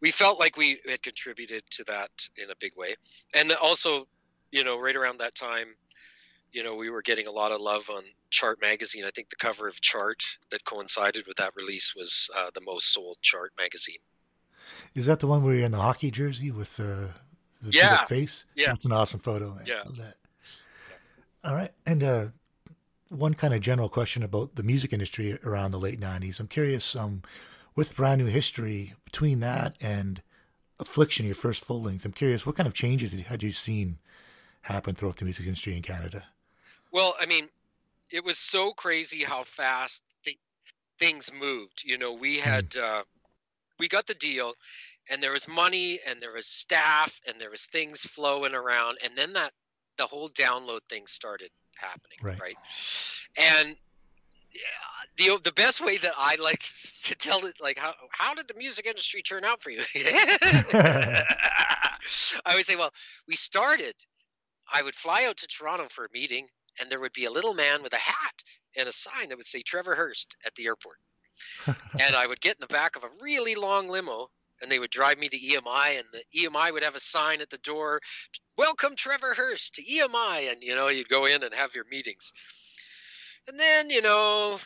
we 0.02 0.12
felt 0.12 0.39
like 0.39 0.58
we 0.58 0.80
had 0.89 1.02
contributed 1.04 1.64
to 1.72 1.84
that 1.86 2.12
in 2.38 2.49
a 2.49 2.56
big 2.60 2.72
way 2.78 2.95
and 3.34 3.52
also 3.54 4.08
you 4.52 4.64
know 4.64 4.80
right 4.80 4.95
around 4.95 5.18
that 5.20 5.36
time 5.36 5.68
you 6.52 6.64
know 6.64 6.76
we 6.76 6.89
were 6.89 7.02
getting 7.02 7.28
a 7.28 7.32
lot 7.32 7.52
of 7.52 7.62
love 7.62 7.89
on 7.89 8.04
chart 8.30 8.60
magazine 8.62 9.04
i 9.06 9.12
think 9.12 9.30
the 9.30 9.36
cover 9.38 9.68
of 9.68 9.80
chart 9.82 10.22
that 10.52 10.64
coincided 10.66 11.26
with 11.28 11.38
that 11.38 11.54
release 11.56 11.93
was 11.95 12.30
uh, 12.36 12.49
the 12.54 12.62
most 12.62 12.93
sold 12.93 13.18
chart 13.22 13.52
magazine 13.58 13.99
Is 14.95 15.05
that 15.05 15.20
the 15.20 15.28
one 15.28 15.43
where 15.43 15.55
you're 15.55 15.66
in 15.66 15.72
the 15.72 15.80
hockey 15.80 16.12
jersey 16.12 16.51
with 16.51 16.80
uh, 16.80 17.14
the 17.62 17.72
Yeah. 17.72 18.05
face? 18.05 18.45
Yeah. 18.55 18.68
That's 18.68 18.86
an 18.86 18.91
awesome 18.91 19.20
photo. 19.20 19.55
Man. 19.55 19.66
Yeah. 19.66 19.84
All 21.43 21.55
right. 21.55 21.72
And 21.86 22.03
uh, 22.03 22.26
one 23.09 23.34
kind 23.34 23.53
of 23.53 23.62
general 23.62 23.89
question 23.89 24.24
about 24.24 24.55
the 24.55 24.64
music 24.64 24.93
industry 24.93 25.38
around 25.43 25.72
the 25.72 25.80
late 25.80 25.99
90s. 25.99 26.39
I'm 26.39 26.47
curious, 26.47 26.95
um, 26.95 27.24
with 27.76 27.95
Brand 27.95 28.20
New 28.22 28.28
History, 28.28 28.93
between 29.05 29.39
that 29.39 29.76
and 29.82 30.22
Affliction, 30.80 31.26
your 31.26 31.36
first 31.36 31.64
full 31.64 31.82
length, 31.82 32.05
I'm 32.05 32.12
curious, 32.12 32.45
what 32.45 32.55
kind 32.55 32.68
of 32.68 32.74
changes 32.74 33.14
had 33.20 33.43
you 33.43 33.51
seen 33.51 33.99
happen 34.64 34.95
throughout 34.95 35.18
the 35.18 35.26
music 35.26 35.45
industry 35.45 35.76
in 35.76 35.82
Canada? 35.84 36.26
Well, 36.91 37.16
I 37.20 37.26
mean, 37.26 37.49
it 38.09 38.24
was 38.24 38.38
so 38.38 38.74
crazy 38.74 39.24
how 39.24 39.43
fast 39.43 40.01
th- 40.26 40.38
things 40.99 41.30
moved. 41.32 41.84
You 41.86 41.97
know, 41.97 42.14
we 42.14 42.38
had 42.38 42.76
uh, 42.76 43.03
we 43.82 43.89
got 43.89 44.05
the 44.07 44.13
deal, 44.13 44.53
and 45.09 45.21
there 45.23 45.32
was 45.32 45.47
money, 45.47 45.99
and 46.05 46.21
there 46.21 46.34
was 46.34 46.45
staff, 46.45 47.19
and 47.27 47.41
there 47.41 47.49
was 47.49 47.65
things 47.65 48.01
flowing 48.01 48.53
around, 48.53 48.99
and 49.03 49.17
then 49.17 49.34
that 49.34 49.51
the 49.97 50.05
whole 50.05 50.29
download 50.29 50.82
thing 50.88 51.07
started 51.07 51.49
happening, 51.75 52.19
Right. 52.21 52.39
right? 52.39 52.57
And 53.38 53.75
yeah, 54.53 54.61
the 55.17 55.39
the 55.43 55.51
best 55.53 55.82
way 55.84 55.97
that 55.97 56.13
I 56.15 56.36
like 56.36 56.63
to 57.05 57.15
tell 57.15 57.43
it, 57.45 57.55
like 57.59 57.79
how 57.79 57.95
how 58.11 58.36
did 58.36 58.47
the 58.47 58.53
music 58.53 58.86
industry 58.86 59.23
turn 59.23 59.43
out 59.43 59.63
for 59.63 59.71
you? 59.71 59.82
I 62.45 62.55
would 62.55 62.65
say, 62.65 62.75
well, 62.75 62.93
we 63.27 63.36
started. 63.36 63.95
I 64.73 64.84
would 64.84 64.95
fly 64.95 65.25
out 65.25 65.38
to 65.38 65.47
Toronto 65.47 65.88
for 65.89 66.05
a 66.05 66.09
meeting, 66.13 66.47
and 66.79 66.89
there 66.89 66.99
would 66.99 67.13
be 67.13 67.25
a 67.25 67.32
little 67.32 67.55
man 67.55 67.82
with 67.84 67.93
a 67.93 67.97
hat 67.97 68.43
and 68.77 68.88
a 68.88 68.91
sign 68.93 69.29
that 69.29 69.38
would 69.38 69.47
say 69.47 69.63
Trevor 69.63 69.95
Hurst 69.95 70.36
at 70.45 70.53
the 70.55 70.65
airport. 70.67 70.97
and 71.65 72.15
I 72.15 72.27
would 72.27 72.41
get 72.41 72.55
in 72.55 72.61
the 72.61 72.67
back 72.67 72.95
of 72.95 73.03
a 73.03 73.09
really 73.21 73.55
long 73.55 73.87
limo, 73.89 74.29
and 74.61 74.71
they 74.71 74.79
would 74.79 74.91
drive 74.91 75.17
me 75.17 75.29
to 75.29 75.37
EMI, 75.37 75.99
and 75.99 76.07
the 76.11 76.23
EMI 76.39 76.71
would 76.71 76.83
have 76.83 76.95
a 76.95 76.99
sign 76.99 77.41
at 77.41 77.49
the 77.49 77.57
door, 77.59 77.99
"Welcome 78.57 78.95
Trevor 78.95 79.33
Hurst 79.33 79.75
to 79.75 79.83
EMI," 79.83 80.51
and 80.51 80.61
you 80.61 80.75
know 80.75 80.87
you'd 80.87 81.09
go 81.09 81.25
in 81.25 81.43
and 81.43 81.53
have 81.53 81.73
your 81.75 81.85
meetings. 81.85 82.31
And 83.47 83.59
then 83.59 83.89
you 83.89 84.01
know 84.01 84.59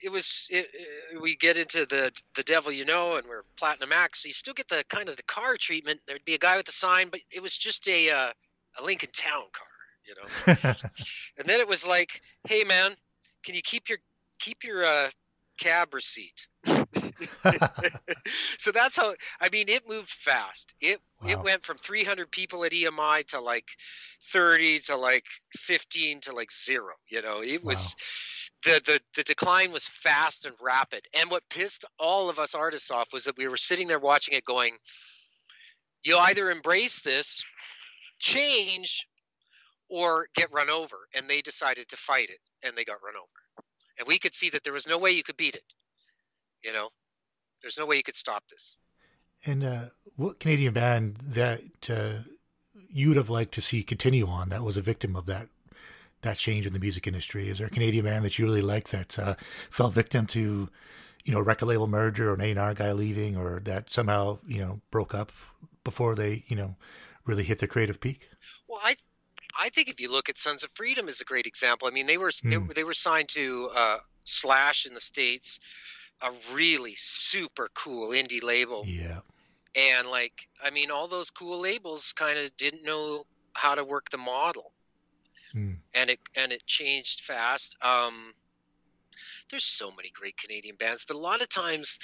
it 0.00 0.10
was 0.10 0.46
it, 0.50 0.68
it- 0.72 1.20
we 1.20 1.36
get 1.36 1.56
into 1.58 1.84
the 1.86 2.12
the 2.34 2.42
devil 2.42 2.70
you 2.72 2.84
know 2.84 3.16
and 3.16 3.26
we're 3.26 3.42
platinum 3.56 3.92
X. 3.92 4.22
so 4.22 4.28
you 4.28 4.32
still 4.32 4.54
get 4.54 4.68
the 4.68 4.84
kind 4.88 5.08
of 5.08 5.16
the 5.16 5.22
car 5.24 5.56
treatment 5.56 6.00
there'd 6.06 6.24
be 6.24 6.34
a 6.34 6.38
guy 6.38 6.56
with 6.56 6.68
a 6.68 6.72
sign 6.72 7.08
but 7.10 7.20
it 7.30 7.42
was 7.42 7.56
just 7.56 7.88
a 7.88 8.10
uh, 8.10 8.32
a 8.78 8.84
lincoln 8.84 9.10
town 9.12 9.42
car 9.52 9.66
you 10.06 10.14
know 10.14 10.54
and 11.38 11.46
then 11.48 11.58
it 11.60 11.66
was 11.68 11.84
like 11.84 12.20
hey 12.46 12.62
man 12.64 12.94
can 13.44 13.54
you 13.54 13.62
keep 13.62 13.88
your 13.88 13.98
keep 14.38 14.62
your 14.62 14.84
uh, 14.84 15.10
cab 15.58 15.94
receipt. 15.94 16.46
So 18.58 18.72
that's 18.72 18.96
how 18.96 19.14
i 19.40 19.48
mean 19.50 19.68
it 19.68 19.88
moved 19.88 20.10
fast. 20.10 20.74
It 20.80 21.00
it 21.26 21.40
went 21.40 21.64
from 21.64 21.78
300 21.78 22.30
people 22.30 22.64
at 22.64 22.72
emi 22.72 23.26
to 23.28 23.40
like 23.40 23.66
30 24.32 24.80
to 24.80 24.96
like 24.96 25.24
15 25.56 26.20
to 26.22 26.32
like 26.32 26.50
zero 26.52 26.94
you 27.08 27.22
know? 27.22 27.40
It 27.42 27.64
was 27.64 27.94
the, 28.64 28.80
the 28.84 29.00
the 29.16 29.22
decline 29.22 29.72
was 29.72 29.86
fast 29.88 30.44
and 30.44 30.54
rapid. 30.60 31.06
And 31.18 31.30
what 31.30 31.48
pissed 31.48 31.84
all 31.98 32.28
of 32.28 32.38
us 32.38 32.54
artists 32.54 32.90
off 32.90 33.12
was 33.12 33.24
that 33.24 33.36
we 33.36 33.48
were 33.48 33.56
sitting 33.56 33.88
there 33.88 34.00
watching 34.00 34.34
it 34.34 34.44
going 34.44 34.74
you 36.02 36.16
either 36.18 36.50
embrace 36.50 37.00
this 37.00 37.40
change 38.18 39.06
or 39.88 40.28
get 40.34 40.52
run 40.52 40.70
over. 40.70 40.96
And 41.14 41.28
they 41.28 41.40
decided 41.42 41.88
to 41.88 41.96
fight 41.96 42.28
it 42.30 42.40
and 42.62 42.76
they 42.76 42.84
got 42.84 42.98
run 43.04 43.14
over 43.16 43.47
and 43.98 44.06
we 44.06 44.18
could 44.18 44.34
see 44.34 44.50
that 44.50 44.64
there 44.64 44.72
was 44.72 44.86
no 44.86 44.98
way 44.98 45.10
you 45.10 45.22
could 45.22 45.36
beat 45.36 45.54
it 45.54 45.64
you 46.62 46.72
know 46.72 46.88
there's 47.62 47.78
no 47.78 47.86
way 47.86 47.96
you 47.96 48.02
could 48.02 48.16
stop 48.16 48.44
this 48.48 48.76
And 49.46 49.64
uh, 49.64 49.84
what 50.16 50.40
Canadian 50.40 50.72
band 50.74 51.16
that 51.22 51.62
uh, 51.90 52.24
you'd 52.90 53.16
have 53.16 53.30
liked 53.30 53.52
to 53.54 53.60
see 53.60 53.82
continue 53.82 54.26
on 54.26 54.48
that 54.48 54.62
was 54.64 54.76
a 54.76 54.82
victim 54.82 55.14
of 55.16 55.26
that 55.26 55.48
that 56.22 56.36
change 56.36 56.66
in 56.66 56.72
the 56.72 56.80
music 56.80 57.06
industry? 57.06 57.48
Is 57.48 57.58
there 57.58 57.68
a 57.68 57.70
Canadian 57.70 58.04
band 58.04 58.24
that 58.24 58.38
you 58.38 58.44
really 58.44 58.62
like 58.62 58.88
that 58.88 59.18
uh, 59.18 59.34
fell 59.70 59.88
victim 59.90 60.26
to, 60.28 60.68
you 61.24 61.32
know, 61.32 61.38
a 61.38 61.42
record 61.42 61.66
label 61.66 61.86
merger 61.86 62.30
or 62.30 62.34
an 62.34 62.40
A&R 62.40 62.74
guy 62.74 62.90
leaving, 62.92 63.36
or 63.36 63.60
that 63.64 63.90
somehow 63.90 64.38
you 64.46 64.58
know 64.58 64.80
broke 64.90 65.14
up 65.14 65.30
before 65.84 66.14
they 66.14 66.44
you 66.48 66.56
know 66.56 66.74
really 67.24 67.44
hit 67.44 67.60
their 67.60 67.68
creative 67.68 68.00
peak? 68.00 68.28
Well, 68.68 68.80
I 68.82 68.96
I 69.58 69.68
think 69.70 69.88
if 69.88 70.00
you 70.00 70.10
look 70.10 70.28
at 70.28 70.38
Sons 70.38 70.62
of 70.62 70.70
Freedom 70.74 71.08
is 71.08 71.20
a 71.20 71.24
great 71.24 71.46
example. 71.46 71.88
I 71.88 71.90
mean, 71.90 72.06
they 72.06 72.16
were 72.16 72.32
they, 72.42 72.56
Hmm. 72.56 72.68
were- 72.68 72.74
they 72.74 72.84
were 72.84 72.94
signed 72.94 73.28
to 73.30 73.70
uh, 73.74 73.98
Slash 74.24 74.86
in 74.86 74.94
the 74.94 75.00
states, 75.00 75.58
a 76.20 76.30
really 76.52 76.94
super 76.96 77.68
cool 77.74 78.10
indie 78.10 78.42
label, 78.42 78.84
Yeah, 78.86 79.20
and 79.74 80.08
like 80.08 80.34
I 80.62 80.70
mean, 80.70 80.90
all 80.90 81.08
those 81.08 81.30
cool 81.30 81.58
labels 81.60 82.12
kind 82.12 82.38
of 82.38 82.54
didn't 82.56 82.82
know 82.84 83.26
how 83.54 83.74
to 83.74 83.84
work 83.84 84.10
the 84.10 84.18
model, 84.18 84.72
Hmm. 85.52 85.74
and 85.94 86.10
it 86.10 86.20
and 86.34 86.52
it 86.52 86.66
changed 86.66 87.22
fast. 87.22 87.76
Um, 87.82 88.34
there's 89.50 89.64
so 89.64 89.90
many 89.90 90.10
great 90.10 90.36
Canadian 90.36 90.76
bands, 90.76 91.04
but 91.04 91.16
a 91.16 91.18
lot 91.18 91.40
of 91.40 91.48
times 91.48 91.98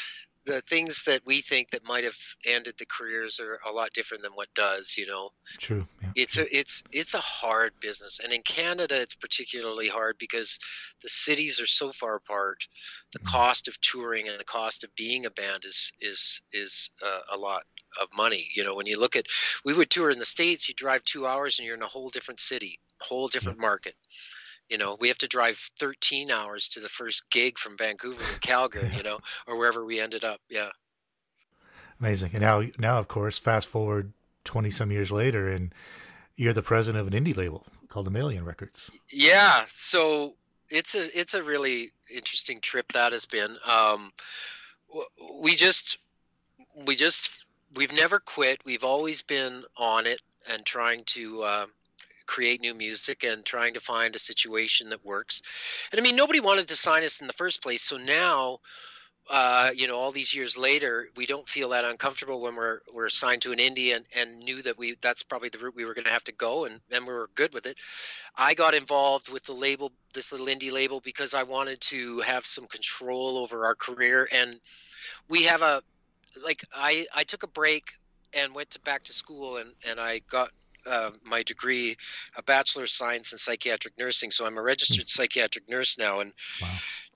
the 0.45 0.61
things 0.63 1.03
that 1.05 1.23
we 1.25 1.41
think 1.41 1.71
that 1.71 1.85
might 1.85 2.05
have 2.05 2.17
ended 2.45 2.75
the 2.79 2.87
careers 2.87 3.41
are 3.41 3.61
a 3.67 3.71
lot 3.71 3.93
different 3.93 4.23
than 4.23 4.33
what 4.33 4.53
does. 4.55 4.97
You 4.97 5.07
know 5.07 5.33
true. 5.59 5.87
Yeah, 6.15 6.23
it's 6.23 6.39
a 6.39 6.57
it's 6.57 6.85
it's 6.93 7.15
a 7.15 7.21
hard 7.21 7.73
business. 7.81 8.21
And 8.23 8.33
in 8.33 8.43
canada 8.43 9.01
it's 9.01 9.15
particularly 9.15 9.89
hard 9.89 10.17
because 10.19 10.59
the 11.03 11.09
cities 11.09 11.61
are 11.61 11.67
so 11.67 11.93
far 11.93 12.17
apart. 12.17 12.67
The 13.13 13.21
Mhm. 13.21 13.25
cost 13.25 13.69
of 13.69 13.81
touring 13.81 14.29
and 14.29 14.39
the 14.39 14.45
cost 14.45 14.85
of 14.85 14.95
being 14.97 15.27
a 15.27 15.31
band 15.31 15.65
is 15.65 15.93
is 16.01 16.41
is 16.53 16.91
uh, 17.03 17.21
a 17.33 17.37
lot 17.37 17.65
of 18.01 18.09
money. 18.17 18.51
You 18.55 18.65
know 18.65 18.75
when 18.75 18.87
you 18.87 18.99
look 18.99 19.17
at 19.17 19.27
we 19.65 19.73
would 19.75 19.91
tour 19.91 20.11
in 20.11 20.19
the 20.19 20.25
states 20.25 20.69
you 20.69 20.75
drive 20.75 21.05
two 21.05 21.27
hours 21.27 21.59
and 21.59 21.67
you're 21.67 21.77
in 21.77 21.83
a 21.83 21.89
whole 21.89 22.11
different 22.11 22.41
city 22.41 22.81
whole 23.01 23.29
different 23.29 23.59
market. 23.59 23.95
You 24.69 24.79
know 24.79 24.97
we 25.01 25.09
have 25.09 25.19
to 25.19 25.29
drive 25.29 25.59
13 25.79 26.31
hours 26.31 26.69
to 26.69 26.81
the 26.81 26.89
first 26.89 27.29
gig 27.31 27.59
from 27.59 27.77
vancouver 27.77 28.27
to 28.27 28.37
calgary 28.41 28.91
you 28.97 29.03
know 29.03 29.21
or 29.47 29.57
wherever 29.57 29.85
we 29.85 30.01
ended 30.01 30.25
up. 30.25 30.41
Yeah. 30.49 30.71
Amazing. 32.01 32.31
And 32.35 32.43
now, 32.43 32.63
now 32.79 32.99
of 32.99 33.09
course, 33.09 33.39
fast 33.39 33.69
forward 33.69 34.13
twenty 34.45 34.71
some 34.71 34.91
years 34.91 35.11
later, 35.13 35.49
and 35.49 35.73
you're 36.37 36.53
the 36.53 36.63
president 36.63 37.01
of 37.07 37.13
an 37.13 37.25
indie 37.25 37.37
label 37.37 37.65
called 37.89 38.07
Mammalian 38.07 38.45
Records. 38.45 38.91
Yeah, 39.11 39.65
so 39.69 40.35
it's 40.69 40.95
a 40.95 41.19
it's 41.19 41.35
a 41.35 41.43
really 41.43 41.93
interesting 42.11 42.61
trip 42.61 42.93
that 42.93 43.13
has 43.13 43.25
been. 43.27 43.57
Um, 43.67 44.13
we 45.41 45.55
just 45.55 45.99
we 46.87 46.97
just 46.97 47.31
we've 47.75 47.93
never 47.93 48.19
quit. 48.19 48.61
We've 48.65 48.85
always 48.85 49.23
been 49.23 49.65
on 49.77 50.07
it 50.07 50.21
and 50.49 50.65
trying 50.65 51.05
to 51.05 51.43
uh, 51.43 51.67
create 52.27 52.61
new 52.61 52.75
music 52.75 53.25
and 53.25 53.45
trying 53.45 53.75
to 53.75 53.81
find 53.81 54.15
a 54.15 54.19
situation 54.19 54.89
that 54.91 55.05
works. 55.05 55.43
And 55.93 56.01
I 56.01 56.03
mean, 56.03 56.17
nobody 56.17 56.41
wanted 56.41 56.69
to 56.69 56.77
sign 56.77 57.05
us 57.05 57.21
in 57.21 57.27
the 57.27 57.33
first 57.33 57.63
place, 57.63 57.83
so 57.83 57.97
now 57.97 58.59
uh, 59.31 59.71
you 59.75 59.87
know, 59.87 59.97
all 59.97 60.13
these 60.13 60.35
years 60.35 60.57
later, 60.57 61.09
we 61.17 61.27
don't 61.27 61.49
feel 61.49 61.71
that 61.71 61.85
uncomfortable 61.85 62.41
when 62.41 62.55
we're 62.55 62.81
we're 62.93 63.07
assigned 63.07 63.43
to 63.43 63.53
an 63.53 63.59
indie 63.59 63.95
and, 63.97 64.05
and 64.15 64.39
knew 64.41 64.63
that 64.63 64.77
we 64.77 64.97
that's 65.01 65.23
probably 65.23 65.49
the 65.49 65.59
route 65.59 65.75
we 65.75 65.85
were 65.85 65.95
going 65.95 66.05
to 66.05 66.13
have 66.13 66.25
to 66.25 66.33
go, 66.33 66.67
and 66.67 66.81
and 66.91 67.07
we 67.07 67.13
were 67.13 67.31
good 67.35 67.55
with 67.55 67.67
it. 67.67 67.77
I 68.37 68.55
got 68.55 68.75
involved 68.75 69.31
with 69.31 69.45
the 69.45 69.53
label, 69.55 69.93
this 70.13 70.31
little 70.31 70.47
indie 70.47 70.73
label, 70.73 71.01
because 71.01 71.33
I 71.33 71.43
wanted 71.43 71.81
to 71.83 72.21
have 72.21 72.45
some 72.45 72.67
control 72.67 73.39
over 73.39 73.65
our 73.65 73.75
career, 73.75 74.29
and 74.31 74.61
we 75.29 75.45
have 75.45 75.63
a 75.63 75.83
like 76.45 76.63
I 76.75 77.07
I 77.15 77.25
took 77.25 77.45
a 77.45 77.49
break 77.49 77.85
and 78.35 78.55
went 78.55 78.71
to 78.71 78.81
back 78.81 79.05
to 79.05 79.13
school, 79.15 79.57
and 79.57 79.71
and 79.87 79.99
I 79.99 80.21
got 80.31 80.51
uh, 80.87 81.13
my 81.25 81.43
degree, 81.43 81.97
a 82.37 82.43
bachelor 82.43 82.83
of 82.83 82.91
science 82.91 83.33
in 83.33 83.39
psychiatric 83.39 83.95
nursing. 83.99 84.31
So 84.31 84.45
I'm 84.45 84.59
a 84.59 84.63
registered 84.63 85.09
psychiatric 85.09 85.69
nurse 85.71 85.97
now, 85.97 86.21
and 86.21 86.33
Wow. 86.61 86.69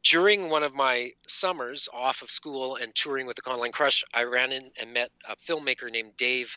During 0.08 0.48
one 0.48 0.62
of 0.62 0.74
my 0.74 1.12
summers 1.26 1.86
off 1.92 2.22
of 2.22 2.30
school 2.30 2.76
and 2.76 2.94
touring 2.94 3.26
with 3.26 3.36
the 3.36 3.42
Econoline 3.42 3.72
Crush, 3.72 4.02
I 4.14 4.22
ran 4.22 4.52
in 4.52 4.70
and 4.80 4.94
met 4.94 5.10
a 5.28 5.36
filmmaker 5.36 5.90
named 5.90 6.16
Dave 6.16 6.56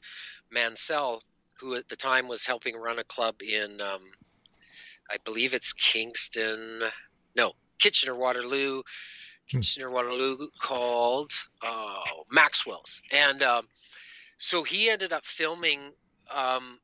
Mansell, 0.50 1.22
who 1.60 1.76
at 1.76 1.90
the 1.90 1.98
time 1.98 2.30
was 2.30 2.46
helping 2.46 2.78
run 2.78 3.00
a 3.00 3.04
club 3.04 3.42
in, 3.42 3.82
um, 3.82 4.04
I 5.10 5.18
believe 5.26 5.54
it's 5.54 5.74
Kingston, 5.74 6.84
no, 7.36 7.52
Kitchener 7.78 8.16
Waterloo, 8.16 8.84
Hmm. 9.52 9.60
Kitchener 9.60 9.90
Waterloo 9.90 10.48
called 10.60 11.34
uh, 11.62 12.04
Maxwell's, 12.32 13.02
and 13.12 13.44
um, 13.44 13.68
so 14.38 14.64
he 14.64 14.90
ended 14.90 15.12
up 15.12 15.26
filming 15.26 15.92
um, 16.30 16.80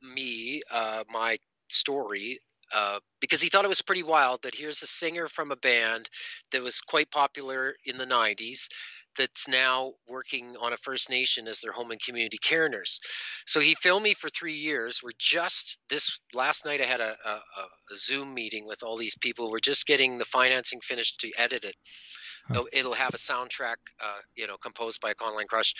me, 0.00 0.62
uh, 0.70 1.02
my 1.10 1.38
story 1.68 2.38
uh, 2.74 2.98
because 3.20 3.40
he 3.42 3.48
thought 3.48 3.64
it 3.64 3.68
was 3.68 3.82
pretty 3.82 4.02
wild 4.02 4.40
that 4.42 4.54
here's 4.54 4.82
a 4.82 4.86
singer 4.86 5.28
from 5.28 5.50
a 5.52 5.56
band 5.56 6.08
that 6.52 6.62
was 6.62 6.80
quite 6.80 7.10
popular 7.10 7.74
in 7.86 7.98
the 7.98 8.06
90s 8.06 8.68
that's 9.18 9.48
now 9.48 9.92
working 10.08 10.54
on 10.60 10.72
a 10.72 10.76
First 10.78 11.10
Nation 11.10 11.46
as 11.48 11.60
their 11.60 11.72
home 11.72 11.90
and 11.90 12.02
community 12.02 12.38
care 12.42 12.68
nurse. 12.68 12.98
So 13.46 13.60
he 13.60 13.74
filmed 13.74 14.04
me 14.04 14.14
for 14.14 14.30
three 14.30 14.54
years. 14.54 15.00
We're 15.02 15.10
just 15.18 15.78
this 15.90 16.18
last 16.34 16.64
night. 16.64 16.80
I 16.80 16.86
had 16.86 17.00
a, 17.00 17.16
a, 17.24 17.30
a- 17.30 17.68
a 17.92 17.96
Zoom 17.96 18.32
meeting 18.34 18.66
with 18.66 18.82
all 18.82 18.96
these 18.96 19.16
people. 19.20 19.50
We're 19.50 19.58
just 19.60 19.86
getting 19.86 20.18
the 20.18 20.24
financing 20.24 20.80
finished 20.82 21.20
to 21.20 21.30
edit 21.36 21.64
it. 21.64 21.74
Huh. 22.48 22.64
It'll- 22.72 22.92
have 22.92 23.14
a 23.14 23.18
soundtrack, 23.18 23.76
uh, 24.00 24.20
you 24.36 24.46
know, 24.46 24.56
composed 24.56 25.00
by 25.00 25.12
Econoline 25.12 25.46
Crush, 25.46 25.74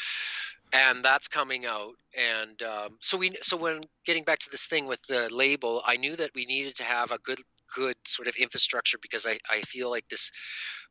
and 0.72 1.04
that's 1.04 1.28
coming 1.28 1.66
out. 1.66 1.94
And 2.16 2.60
um, 2.62 2.98
so 3.00 3.16
we, 3.16 3.36
so 3.42 3.56
when 3.56 3.84
getting 4.06 4.24
back 4.24 4.38
to 4.40 4.50
this 4.50 4.66
thing 4.66 4.86
with 4.86 5.00
the 5.08 5.28
label, 5.30 5.82
I 5.86 5.96
knew 5.96 6.16
that 6.16 6.30
we 6.34 6.46
needed 6.46 6.74
to 6.76 6.84
have 6.84 7.12
a 7.12 7.18
good, 7.18 7.40
good 7.74 7.96
sort 8.06 8.28
of 8.28 8.34
infrastructure 8.36 8.98
because 9.00 9.26
I, 9.26 9.38
I 9.50 9.62
feel 9.62 9.90
like 9.90 10.08
this 10.08 10.30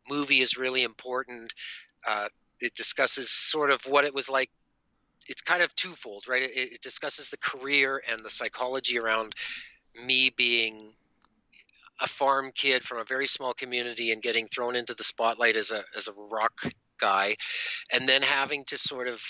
movie 0.09 0.41
is 0.41 0.57
really 0.57 0.83
important. 0.83 1.53
Uh, 2.07 2.27
it 2.59 2.75
discusses 2.75 3.29
sort 3.29 3.71
of 3.71 3.81
what 3.85 4.05
it 4.05 4.13
was 4.13 4.29
like. 4.29 4.49
It's 5.27 5.41
kind 5.41 5.61
of 5.63 5.75
twofold, 5.75 6.25
right? 6.27 6.43
It, 6.43 6.73
it 6.73 6.81
discusses 6.81 7.29
the 7.29 7.37
career 7.37 8.01
and 8.09 8.23
the 8.23 8.29
psychology 8.29 8.99
around 8.99 9.33
me 10.05 10.29
being 10.35 10.93
a 12.01 12.07
farm 12.07 12.51
kid 12.55 12.83
from 12.83 12.99
a 12.99 13.03
very 13.03 13.27
small 13.27 13.53
community 13.53 14.11
and 14.11 14.21
getting 14.21 14.47
thrown 14.47 14.75
into 14.75 14.93
the 14.93 15.03
spotlight 15.03 15.55
as 15.55 15.71
a 15.71 15.83
as 15.95 16.07
a 16.07 16.13
rock 16.13 16.53
guy, 16.99 17.35
and 17.91 18.07
then 18.07 18.21
having 18.21 18.63
to 18.65 18.77
sort 18.77 19.07
of 19.07 19.21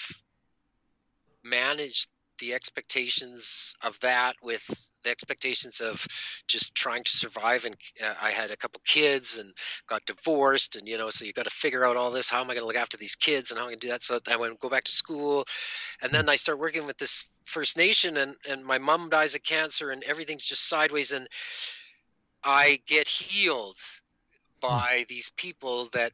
manage 1.44 2.08
the 2.40 2.54
expectations 2.54 3.74
of 3.84 3.98
that 4.00 4.36
with 4.42 4.64
the 5.04 5.10
expectations 5.10 5.80
of 5.80 6.06
just 6.48 6.76
trying 6.76 7.04
to 7.04 7.12
survive. 7.12 7.66
And 7.66 7.76
uh, 8.04 8.14
i 8.22 8.32
had 8.32 8.52
a 8.52 8.58
couple 8.58 8.82
kids 8.86 9.38
and 9.38 9.54
got 9.88 10.06
divorced 10.06 10.76
and 10.76 10.88
you 10.88 10.98
know 10.98 11.10
so 11.10 11.26
you 11.26 11.34
got 11.34 11.44
to 11.44 11.52
figure 11.52 11.86
out 11.86 11.98
all 11.98 12.12
this. 12.12 12.30
How 12.30 12.42
am 12.42 12.50
i 12.50 12.54
going 12.54 12.64
to 12.64 12.68
look 12.68 12.76
after 12.76 12.98
these 12.98 13.16
kids 13.16 13.52
and 13.52 13.58
how 13.58 13.66
am 13.66 13.70
i 13.70 13.72
going 13.72 13.80
to 13.80 13.88
do 13.88 13.92
that? 13.92 14.04
So 14.04 14.20
i 14.28 14.36
went 14.36 14.60
go 14.60 14.70
back 14.70 14.84
to 14.86 14.92
school. 14.92 15.46
And 16.02 16.12
then 16.12 16.30
i 16.30 16.36
start 16.36 16.60
working 16.60 16.86
with 16.86 16.98
this 16.98 17.26
first 17.46 17.78
nation 17.78 18.18
and 18.18 18.36
and 18.48 18.64
my 18.64 18.78
mom 18.78 19.10
dies 19.10 19.36
of 19.36 19.44
cancer 19.44 19.92
and 19.92 20.04
everything's 20.04 20.46
just 20.46 20.68
sideways. 20.68 21.12
And 21.12 21.28
i 22.44 22.80
get 22.88 23.08
healed 23.08 23.78
hmm. 24.62 24.68
by 24.68 25.06
these 25.10 25.32
people 25.38 25.90
that 25.94 26.12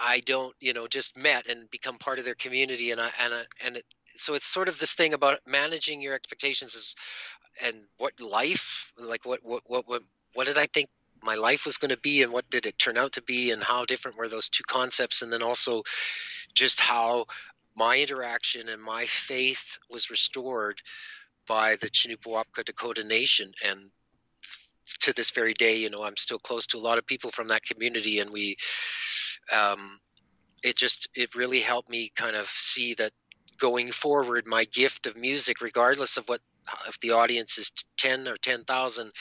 i 0.00 0.20
don't 0.26 0.54
you 0.60 0.72
know 0.72 0.86
just 0.86 1.16
met 1.16 1.46
and 1.48 1.70
become 1.70 1.98
part 1.98 2.18
of 2.18 2.24
their 2.24 2.34
community. 2.34 2.90
And 2.90 3.00
i 3.00 3.10
and 3.18 3.34
I, 3.34 3.42
and 3.64 3.76
it, 3.76 3.84
so 4.16 4.34
it's 4.34 4.46
sort 4.46 4.68
of 4.68 4.78
this 4.78 4.94
thing 4.94 5.14
about 5.14 5.40
managing 5.46 6.00
your 6.00 6.14
expectations 6.14 6.74
is 6.74 6.94
and 7.60 7.76
what 7.98 8.20
life 8.20 8.92
like 8.98 9.24
what 9.24 9.44
what 9.44 9.62
what 9.66 9.88
what, 9.88 10.02
what 10.34 10.46
did 10.46 10.58
i 10.58 10.66
think 10.66 10.88
my 11.24 11.34
life 11.34 11.64
was 11.64 11.78
going 11.78 11.90
to 11.90 11.96
be 11.96 12.22
and 12.22 12.32
what 12.32 12.48
did 12.50 12.66
it 12.66 12.78
turn 12.78 12.96
out 12.96 13.12
to 13.12 13.22
be 13.22 13.50
and 13.50 13.62
how 13.62 13.84
different 13.84 14.16
were 14.16 14.28
those 14.28 14.48
two 14.48 14.64
concepts? 14.64 15.22
And 15.22 15.32
then 15.32 15.42
also 15.42 15.82
just 16.52 16.80
how 16.80 17.26
my 17.74 17.96
interaction 17.96 18.68
and 18.68 18.80
my 18.80 19.06
faith 19.06 19.78
was 19.90 20.10
restored 20.10 20.80
by 21.48 21.76
the 21.76 21.88
Canupawakpa 21.88 22.64
Dakota 22.64 23.02
Nation. 23.02 23.52
And 23.64 23.90
to 25.00 25.12
this 25.12 25.30
very 25.30 25.54
day 25.54 25.76
you 25.76 25.90
know 25.90 26.02
I'm 26.02 26.16
still 26.16 26.38
close 26.38 26.66
to 26.68 26.78
a 26.78 26.80
lot 26.80 26.98
of 26.98 27.06
people 27.06 27.30
from 27.30 27.48
that 27.48 27.62
community 27.62 28.20
and 28.20 28.30
we 28.30 28.56
um 29.52 29.98
it 30.62 30.76
just 30.76 31.08
it 31.14 31.34
really 31.34 31.60
helped 31.60 31.90
me 31.90 32.10
kind 32.16 32.36
of 32.36 32.48
see 32.48 32.94
that 32.94 33.12
going 33.58 33.92
forward 33.92 34.46
my 34.46 34.64
gift 34.64 35.06
of 35.06 35.16
music 35.16 35.60
regardless 35.60 36.16
of 36.16 36.28
what 36.28 36.40
if 36.88 36.98
the 37.00 37.10
audience 37.10 37.58
is 37.58 37.70
10 37.98 38.26
or 38.26 38.36
10,000 38.36 39.12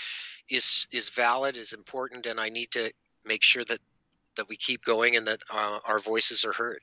is 0.50 0.88
is 0.92 1.10
valid 1.10 1.58
is 1.58 1.74
important 1.74 2.26
and 2.26 2.40
I 2.40 2.50
need 2.50 2.72
to 2.72 2.92
make 3.26 3.44
sure 3.44 3.64
that 3.66 3.80
that 4.36 4.50
we 4.50 4.58
keep 4.58 4.84
going 4.84 5.16
and 5.16 5.28
that 5.28 5.42
uh, 5.52 5.80
our 5.86 6.00
voices 6.00 6.44
are 6.44 6.54
heard 6.54 6.80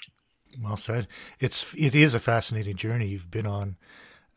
Well 0.61 0.77
said. 0.77 1.09
It's 1.39 1.75
it 1.75 1.95
is 1.95 2.15
a 2.15 2.21
fascinating 2.21 2.77
journey 2.77 3.09
you've 3.09 3.31
been 3.31 3.47
on. 3.47 3.77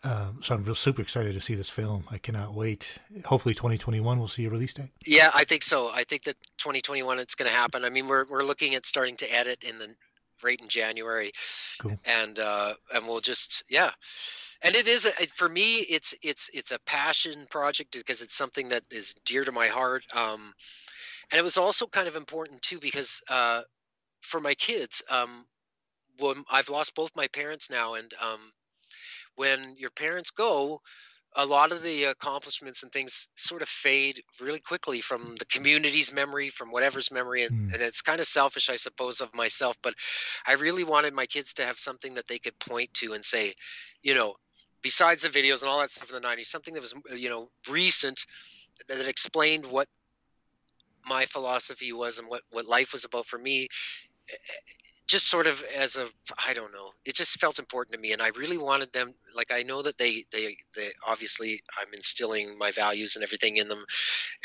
Um, 0.04 0.40
so 0.42 0.56
I'm 0.56 0.64
real 0.64 0.76
super 0.76 1.02
excited 1.02 1.34
to 1.34 1.40
see 1.40 1.56
this 1.56 1.70
film. 1.70 2.04
I 2.12 2.18
cannot 2.18 2.54
wait. 2.54 2.98
Hopefully, 3.26 3.54
2021 3.54 4.20
we'll 4.20 4.28
see 4.28 4.46
a 4.46 4.50
release 4.50 4.74
date. 4.74 4.90
Yeah, 5.06 5.32
I 5.34 5.46
think 5.46 5.64
so. 5.64 5.90
I 5.90 6.04
think 6.04 6.26
that 6.26 6.36
2021 6.58 7.20
it's 7.20 7.36
going 7.36 7.50
to 7.50 7.56
happen. 7.56 7.86
I 7.86 7.90
mean, 7.90 8.08
we're 8.08 8.26
we're 8.30 8.44
looking 8.44 8.76
at 8.76 8.86
starting 8.86 9.16
to 9.18 9.34
edit 9.34 9.64
in 9.64 9.80
the 9.80 9.96
right 10.44 10.60
in 10.62 10.68
January, 10.68 11.32
Cool. 11.80 11.98
and 12.04 12.38
uh, 12.38 12.74
and 12.94 13.08
we'll 13.08 13.22
just 13.22 13.64
yeah, 13.70 13.92
and 14.62 14.76
it 14.76 14.88
is 14.88 15.06
a, 15.06 15.12
for 15.36 15.48
me 15.48 15.78
it's 15.78 16.14
it's 16.22 16.50
it's 16.54 16.72
a 16.72 16.80
passion 16.86 17.48
project 17.50 17.94
because 17.94 18.22
it's 18.22 18.36
something 18.36 18.70
that 18.70 18.84
is 18.92 19.16
dear 19.26 19.46
to 19.46 19.52
my 19.54 19.68
heart. 19.68 20.04
Um, 20.14 20.54
and 21.32 21.40
it 21.40 21.44
was 21.44 21.58
also 21.58 21.88
kind 21.88 22.08
of 22.10 22.16
important 22.18 22.62
too 22.62 22.80
because 22.80 23.22
uh, 23.30 23.62
for 24.22 24.42
my 24.42 24.54
kids, 24.54 25.02
um, 25.10 25.46
when 26.20 26.44
I've 26.52 26.70
lost 26.70 26.94
both 26.94 27.12
my 27.16 27.28
parents 27.28 27.70
now, 27.70 27.94
and 27.94 28.14
um, 28.22 28.52
when 29.36 29.76
your 29.78 29.92
parents 29.92 30.32
go, 30.32 30.82
a 31.36 31.46
lot 31.46 31.72
of 31.72 31.82
the 31.82 32.04
accomplishments 32.06 32.84
and 32.84 32.92
things 32.92 33.28
sort 33.36 33.62
of 33.62 33.70
fade 33.70 34.22
really 34.40 34.60
quickly 34.60 35.02
from 35.02 35.36
the 35.38 35.46
community's 35.46 36.12
memory, 36.14 36.50
from 36.50 36.70
whatever's 36.70 37.12
memory, 37.12 37.44
and, 37.44 37.72
Mm. 37.72 37.74
and 37.74 37.82
it's 37.82 38.02
kind 38.02 38.20
of 38.20 38.28
selfish, 38.28 38.70
I 38.70 38.76
suppose, 38.76 39.20
of 39.20 39.34
myself. 39.34 39.76
But 39.82 39.96
I 40.46 40.54
really 40.54 40.84
wanted 40.84 41.14
my 41.14 41.26
kids 41.26 41.54
to 41.54 41.66
have 41.66 41.80
something 41.80 42.14
that 42.16 42.28
they 42.28 42.38
could 42.40 42.58
point 42.60 42.94
to 42.96 43.14
and 43.14 43.26
say, 43.26 43.56
you 44.04 44.14
know, 44.14 44.36
besides 44.82 45.24
the 45.24 45.30
videos 45.30 45.62
and 45.62 45.70
all 45.70 45.80
that 45.80 45.90
stuff 45.92 46.12
in 46.12 46.22
the 46.22 46.28
'90s, 46.28 46.52
something 46.52 46.74
that 46.76 46.82
was, 46.82 46.94
you 47.16 47.30
know, 47.30 47.50
recent 47.68 48.26
that, 48.88 49.08
explained 49.08 49.66
what 49.66 49.88
my 51.06 51.26
philosophy 51.26 51.92
was 51.92 52.18
and 52.18 52.28
what 52.28 52.42
what 52.52 52.66
life 52.66 52.94
was 52.94 53.06
about 53.06 53.26
for 53.26 53.38
me 53.38 53.68
just 55.08 55.28
sort 55.28 55.48
of 55.48 55.64
as 55.76 55.96
a 55.96 56.08
i 56.48 56.54
don't 56.54 56.74
know 56.74 56.92
it 57.06 57.16
just 57.16 57.40
felt 57.40 57.60
important 57.60 57.94
to 57.94 58.00
me 58.00 58.14
and 58.14 58.22
i 58.22 58.30
really 58.38 58.58
wanted 58.58 58.92
them 58.94 59.14
like 59.36 59.52
i 59.52 59.62
know 59.64 59.82
that 59.82 59.98
they 59.98 60.26
they 60.32 60.56
they 60.76 60.92
obviously 61.06 61.62
i'm 61.80 61.94
instilling 61.94 62.58
my 62.58 62.72
values 62.72 63.16
and 63.16 63.24
everything 63.24 63.58
in 63.58 63.68
them 63.68 63.86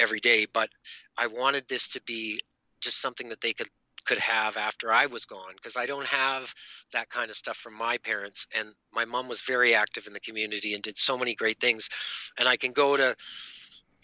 every 0.01 0.21
day 0.21 0.47
but 0.53 0.69
i 1.17 1.27
wanted 1.27 1.65
this 1.69 1.89
to 1.89 2.01
be 2.03 2.41
just 2.81 3.01
something 3.01 3.29
that 3.29 3.41
they 3.41 3.53
could 3.53 3.69
could 4.05 4.19
have 4.19 4.57
after 4.57 4.93
i 4.93 5.07
was 5.07 5.25
gone 5.27 5.53
because 5.57 5.77
i 5.77 5.85
don't 5.85 6.07
have 6.07 6.53
that 6.93 7.09
kind 7.11 7.31
of 7.31 7.37
stuff 7.37 7.57
from 7.57 7.75
my 7.75 7.99
parents 7.99 8.47
and 8.55 8.71
my 8.93 9.05
mom 9.05 9.29
was 9.29 9.43
very 9.43 9.75
active 9.75 10.07
in 10.07 10.13
the 10.13 10.21
community 10.21 10.75
and 10.75 10.83
did 10.83 10.97
so 10.97 11.17
many 11.19 11.35
great 11.35 11.61
things 11.61 11.89
and 12.39 12.49
i 12.49 12.57
can 12.57 12.73
go 12.73 12.97
to 12.97 13.15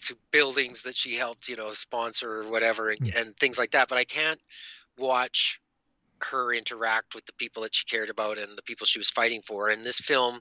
to 0.01 0.15
buildings 0.31 0.83
that 0.83 0.95
she 0.95 1.15
helped 1.15 1.47
you 1.49 1.55
know 1.55 1.73
sponsor 1.73 2.41
or 2.41 2.49
whatever 2.49 2.89
and, 2.89 3.01
Mm. 3.01 3.21
and 3.21 3.37
things 3.37 3.57
like 3.57 3.71
that 3.71 3.89
but 3.89 3.97
i 3.97 4.03
can't 4.05 4.41
watch 4.97 5.59
her 6.21 6.53
interact 6.53 7.15
with 7.15 7.25
the 7.25 7.33
people 7.33 7.63
that 7.63 7.75
she 7.75 7.85
cared 7.85 8.09
about 8.09 8.37
and 8.37 8.57
the 8.57 8.63
people 8.63 8.85
she 8.85 8.99
was 8.99 9.09
fighting 9.09 9.41
for. 9.45 9.69
And 9.69 9.85
this 9.85 9.99
film 9.99 10.39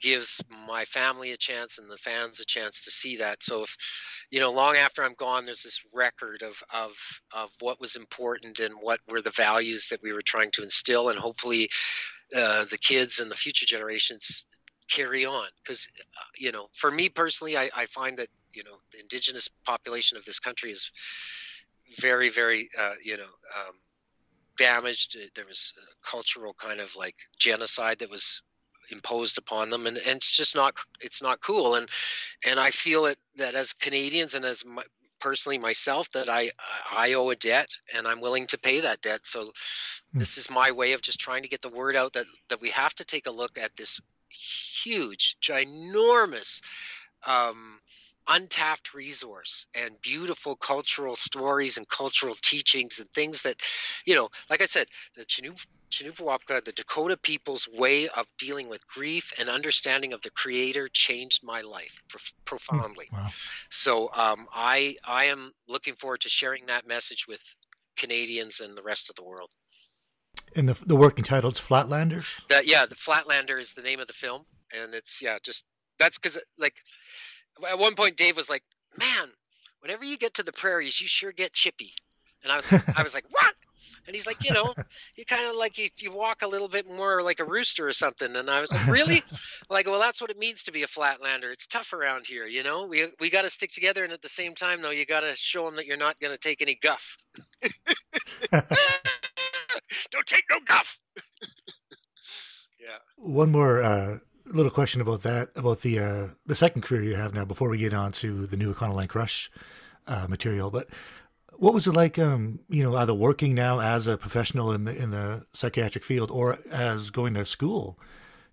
gives 0.00 0.40
my 0.66 0.84
family 0.84 1.32
a 1.32 1.36
chance 1.36 1.78
and 1.78 1.90
the 1.90 1.96
fans 1.98 2.40
a 2.40 2.44
chance 2.44 2.82
to 2.82 2.90
see 2.90 3.16
that. 3.16 3.42
So 3.42 3.62
if 3.62 3.76
you 4.30 4.40
know, 4.40 4.50
long 4.50 4.76
after 4.76 5.04
I'm 5.04 5.14
gone, 5.14 5.44
there's 5.44 5.62
this 5.62 5.80
record 5.92 6.42
of 6.42 6.62
of 6.72 6.92
of 7.32 7.50
what 7.60 7.80
was 7.80 7.96
important 7.96 8.58
and 8.58 8.74
what 8.80 9.00
were 9.08 9.22
the 9.22 9.30
values 9.30 9.88
that 9.90 10.02
we 10.02 10.12
were 10.12 10.22
trying 10.22 10.50
to 10.52 10.62
instill, 10.62 11.08
and 11.08 11.18
hopefully 11.18 11.68
uh, 12.34 12.64
the 12.70 12.78
kids 12.78 13.20
and 13.20 13.30
the 13.30 13.36
future 13.36 13.66
generations 13.66 14.44
carry 14.88 15.24
on 15.24 15.46
because 15.62 15.88
uh, 15.98 16.24
you 16.36 16.52
know 16.52 16.66
for 16.74 16.90
me 16.90 17.08
personally 17.08 17.56
I, 17.56 17.70
I 17.74 17.86
find 17.86 18.18
that 18.18 18.28
you 18.52 18.64
know 18.64 18.76
the 18.92 19.00
indigenous 19.00 19.48
population 19.64 20.18
of 20.18 20.24
this 20.24 20.38
country 20.38 20.72
is 20.72 20.90
very 21.98 22.28
very 22.28 22.68
uh, 22.78 22.94
you 23.02 23.16
know 23.16 23.22
um, 23.22 23.74
damaged. 24.58 25.16
There 25.34 25.46
was 25.46 25.72
a 25.78 26.08
cultural 26.10 26.54
kind 26.54 26.80
of 26.80 26.94
like 26.96 27.16
genocide 27.38 27.98
that 28.00 28.10
was 28.10 28.42
imposed 28.90 29.38
upon 29.38 29.70
them 29.70 29.86
and, 29.86 29.96
and 29.96 30.16
it's 30.16 30.36
just 30.36 30.54
not 30.54 30.74
it's 31.00 31.22
not 31.22 31.40
cool. 31.40 31.74
And 31.76 31.88
and 32.44 32.60
i 32.60 32.70
feel 32.70 33.06
it 33.06 33.18
that 33.36 33.54
as 33.54 33.72
canadians 33.72 34.34
and 34.34 34.44
as 34.44 34.64
my, 34.64 34.82
personally 35.20 35.56
myself 35.58 36.08
that 36.10 36.28
i 36.28 36.50
i 36.92 37.14
owe 37.14 37.30
a 37.30 37.36
debt 37.36 37.68
and 37.94 38.06
i'm 38.06 38.20
willing 38.20 38.46
to 38.48 38.58
pay 38.58 38.80
that 38.80 39.00
debt. 39.00 39.20
So 39.24 39.52
Hmm. 40.12 40.18
this 40.18 40.36
is 40.36 40.50
my 40.50 40.70
way 40.70 40.92
of 40.92 41.02
just 41.02 41.18
trying 41.18 41.42
to 41.42 41.48
get 41.48 41.62
the 41.62 41.68
word 41.70 41.96
out 41.96 42.12
that 42.12 42.26
that 42.48 42.60
we 42.60 42.70
have 42.70 42.94
to 42.96 43.04
take 43.04 43.26
a 43.26 43.30
look 43.30 43.58
at 43.58 43.74
this 43.76 44.00
huge 44.28 45.36
ginormous 45.42 46.60
um 47.26 47.80
untapped 48.28 48.94
resource 48.94 49.66
and 49.74 50.00
beautiful 50.00 50.56
cultural 50.56 51.16
stories 51.16 51.76
and 51.76 51.88
cultural 51.88 52.34
teachings 52.42 52.98
and 52.98 53.08
things 53.10 53.42
that 53.42 53.56
you 54.06 54.14
know 54.14 54.28
like 54.48 54.62
i 54.62 54.66
said 54.66 54.86
the 55.16 55.24
Chinook 55.26 55.58
the 55.98 56.72
Dakota 56.74 57.16
people's 57.16 57.68
way 57.72 58.08
of 58.08 58.26
dealing 58.38 58.68
with 58.68 58.86
grief 58.86 59.32
and 59.38 59.48
understanding 59.48 60.12
of 60.12 60.20
the 60.22 60.30
Creator 60.30 60.88
changed 60.92 61.42
my 61.44 61.60
life 61.60 61.92
prof- 62.08 62.32
profoundly. 62.44 63.08
Wow. 63.12 63.28
So 63.70 64.10
um, 64.14 64.46
I 64.52 64.96
I 65.04 65.26
am 65.26 65.52
looking 65.68 65.94
forward 65.94 66.22
to 66.22 66.28
sharing 66.28 66.66
that 66.66 66.86
message 66.86 67.26
with 67.28 67.42
Canadians 67.96 68.60
and 68.60 68.76
the 68.76 68.82
rest 68.82 69.08
of 69.08 69.16
the 69.16 69.22
world. 69.22 69.50
And 70.56 70.68
the 70.68 70.74
the 70.84 70.96
work 70.96 71.18
entitled 71.18 71.54
Flatlanders. 71.54 72.26
That 72.48 72.66
yeah, 72.66 72.86
the 72.86 72.96
Flatlander 72.96 73.60
is 73.60 73.72
the 73.72 73.82
name 73.82 74.00
of 74.00 74.06
the 74.06 74.14
film, 74.14 74.44
and 74.72 74.94
it's 74.94 75.22
yeah, 75.22 75.38
just 75.42 75.64
that's 75.98 76.18
because 76.18 76.38
like 76.58 76.74
at 77.68 77.78
one 77.78 77.94
point 77.94 78.16
Dave 78.16 78.36
was 78.36 78.50
like, 78.50 78.62
"Man, 78.96 79.28
whenever 79.80 80.04
you 80.04 80.16
get 80.16 80.34
to 80.34 80.42
the 80.42 80.52
prairies, 80.52 81.00
you 81.00 81.06
sure 81.06 81.32
get 81.32 81.52
chippy," 81.52 81.92
and 82.42 82.52
I 82.52 82.56
was 82.56 82.72
I 82.96 83.02
was 83.02 83.14
like, 83.14 83.24
"What?" 83.30 83.54
And 84.06 84.14
he's 84.14 84.26
like, 84.26 84.44
you 84.44 84.52
know, 84.52 84.74
you 85.16 85.24
kind 85.24 85.48
of 85.48 85.56
like 85.56 85.78
you, 85.78 85.88
you 85.98 86.12
walk 86.12 86.42
a 86.42 86.46
little 86.46 86.68
bit 86.68 86.86
more 86.86 87.22
like 87.22 87.40
a 87.40 87.44
rooster 87.44 87.88
or 87.88 87.92
something. 87.92 88.36
And 88.36 88.50
I 88.50 88.60
was 88.60 88.72
like, 88.72 88.86
really? 88.86 89.22
like, 89.70 89.86
well, 89.86 90.00
that's 90.00 90.20
what 90.20 90.30
it 90.30 90.38
means 90.38 90.62
to 90.64 90.72
be 90.72 90.82
a 90.82 90.86
flatlander. 90.86 91.50
It's 91.52 91.66
tough 91.66 91.92
around 91.92 92.26
here, 92.26 92.46
you 92.46 92.62
know. 92.62 92.86
We 92.86 93.06
we 93.18 93.30
got 93.30 93.42
to 93.42 93.50
stick 93.50 93.70
together, 93.72 94.04
and 94.04 94.12
at 94.12 94.20
the 94.22 94.28
same 94.28 94.54
time, 94.54 94.82
though, 94.82 94.90
you 94.90 95.06
got 95.06 95.20
to 95.20 95.34
show 95.36 95.64
them 95.64 95.76
that 95.76 95.86
you're 95.86 95.96
not 95.96 96.20
going 96.20 96.34
to 96.34 96.38
take 96.38 96.60
any 96.60 96.74
guff. 96.74 97.16
Don't 100.10 100.26
take 100.26 100.44
no 100.50 100.58
guff. 100.66 100.98
yeah. 102.78 102.98
One 103.16 103.50
more 103.50 103.82
uh, 103.82 104.18
little 104.46 104.70
question 104.70 105.00
about 105.00 105.22
that 105.22 105.50
about 105.56 105.80
the 105.82 105.98
uh, 105.98 106.26
the 106.46 106.54
second 106.54 106.82
career 106.82 107.02
you 107.02 107.14
have 107.16 107.34
now. 107.34 107.44
Before 107.44 107.68
we 107.68 107.78
get 107.78 107.94
on 107.94 108.12
to 108.12 108.46
the 108.46 108.56
new 108.56 108.72
Econoline 108.72 109.08
Crush 109.08 109.50
uh, 110.06 110.26
material, 110.28 110.70
but 110.70 110.88
what 111.56 111.74
was 111.74 111.86
it 111.86 111.92
like? 111.92 112.18
Um, 112.18 112.60
you 112.68 112.82
know, 112.82 112.96
either 112.96 113.14
working 113.14 113.54
now 113.54 113.80
as 113.80 114.06
a 114.06 114.16
professional 114.16 114.72
in 114.72 114.84
the 114.84 114.94
in 114.94 115.10
the 115.10 115.44
psychiatric 115.52 116.04
field 116.04 116.30
or 116.30 116.58
as 116.70 117.10
going 117.10 117.34
to 117.34 117.44
school 117.44 117.98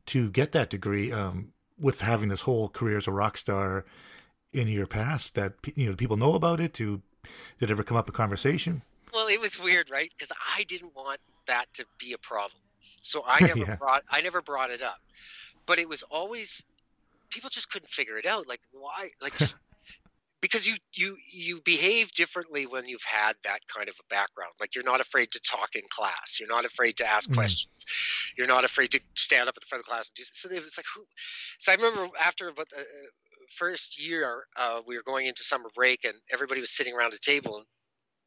to 0.07 0.29
get 0.29 0.51
that 0.53 0.69
degree. 0.69 1.11
Um, 1.11 1.53
with 1.79 2.01
having 2.01 2.29
this 2.29 2.41
whole 2.41 2.69
career 2.69 2.97
as 2.97 3.07
a 3.07 3.11
rock 3.11 3.35
star 3.37 3.85
in 4.53 4.67
your 4.67 4.85
past, 4.85 5.33
that 5.33 5.53
you 5.75 5.89
know 5.89 5.95
people 5.95 6.15
know 6.15 6.35
about 6.35 6.59
it. 6.59 6.73
To 6.75 7.01
did 7.59 7.69
it 7.69 7.73
ever 7.73 7.83
come 7.83 7.97
up 7.97 8.07
in 8.07 8.13
conversation? 8.13 8.83
Well, 9.13 9.27
it 9.27 9.39
was 9.41 9.59
weird, 9.59 9.89
right? 9.89 10.11
Because 10.15 10.31
I 10.55 10.63
didn't 10.63 10.95
want 10.95 11.19
that 11.47 11.65
to 11.73 11.85
be 11.97 12.13
a 12.13 12.17
problem, 12.19 12.61
so 13.01 13.23
I 13.25 13.39
never 13.47 13.65
Yeah. 13.65 13.75
brought 13.77 14.03
I 14.11 14.21
never 14.21 14.41
brought 14.43 14.69
it 14.69 14.83
up. 14.83 14.99
But 15.67 15.79
it 15.79 15.87
was 15.89 16.03
always 16.03 16.63
people 17.31 17.49
just 17.49 17.69
couldn't 17.69 17.89
figure 17.89 18.17
it 18.17 18.25
out. 18.25 18.47
Like 18.47 18.61
why? 18.71 19.11
Like 19.21 19.35
just 19.35 19.55
because 20.41 20.65
you 20.67 20.75
you 20.93 21.17
you 21.31 21.61
behave 21.63 22.11
differently 22.13 22.65
when 22.65 22.87
you've 22.87 23.03
had 23.03 23.35
that 23.43 23.59
kind 23.67 23.89
of 23.89 23.95
a 23.99 24.05
background. 24.09 24.53
Like 24.59 24.75
you're 24.75 24.83
not 24.83 25.01
afraid 25.01 25.31
to 25.31 25.39
talk 25.41 25.75
in 25.75 25.83
class. 25.89 26.37
You're 26.39 26.49
not 26.49 26.65
afraid 26.65 26.97
to 26.97 27.05
ask 27.05 27.29
Mhm. 27.29 27.35
questions. 27.35 27.85
You're 28.37 28.47
not 28.47 28.65
afraid 28.65 28.91
to 28.91 29.01
stand 29.15 29.49
up 29.49 29.55
at 29.57 29.61
the 29.61 29.67
front 29.67 29.81
of 29.81 29.85
the 29.85 29.89
class 29.91 30.09
and 30.09 30.15
do. 30.15 30.23
So 30.33 30.49
it 30.49 30.63
was 30.63 30.77
like 30.77 30.85
who? 30.95 31.05
So 31.59 31.71
I 31.71 31.75
remember 31.75 32.09
after 32.19 32.49
about 32.49 32.69
the 32.69 32.81
uh, 32.81 32.83
first 33.57 33.99
year, 34.01 34.45
uh, 34.57 34.81
we 34.85 34.95
were 34.97 35.03
going 35.03 35.27
into 35.27 35.43
summer 35.43 35.69
break, 35.75 36.03
and 36.05 36.15
everybody 36.31 36.61
was 36.61 36.71
sitting 36.71 36.93
around 36.95 37.13
a 37.13 37.19
table, 37.19 37.57
and 37.57 37.65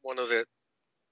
one 0.01 0.19
of 0.19 0.29
the 0.29 0.45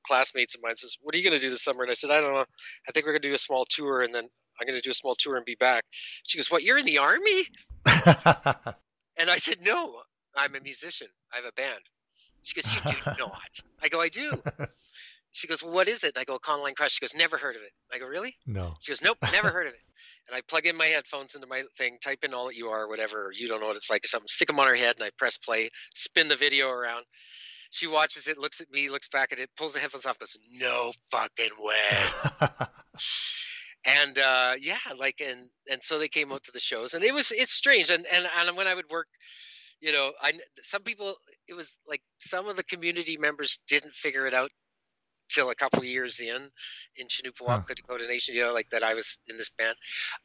classmates 0.06 0.56
of 0.56 0.62
mine 0.62 0.78
says, 0.78 0.97
"What 1.01 1.16
are 1.16 1.18
you 1.18 1.24
going 1.24 1.39
to 1.39 1.41
do 1.41 1.49
this 1.49 1.64
summer?" 1.64 1.84
And 1.84 1.91
I 1.91 1.95
said, 1.95 2.12
"I 2.12 2.22
don't 2.22 2.34
know. 2.34 2.45
I 2.88 2.91
think 2.91 3.06
we're 3.06 3.14
going 3.14 3.22
to 3.24 3.30
do 3.30 3.34
a 3.34 3.39
small 3.39 3.66
tour, 3.70 4.01
and 4.01 4.14
then 4.14 4.24
I'm 4.60 4.68
going 4.68 4.78
to 4.78 4.82
do 4.82 4.91
a 4.91 4.93
small 4.93 5.16
tour 5.18 5.36
and 5.36 5.45
be 5.45 5.56
back." 5.56 5.86
She 6.26 6.38
goes, 6.38 6.49
"What? 6.51 6.64
You're 6.64 6.78
in 6.78 6.86
the 6.86 6.99
army?" 6.99 7.47
And 9.16 9.30
I 9.30 9.38
said, 9.38 9.58
"No, 9.62 10.01
I'm 10.36 10.56
a 10.56 10.60
musician. 10.60 11.08
I 11.32 11.38
have 11.38 11.45
a 11.45 11.51
band." 11.51 11.82
She 12.41 12.60
goes, 12.60 12.74
"You 12.74 12.80
do 12.82 12.97
not." 13.20 13.41
I 13.82 13.88
go, 13.88 14.01
"I 14.01 14.10
do." 14.10 14.32
She 15.34 15.47
goes, 15.47 15.64
well, 15.64 15.74
"What 15.74 15.88
is 15.88 16.04
it?" 16.04 16.16
And 16.16 16.22
I 16.22 16.26
go, 16.26 16.38
"Econoline 16.38 16.76
Crush." 16.76 16.93
She 16.93 16.99
goes, 17.01 17.14
"Never 17.14 17.38
heard 17.38 17.56
of 17.56 17.62
it." 17.64 17.72
I 17.91 17.99
go, 17.99 18.06
"Really?" 18.06 18.36
no. 18.45 18.76
She 18.82 18.91
goes, 18.91 19.01
"Nope, 19.01 19.18
never 19.32 19.49
heard 19.51 19.68
of 19.68 19.74
it." 19.74 19.80
And 20.28 20.36
I 20.38 20.41
plug 20.41 20.66
in 20.66 20.78
my 20.78 20.86
headphones 20.86 21.36
into 21.36 21.47
my 21.47 21.64
thing, 21.78 21.97
type 22.01 22.24
in 22.24 22.34
all 22.34 22.47
that 22.47 22.56
you 22.56 22.70
are, 22.70 22.88
whatever, 22.88 23.26
or 23.26 23.32
you 23.34 23.47
don't 23.47 23.60
know 23.60 23.68
what 23.68 23.76
it's 23.76 23.89
like, 23.89 24.06
or 24.06 24.08
something. 24.08 24.28
Stick 24.28 24.47
them 24.47 24.60
on 24.60 24.68
her 24.68 24.76
head, 24.76 24.95
and 24.95 25.04
I 25.04 25.10
press 25.18 25.38
play, 25.38 25.70
spin 25.95 26.28
the 26.30 26.36
video 26.36 26.70
around. 26.70 27.04
She 27.74 27.88
watches 27.88 28.28
it, 28.28 28.38
looks 28.38 28.61
at 28.61 28.69
me, 28.69 28.89
looks 28.89 29.07
back 29.07 29.32
at 29.32 29.39
it, 29.39 29.49
pulls 29.57 29.74
the 29.74 29.80
headphones 29.80 30.05
off, 30.05 30.19
goes, 30.19 30.38
"No 30.51 30.93
fucking 31.09 31.49
way." 31.59 32.49
and 33.86 34.19
uh, 34.19 34.53
yeah, 34.59 34.78
like 34.95 35.21
and 35.21 35.49
and 35.69 35.82
so 35.84 35.97
they 35.97 36.07
came 36.07 36.32
out 36.32 36.43
to 36.43 36.51
the 36.51 36.59
shows, 36.59 36.93
and 36.93 37.03
it 37.03 37.13
was 37.13 37.32
it's 37.32 37.53
strange, 37.53 37.89
and 37.89 38.05
and 38.13 38.28
and 38.38 38.55
when 38.55 38.67
I 38.67 38.76
would 38.76 38.89
work, 38.91 39.07
you 39.82 39.91
know, 39.91 40.11
I 40.21 40.34
some 40.61 40.84
people 40.84 41.15
it 41.47 41.55
was 41.55 41.71
like 41.88 42.03
some 42.19 42.47
of 42.47 42.57
the 42.57 42.63
community 42.63 43.17
members 43.17 43.57
didn't 43.67 43.95
figure 43.95 44.28
it 44.28 44.36
out 44.36 44.51
till 45.34 45.49
a 45.49 45.55
couple 45.55 45.84
years 45.84 46.19
in 46.19 46.49
in 46.95 47.07
Canupawakpa, 47.07 47.75
Dakota 47.75 48.07
Nation, 48.07 48.36
you 48.36 48.43
know, 48.43 48.53
like 48.53 48.69
that 48.71 48.84
I 48.84 48.93
was 48.93 49.17
in 49.27 49.38
this 49.38 49.49
band. 49.49 49.75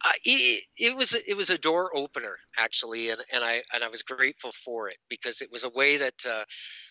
Uh, 0.04 0.12
it, 0.24 0.64
it 0.78 0.96
was 0.96 1.14
it 1.14 1.36
was 1.36 1.50
a 1.50 1.59
door 1.59 1.90
opener 1.96 2.38
actually, 2.59 3.11
and 3.11 3.22
and 3.32 3.44
I 3.44 3.62
and 3.72 3.84
I 3.84 3.88
was 3.88 4.02
grateful 4.02 4.52
for 4.52 4.88
it 4.88 4.98
because 5.09 5.40
it 5.42 5.50
was 5.52 5.64
a 5.64 5.70
way 5.70 5.96
that 5.98 6.26
uh, 6.26 6.44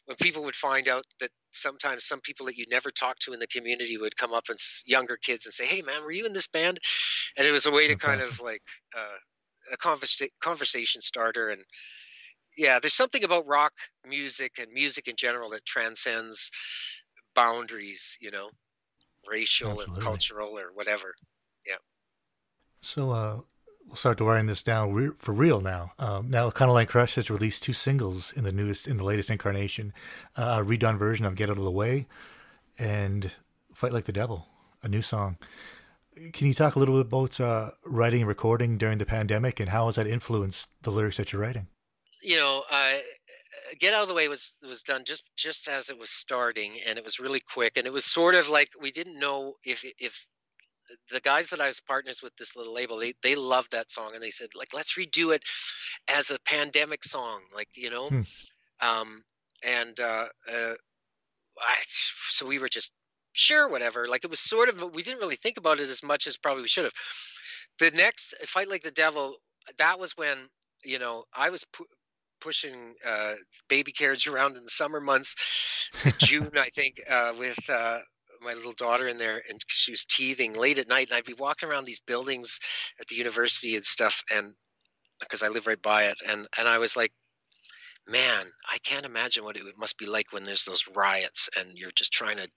when 0.06 0.18
people 0.18 0.44
would 0.44 0.56
find 0.56 0.88
out 0.88 1.06
that 1.20 1.32
sometimes 1.52 2.06
some 2.06 2.22
people 2.22 2.46
that 2.48 2.58
you 2.58 2.66
never 2.70 2.92
talked 2.92 3.22
to 3.24 3.34
in 3.34 3.40
the 3.40 3.48
community 3.48 3.98
would 3.98 4.18
come 4.18 4.34
up 4.34 4.46
and 4.50 4.58
s- 4.58 4.84
younger 4.86 5.18
kids 5.18 5.46
and 5.46 5.54
say, 5.54 5.66
"Hey, 5.66 5.82
man, 5.82 6.04
were 6.04 6.12
you 6.12 6.26
in 6.26 6.34
this 6.34 6.48
band?" 6.48 6.80
And 7.38 7.48
it 7.48 7.52
was 7.52 7.66
a 7.66 7.72
way 7.72 7.88
to 7.88 7.96
kind 7.96 8.22
awesome. 8.22 8.22
of 8.22 8.40
like 8.42 8.64
uh, 8.98 9.18
a 9.74 9.78
conversa- 9.78 10.32
conversation 10.42 11.02
starter 11.02 11.50
and. 11.50 11.64
Yeah, 12.58 12.80
there's 12.80 12.96
something 12.96 13.24
about 13.24 13.46
rock 13.48 13.74
music 14.06 14.54
and 14.60 14.72
music 14.74 15.08
in 15.08 15.16
general 15.16 15.52
that 15.52 15.66
transcends 15.66 16.50
boundaries, 17.38 18.18
you 18.20 18.32
know, 18.32 18.50
racial 19.30 19.72
Absolutely. 19.72 19.96
and 19.96 20.04
cultural 20.04 20.60
or 20.60 20.74
whatever. 20.74 21.14
Yeah. 21.66 21.76
So 22.82 23.12
uh, 23.12 23.40
we'll 23.86 23.96
start 23.96 24.18
to 24.18 24.26
wiring 24.26 24.48
this 24.48 24.64
down 24.64 24.94
re- 24.94 25.12
for 25.18 25.34
real 25.34 25.62
now. 25.62 25.94
Um, 26.00 26.30
now, 26.30 26.52
Like 26.60 26.90
Crush 26.90 27.16
has 27.16 27.30
released 27.30 27.64
two 27.64 27.74
singles 27.74 28.34
in 28.34 28.44
the 28.44 28.52
newest, 28.52 28.88
in 28.88 28.98
the 28.98 29.04
latest 29.04 29.30
incarnation, 29.30 29.94
uh, 30.36 30.62
a 30.62 30.66
redone 30.66 30.98
version 30.98 31.26
of 31.26 31.36
"Get 31.36 31.50
Out 31.50 31.60
of 31.60 31.64
the 31.64 31.72
Way" 31.72 32.08
and 32.80 33.32
"Fight 33.74 33.94
Like 33.94 34.06
the 34.06 34.12
Devil," 34.12 34.48
a 34.82 34.88
new 34.88 35.04
song. 35.04 35.38
Can 36.34 36.48
you 36.48 36.54
talk 36.56 36.76
a 36.76 36.80
little 36.80 36.96
bit 36.96 37.08
about 37.08 37.40
uh, 37.40 37.72
writing 37.86 38.22
and 38.22 38.28
recording 38.28 38.80
during 38.80 38.98
the 38.98 39.06
pandemic, 39.06 39.60
and 39.60 39.70
how 39.70 39.86
has 39.86 39.96
that 39.96 40.08
influenced 40.08 40.72
the 40.82 40.92
lyrics 40.92 41.18
that 41.18 41.32
you're 41.32 41.42
writing? 41.44 41.68
You 42.24 42.38
know, 42.38 42.64
uh, 42.72 42.94
get 43.80 43.94
out 43.94 44.04
of 44.04 44.08
the 44.08 44.14
way 44.14 44.28
was 44.28 44.54
was 44.68 44.82
done 44.84 45.04
just 45.06 45.24
just 45.38 45.68
as 45.68 45.90
it 45.90 45.98
was 45.98 46.10
starting, 46.10 46.80
and 46.86 46.98
it 46.98 47.04
was 47.04 47.20
really 47.20 47.42
quick, 47.54 47.78
and 47.78 47.88
it 47.88 47.94
was 47.94 48.06
sort 48.06 48.36
of 48.36 48.50
like 48.50 48.70
we 48.82 48.92
didn't 48.92 49.20
know 49.20 49.54
if 49.64 49.84
if 50.00 50.20
the 51.12 51.20
guys 51.22 51.50
that 51.50 51.62
I 51.62 51.68
was 51.68 51.80
partners 51.82 52.22
with 52.24 52.36
this 52.38 52.56
little 52.56 52.74
label, 52.74 52.98
they 52.98 53.14
they 53.24 53.36
loved 53.36 53.72
that 53.72 53.92
song, 53.92 54.12
and 54.14 54.24
they 54.24 54.30
said 54.32 54.50
like 54.56 54.74
let's 54.74 54.98
redo 54.98 55.34
it 55.34 55.44
as 56.08 56.32
a 56.32 56.40
pandemic 56.46 57.04
song, 57.04 57.42
like 57.56 57.70
you 57.76 57.90
know, 57.90 58.10
Hmm. 58.10 58.22
um, 58.82 59.24
and 59.64 60.00
uh, 60.00 60.28
uh, 60.52 60.74
I, 61.60 61.76
so 62.30 62.46
we 62.46 62.60
were 62.60 62.70
just 62.70 62.92
sure 63.34 63.68
whatever. 63.70 64.08
Like 64.08 64.24
it 64.24 64.30
was 64.30 64.40
sort 64.40 64.70
of 64.70 64.94
we 64.94 65.04
didn't 65.04 65.20
really 65.20 65.38
think 65.38 65.58
about 65.58 65.80
it 65.80 65.90
as 65.90 66.04
much 66.04 66.28
as 66.28 66.38
probably 66.38 66.64
we 66.64 66.68
should 66.70 66.86
have 66.86 66.94
the 67.80 67.92
next 67.92 68.34
fight 68.46 68.70
like 68.70 68.84
the 68.84 68.92
devil 68.92 69.38
that 69.78 70.00
was 70.00 70.14
when 70.18 70.38
you 70.84 71.00
know 71.00 71.24
i 71.34 71.50
was 71.50 71.66
pushing 72.40 72.94
uh 73.06 73.34
baby 73.70 73.92
carriage 73.92 74.28
around 74.28 74.58
in 74.58 74.64
the 74.64 74.70
summer 74.70 75.00
months 75.02 75.36
june 76.18 76.52
i 76.58 76.70
think 76.76 77.02
uh 77.10 77.34
with 77.38 77.58
uh 77.70 78.00
my 78.42 78.54
little 78.54 78.74
daughter 78.74 79.08
in 79.08 79.18
there, 79.18 79.42
and 79.50 79.60
she 79.68 79.90
was 79.92 80.06
teething 80.06 80.54
late 80.54 80.78
at 80.78 80.88
night, 80.88 81.08
and 81.10 81.18
I'd 81.18 81.24
be 81.24 81.34
walking 81.34 81.70
around 81.70 81.86
these 81.86 82.00
buildings 82.02 82.60
at 83.00 83.08
the 83.08 83.16
university 83.16 83.76
and 83.76 83.84
stuff, 83.84 84.22
and 84.30 84.54
because 85.20 85.42
I 85.42 85.48
live 85.48 85.66
right 85.66 85.82
by 85.82 86.04
it, 86.04 86.18
and 86.28 86.48
and 86.56 86.68
I 86.68 86.78
was 86.78 86.96
like, 86.96 87.12
man, 88.08 88.46
I 88.72 88.78
can't 88.80 89.06
imagine 89.08 89.44
what 89.44 89.58
it 89.58 89.64
must 89.78 89.98
be 89.98 90.06
like 90.06 90.32
when 90.32 90.44
there's 90.44 90.64
those 90.64 90.84
riots, 90.96 91.50
and 91.58 91.72
you're 91.76 91.90
just 91.96 92.14
trying 92.14 92.38
to 92.38 92.48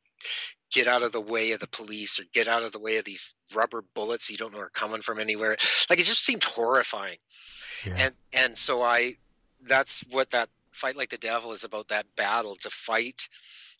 get 0.70 0.86
out 0.86 1.02
of 1.02 1.12
the 1.12 1.20
way 1.20 1.52
of 1.52 1.60
the 1.60 1.66
police 1.68 2.20
or 2.20 2.24
get 2.34 2.46
out 2.46 2.62
of 2.62 2.72
the 2.72 2.78
way 2.78 2.98
of 2.98 3.04
these 3.06 3.32
rubber 3.54 3.82
bullets 3.94 4.28
you 4.28 4.36
don't 4.36 4.52
know 4.52 4.60
are 4.60 4.70
coming 4.70 5.00
from 5.00 5.18
anywhere. 5.18 5.56
Like 5.88 5.98
it 5.98 6.04
just 6.04 6.24
seemed 6.26 6.44
horrifying 6.44 7.16
Yeah. 7.86 7.94
and 7.96 8.14
and 8.34 8.58
so 8.58 8.82
i 8.82 9.16
that's 9.66 10.04
what 10.10 10.30
that 10.30 10.48
fight 10.72 10.96
like 10.96 11.10
the 11.10 11.18
devil 11.18 11.52
is 11.52 11.64
about 11.64 11.88
that 11.88 12.06
battle 12.16 12.56
to 12.56 12.70
fight 12.70 13.28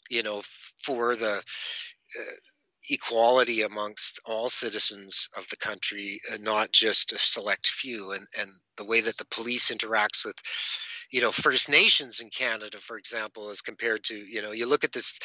you 0.08 0.22
know 0.22 0.42
for 0.82 1.16
the 1.16 1.36
uh, 2.18 2.32
equality 2.88 3.62
amongst 3.62 4.20
all 4.24 4.48
citizens 4.48 5.28
of 5.36 5.46
the 5.50 5.56
country 5.56 6.20
and 6.30 6.42
not 6.42 6.72
just 6.72 7.12
a 7.12 7.18
select 7.18 7.66
few. 7.66 8.12
And 8.12 8.26
and 8.36 8.50
the 8.76 8.84
way 8.84 9.00
that 9.02 9.18
the 9.18 9.26
police 9.26 9.70
interacts 9.70 10.24
with 10.24 10.36
you 11.10 11.20
know 11.20 11.32
first 11.32 11.68
nations 11.68 12.20
in 12.20 12.30
canada 12.30 12.78
for 12.78 12.96
example 12.96 13.50
as 13.50 13.60
compared 13.60 14.02
to 14.04 14.14
you 14.14 14.40
know 14.40 14.52
you 14.52 14.64
look 14.64 14.84
at 14.84 14.92
this 14.92 15.18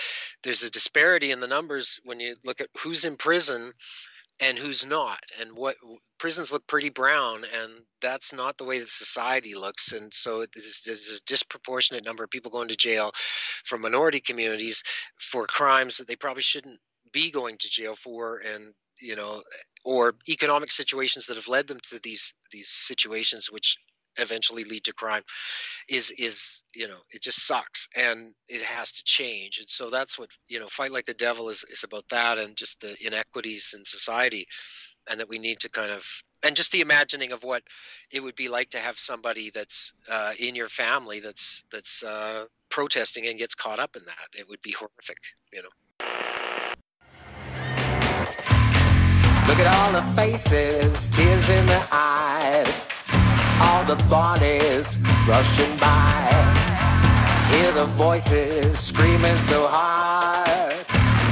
there's 0.44 0.64
a 0.64 0.72
disparity 0.72 1.32
in 1.32 1.40
the 1.40 1.48
numbers 1.48 2.00
when 2.04 2.20
you 2.20 2.36
look 2.44 2.60
at 2.60 2.68
who's 2.80 3.06
in 3.06 3.16
prison 3.16 3.72
and 4.40 4.58
who's 4.58 4.86
not 4.86 5.20
and 5.40 5.52
what 5.54 5.76
prisons 6.18 6.52
look 6.52 6.66
pretty 6.68 6.90
brown 6.90 7.46
and 7.62 7.72
that's 8.02 8.34
not 8.34 8.58
the 8.58 8.64
way 8.64 8.80
that 8.80 8.90
society 8.90 9.56
looks 9.56 9.94
and 9.94 10.14
so 10.14 10.46
there's, 10.54 10.82
there's 10.86 11.10
a 11.10 11.24
disproportionate 11.26 12.06
number 12.06 12.24
of 12.24 12.30
people 12.30 12.52
going 12.52 12.68
to 12.68 12.76
jail 12.76 13.12
from 13.64 13.82
minority 13.82 14.20
communities 14.20 14.84
for 15.20 15.46
crimes 15.48 15.98
that 15.98 16.08
they 16.08 16.16
probably 16.16 16.44
shouldn't 16.44 16.80
be 17.14 17.32
going 17.32 17.58
to 17.58 17.70
jail 17.70 17.96
for 17.96 18.40
and 18.40 18.74
you 19.00 19.16
know 19.16 19.42
or 19.86 20.16
economic 20.28 20.72
situations 20.72 21.26
that 21.26 21.36
have 21.36 21.48
led 21.48 21.68
them 21.68 21.80
to 21.90 22.00
these 22.04 22.34
these 22.52 22.70
situations 22.70 23.52
which 23.52 23.78
eventually 24.18 24.64
lead 24.64 24.84
to 24.84 24.94
crime 24.94 25.24
is 25.90 26.12
is 26.18 26.64
you 26.74 26.88
know 26.88 27.00
it 27.12 27.22
just 27.22 27.46
sucks 27.46 27.88
and 27.96 28.34
it 28.48 28.62
has 28.62 28.92
to 28.94 29.04
change. 29.04 29.60
And 29.60 29.70
so 29.70 29.90
that's 29.90 30.18
what 30.18 30.30
you 30.48 30.60
know 30.60 30.68
fight 30.68 30.92
like 30.92 31.06
the 31.06 31.14
devil 31.14 31.50
is 31.50 31.64
is 31.70 31.84
about 31.84 32.06
that 32.10 32.38
and 32.38 32.56
just 32.56 32.80
the 32.80 32.96
inequities 33.06 33.74
in 33.76 33.84
society 33.84 34.48
and 35.10 35.20
that 35.20 35.30
we 35.30 35.40
need 35.40 35.60
to 35.60 35.70
kind 35.70 35.92
of 35.92 36.06
and 36.44 36.56
just 36.56 36.72
the 36.72 36.82
imagining 36.82 37.32
of 37.32 37.44
what 37.44 37.64
it 38.12 38.22
would 38.22 38.36
be 38.36 38.50
like 38.50 38.70
to 38.70 38.78
have 38.78 39.00
somebody 39.00 39.52
that's 39.54 39.94
uh, 40.10 40.34
in 40.38 40.56
your 40.56 40.70
family 40.70 41.20
that's 41.20 41.64
that's 41.72 42.04
uh, 42.04 42.46
protesting 42.70 43.28
and 43.28 43.38
gets 43.38 43.56
caught 43.56 43.80
up 43.80 43.96
in 43.96 44.04
that. 44.06 44.28
It 44.38 44.48
would 44.48 44.62
be 44.62 44.72
horrific 44.72 45.18
you 45.52 45.62
know. 45.62 45.70
Look 49.48 49.60
at 49.60 49.68
all 49.68 49.92
the 49.92 50.02
faces, 50.16 51.08
tears 51.08 51.50
in 51.50 51.66
the 51.68 51.88
eyes, 51.92 52.84
all 53.62 53.84
the 53.84 53.96
bodies 54.06 54.98
rushing 55.28 55.78
by. 55.78 56.22
Hear 57.52 57.72
the 57.72 57.86
voices 57.86 58.80
screaming 58.80 59.40
so 59.40 59.68
hard, 59.68 60.86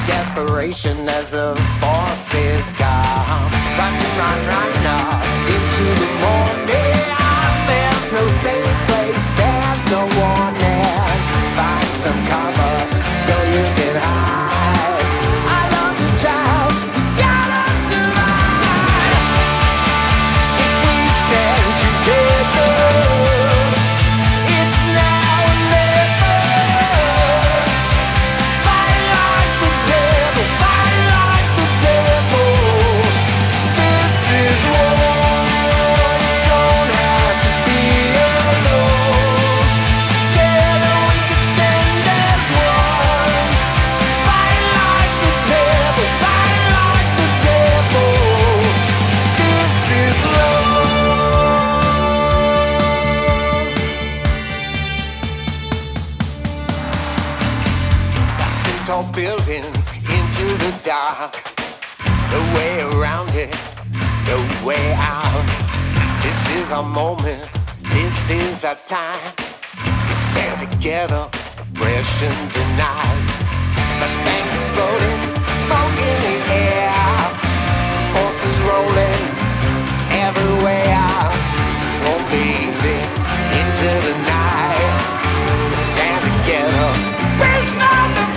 desperation 0.07 1.09
as 1.09 1.31
the 1.31 1.55
forces 1.81 2.71
come. 2.73 3.51
Run, 3.79 3.95
run, 4.19 4.39
run 4.51 4.85
up 4.85 5.23
into 5.55 5.85
the 6.01 6.11
morning. 6.23 7.01
There's 7.69 8.07
no 8.17 8.23
safe 8.45 8.77
place, 8.87 9.27
there's 9.39 9.83
no 9.91 10.01
warning. 10.19 11.19
Find 11.57 11.91
some 12.03 12.19
cover 12.27 12.75
so 13.11 13.33
you 13.55 13.63
can 13.77 13.95
hide. 14.01 14.12
Buildings 59.23 59.87
into 60.17 60.45
the 60.63 60.73
dark. 60.83 61.33
No 62.33 62.39
way 62.57 62.73
around 62.91 63.31
it, 63.43 63.55
no 64.27 64.37
way 64.67 64.85
out. 65.15 65.47
This 66.21 66.39
is 66.59 66.73
our 66.73 66.83
moment, 66.83 67.41
this 67.95 68.17
is 68.29 68.65
our 68.65 68.75
time. 68.85 69.31
We 70.07 70.13
stand 70.27 70.57
together, 70.67 71.23
oppression 71.63 72.35
denied. 72.51 73.23
Flashbangs 73.97 74.53
exploding, 74.59 75.21
smoke 75.63 75.97
in 76.09 76.17
the 76.27 76.37
air. 76.67 77.15
Horses 78.15 78.57
rolling 78.71 79.23
everywhere. 80.27 81.15
This 81.81 81.95
won't 82.03 82.27
be 82.33 82.43
easy 82.65 82.99
into 83.59 83.89
the 84.07 84.15
night. 84.35 84.95
We 85.71 85.77
stand 85.91 86.19
together, 86.29 86.87
not 87.83 88.09
the 88.17 88.32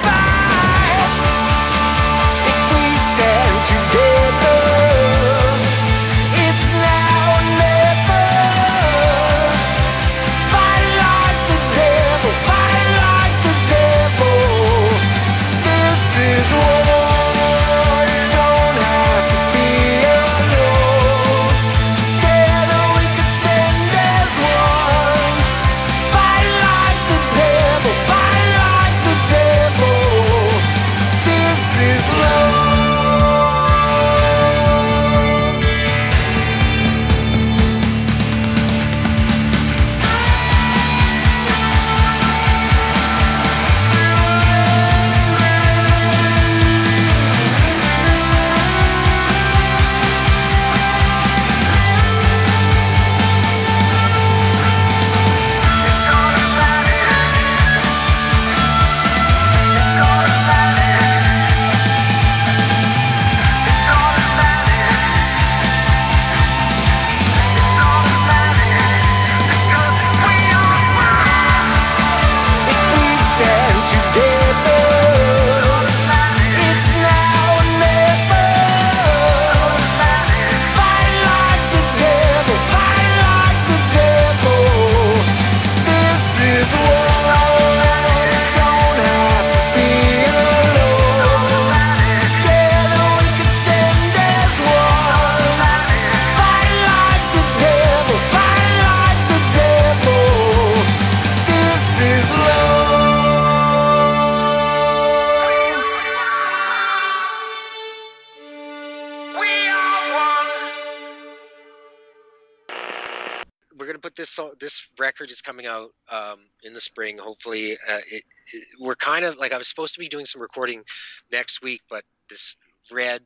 this 114.26 114.40
this 114.60 114.88
record 114.98 115.30
is 115.30 115.40
coming 115.40 115.66
out 115.66 115.90
um, 116.10 116.40
in 116.62 116.74
the 116.74 116.80
spring. 116.80 117.18
Hopefully, 117.18 117.78
uh, 117.88 118.00
it, 118.10 118.24
it, 118.52 118.64
we're 118.80 118.96
kind 118.96 119.24
of 119.24 119.36
like 119.36 119.52
I 119.52 119.58
was 119.58 119.68
supposed 119.68 119.94
to 119.94 120.00
be 120.00 120.08
doing 120.08 120.24
some 120.24 120.40
recording 120.40 120.82
next 121.30 121.62
week, 121.62 121.82
but 121.88 122.04
this 122.28 122.56
red 122.90 123.22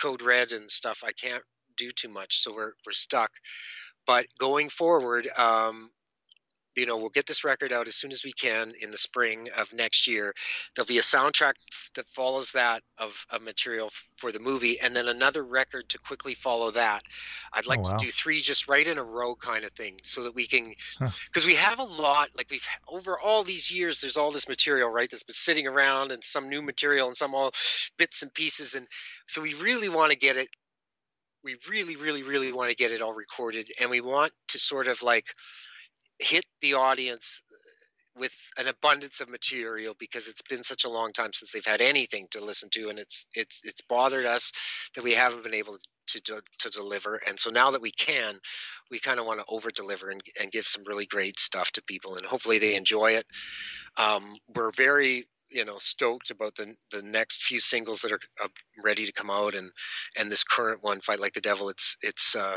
code 0.00 0.22
red 0.22 0.52
and 0.52 0.70
stuff, 0.70 1.02
I 1.04 1.12
can't 1.12 1.42
do 1.76 1.90
too 1.90 2.08
much, 2.08 2.40
so 2.40 2.52
we're 2.52 2.72
we're 2.84 2.92
stuck. 2.92 3.30
But 4.06 4.26
going 4.38 4.68
forward, 4.68 5.28
um, 5.36 5.90
you 6.76 6.86
know, 6.86 6.96
we'll 6.96 7.08
get 7.10 7.26
this 7.26 7.44
record 7.44 7.72
out 7.72 7.88
as 7.88 7.96
soon 7.96 8.12
as 8.12 8.24
we 8.24 8.32
can 8.32 8.72
in 8.80 8.90
the 8.90 8.96
spring 8.96 9.48
of 9.56 9.72
next 9.72 10.06
year. 10.06 10.32
There'll 10.74 10.86
be 10.86 10.98
a 10.98 11.02
soundtrack 11.02 11.54
that 11.94 12.06
follows 12.08 12.52
that 12.52 12.82
of, 12.98 13.24
of 13.30 13.42
material 13.42 13.90
for 14.16 14.30
the 14.32 14.38
movie, 14.38 14.78
and 14.80 14.94
then 14.94 15.08
another 15.08 15.42
record 15.42 15.88
to 15.88 15.98
quickly 15.98 16.34
follow 16.34 16.70
that. 16.72 17.02
I'd 17.52 17.66
oh, 17.66 17.68
like 17.70 17.80
Oh, 17.80 17.90
wow. 17.90 17.98
to 17.98 18.04
do 18.06 18.10
three 18.12 18.40
just 18.40 18.68
right 18.68 18.86
in 18.86 18.98
a 18.98 19.02
row 19.02 19.34
kind 19.34 19.64
of 19.64 19.72
thing, 19.72 19.98
so 20.02 20.22
that 20.22 20.34
we 20.34 20.46
can, 20.46 20.72
Huh. 20.98 21.10
because 21.26 21.46
we 21.46 21.54
have 21.54 21.78
a 21.78 21.84
lot. 21.84 22.28
Like 22.36 22.48
we've 22.50 22.66
over 22.88 23.18
all 23.18 23.42
these 23.42 23.70
years, 23.70 24.00
there's 24.00 24.16
all 24.16 24.30
this 24.30 24.48
material, 24.48 24.90
right? 24.90 25.10
That's 25.10 25.22
been 25.22 25.34
sitting 25.34 25.66
around, 25.66 26.12
and 26.12 26.22
some 26.22 26.48
new 26.48 26.62
material, 26.62 27.08
and 27.08 27.16
some 27.16 27.34
all 27.34 27.52
bits 27.96 28.22
and 28.22 28.32
pieces, 28.32 28.74
and 28.74 28.86
so 29.26 29.40
we 29.40 29.54
really 29.54 29.88
want 29.88 30.12
to 30.12 30.18
get 30.18 30.36
it. 30.36 30.48
We 31.42 31.56
really, 31.70 31.96
really, 31.96 32.22
really 32.22 32.52
want 32.52 32.68
to 32.68 32.76
get 32.76 32.92
it 32.92 33.00
all 33.00 33.14
recorded, 33.14 33.70
and 33.80 33.88
we 33.90 34.02
want 34.02 34.32
to 34.48 34.58
sort 34.58 34.88
of 34.88 35.02
like 35.02 35.26
hit 36.20 36.44
the 36.60 36.74
audience 36.74 37.42
with 38.16 38.34
an 38.58 38.66
abundance 38.68 39.20
of 39.20 39.30
material 39.30 39.94
because 39.98 40.26
it's 40.26 40.42
been 40.42 40.64
such 40.64 40.84
a 40.84 40.88
long 40.88 41.12
time 41.12 41.32
since 41.32 41.52
they've 41.52 41.64
had 41.64 41.80
anything 41.80 42.26
to 42.30 42.44
listen 42.44 42.68
to 42.70 42.88
and 42.88 42.98
it's 42.98 43.26
it's 43.34 43.60
it's 43.64 43.80
bothered 43.88 44.26
us 44.26 44.52
that 44.94 45.04
we 45.04 45.14
haven't 45.14 45.42
been 45.42 45.54
able 45.54 45.78
to 46.08 46.20
to, 46.20 46.42
to 46.58 46.70
deliver. 46.70 47.20
And 47.26 47.38
so 47.38 47.50
now 47.50 47.70
that 47.70 47.80
we 47.80 47.92
can 47.92 48.38
we 48.90 48.98
kind 48.98 49.20
of 49.20 49.26
want 49.26 49.40
to 49.40 49.46
over 49.48 49.70
deliver 49.70 50.10
and, 50.10 50.20
and 50.40 50.50
give 50.50 50.66
some 50.66 50.82
really 50.86 51.06
great 51.06 51.38
stuff 51.38 51.70
to 51.72 51.82
people 51.82 52.16
and 52.16 52.26
hopefully 52.26 52.58
they 52.58 52.74
enjoy 52.74 53.12
it. 53.12 53.26
Um, 53.96 54.36
we're 54.54 54.72
very 54.72 55.26
you 55.50 55.64
know 55.64 55.78
stoked 55.78 56.30
about 56.30 56.54
the 56.56 56.74
the 56.92 57.02
next 57.02 57.44
few 57.44 57.60
singles 57.60 58.00
that 58.00 58.12
are 58.12 58.20
uh, 58.42 58.48
ready 58.82 59.06
to 59.06 59.12
come 59.12 59.30
out 59.30 59.54
and 59.54 59.70
and 60.16 60.30
this 60.30 60.44
current 60.44 60.82
one 60.82 61.00
fight 61.00 61.18
like 61.20 61.34
the 61.34 61.40
devil 61.40 61.68
it's 61.68 61.96
it's 62.02 62.36
uh 62.36 62.56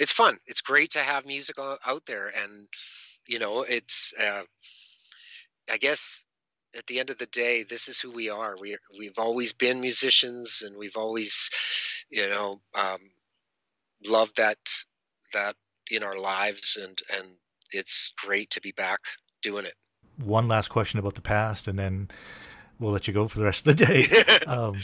it's 0.00 0.12
fun. 0.12 0.38
It's 0.46 0.60
great 0.60 0.92
to 0.92 1.00
have 1.00 1.26
music 1.26 1.56
out 1.58 2.02
there, 2.06 2.28
and 2.28 2.68
you 3.26 3.38
know, 3.38 3.62
it's. 3.62 4.12
Uh, 4.18 4.42
I 5.70 5.78
guess 5.78 6.24
at 6.76 6.86
the 6.86 6.98
end 7.00 7.10
of 7.10 7.18
the 7.18 7.26
day, 7.26 7.62
this 7.62 7.88
is 7.88 8.00
who 8.00 8.10
we 8.10 8.28
are. 8.28 8.56
We 8.60 8.76
we've 8.98 9.18
always 9.18 9.52
been 9.52 9.80
musicians, 9.80 10.62
and 10.64 10.76
we've 10.76 10.96
always, 10.96 11.50
you 12.10 12.28
know, 12.28 12.60
um, 12.74 12.98
loved 14.04 14.36
that 14.36 14.58
that 15.32 15.56
in 15.90 16.02
our 16.02 16.16
lives, 16.18 16.78
and 16.80 16.98
and 17.14 17.28
it's 17.70 18.12
great 18.16 18.50
to 18.50 18.60
be 18.60 18.72
back 18.72 19.00
doing 19.42 19.66
it. 19.66 19.74
One 20.18 20.48
last 20.48 20.68
question 20.68 20.98
about 20.98 21.14
the 21.14 21.22
past, 21.22 21.68
and 21.68 21.78
then 21.78 22.08
we'll 22.78 22.92
let 22.92 23.06
you 23.06 23.14
go 23.14 23.28
for 23.28 23.38
the 23.38 23.44
rest 23.44 23.66
of 23.66 23.76
the 23.76 23.86
day. 23.86 24.04
um, 24.46 24.80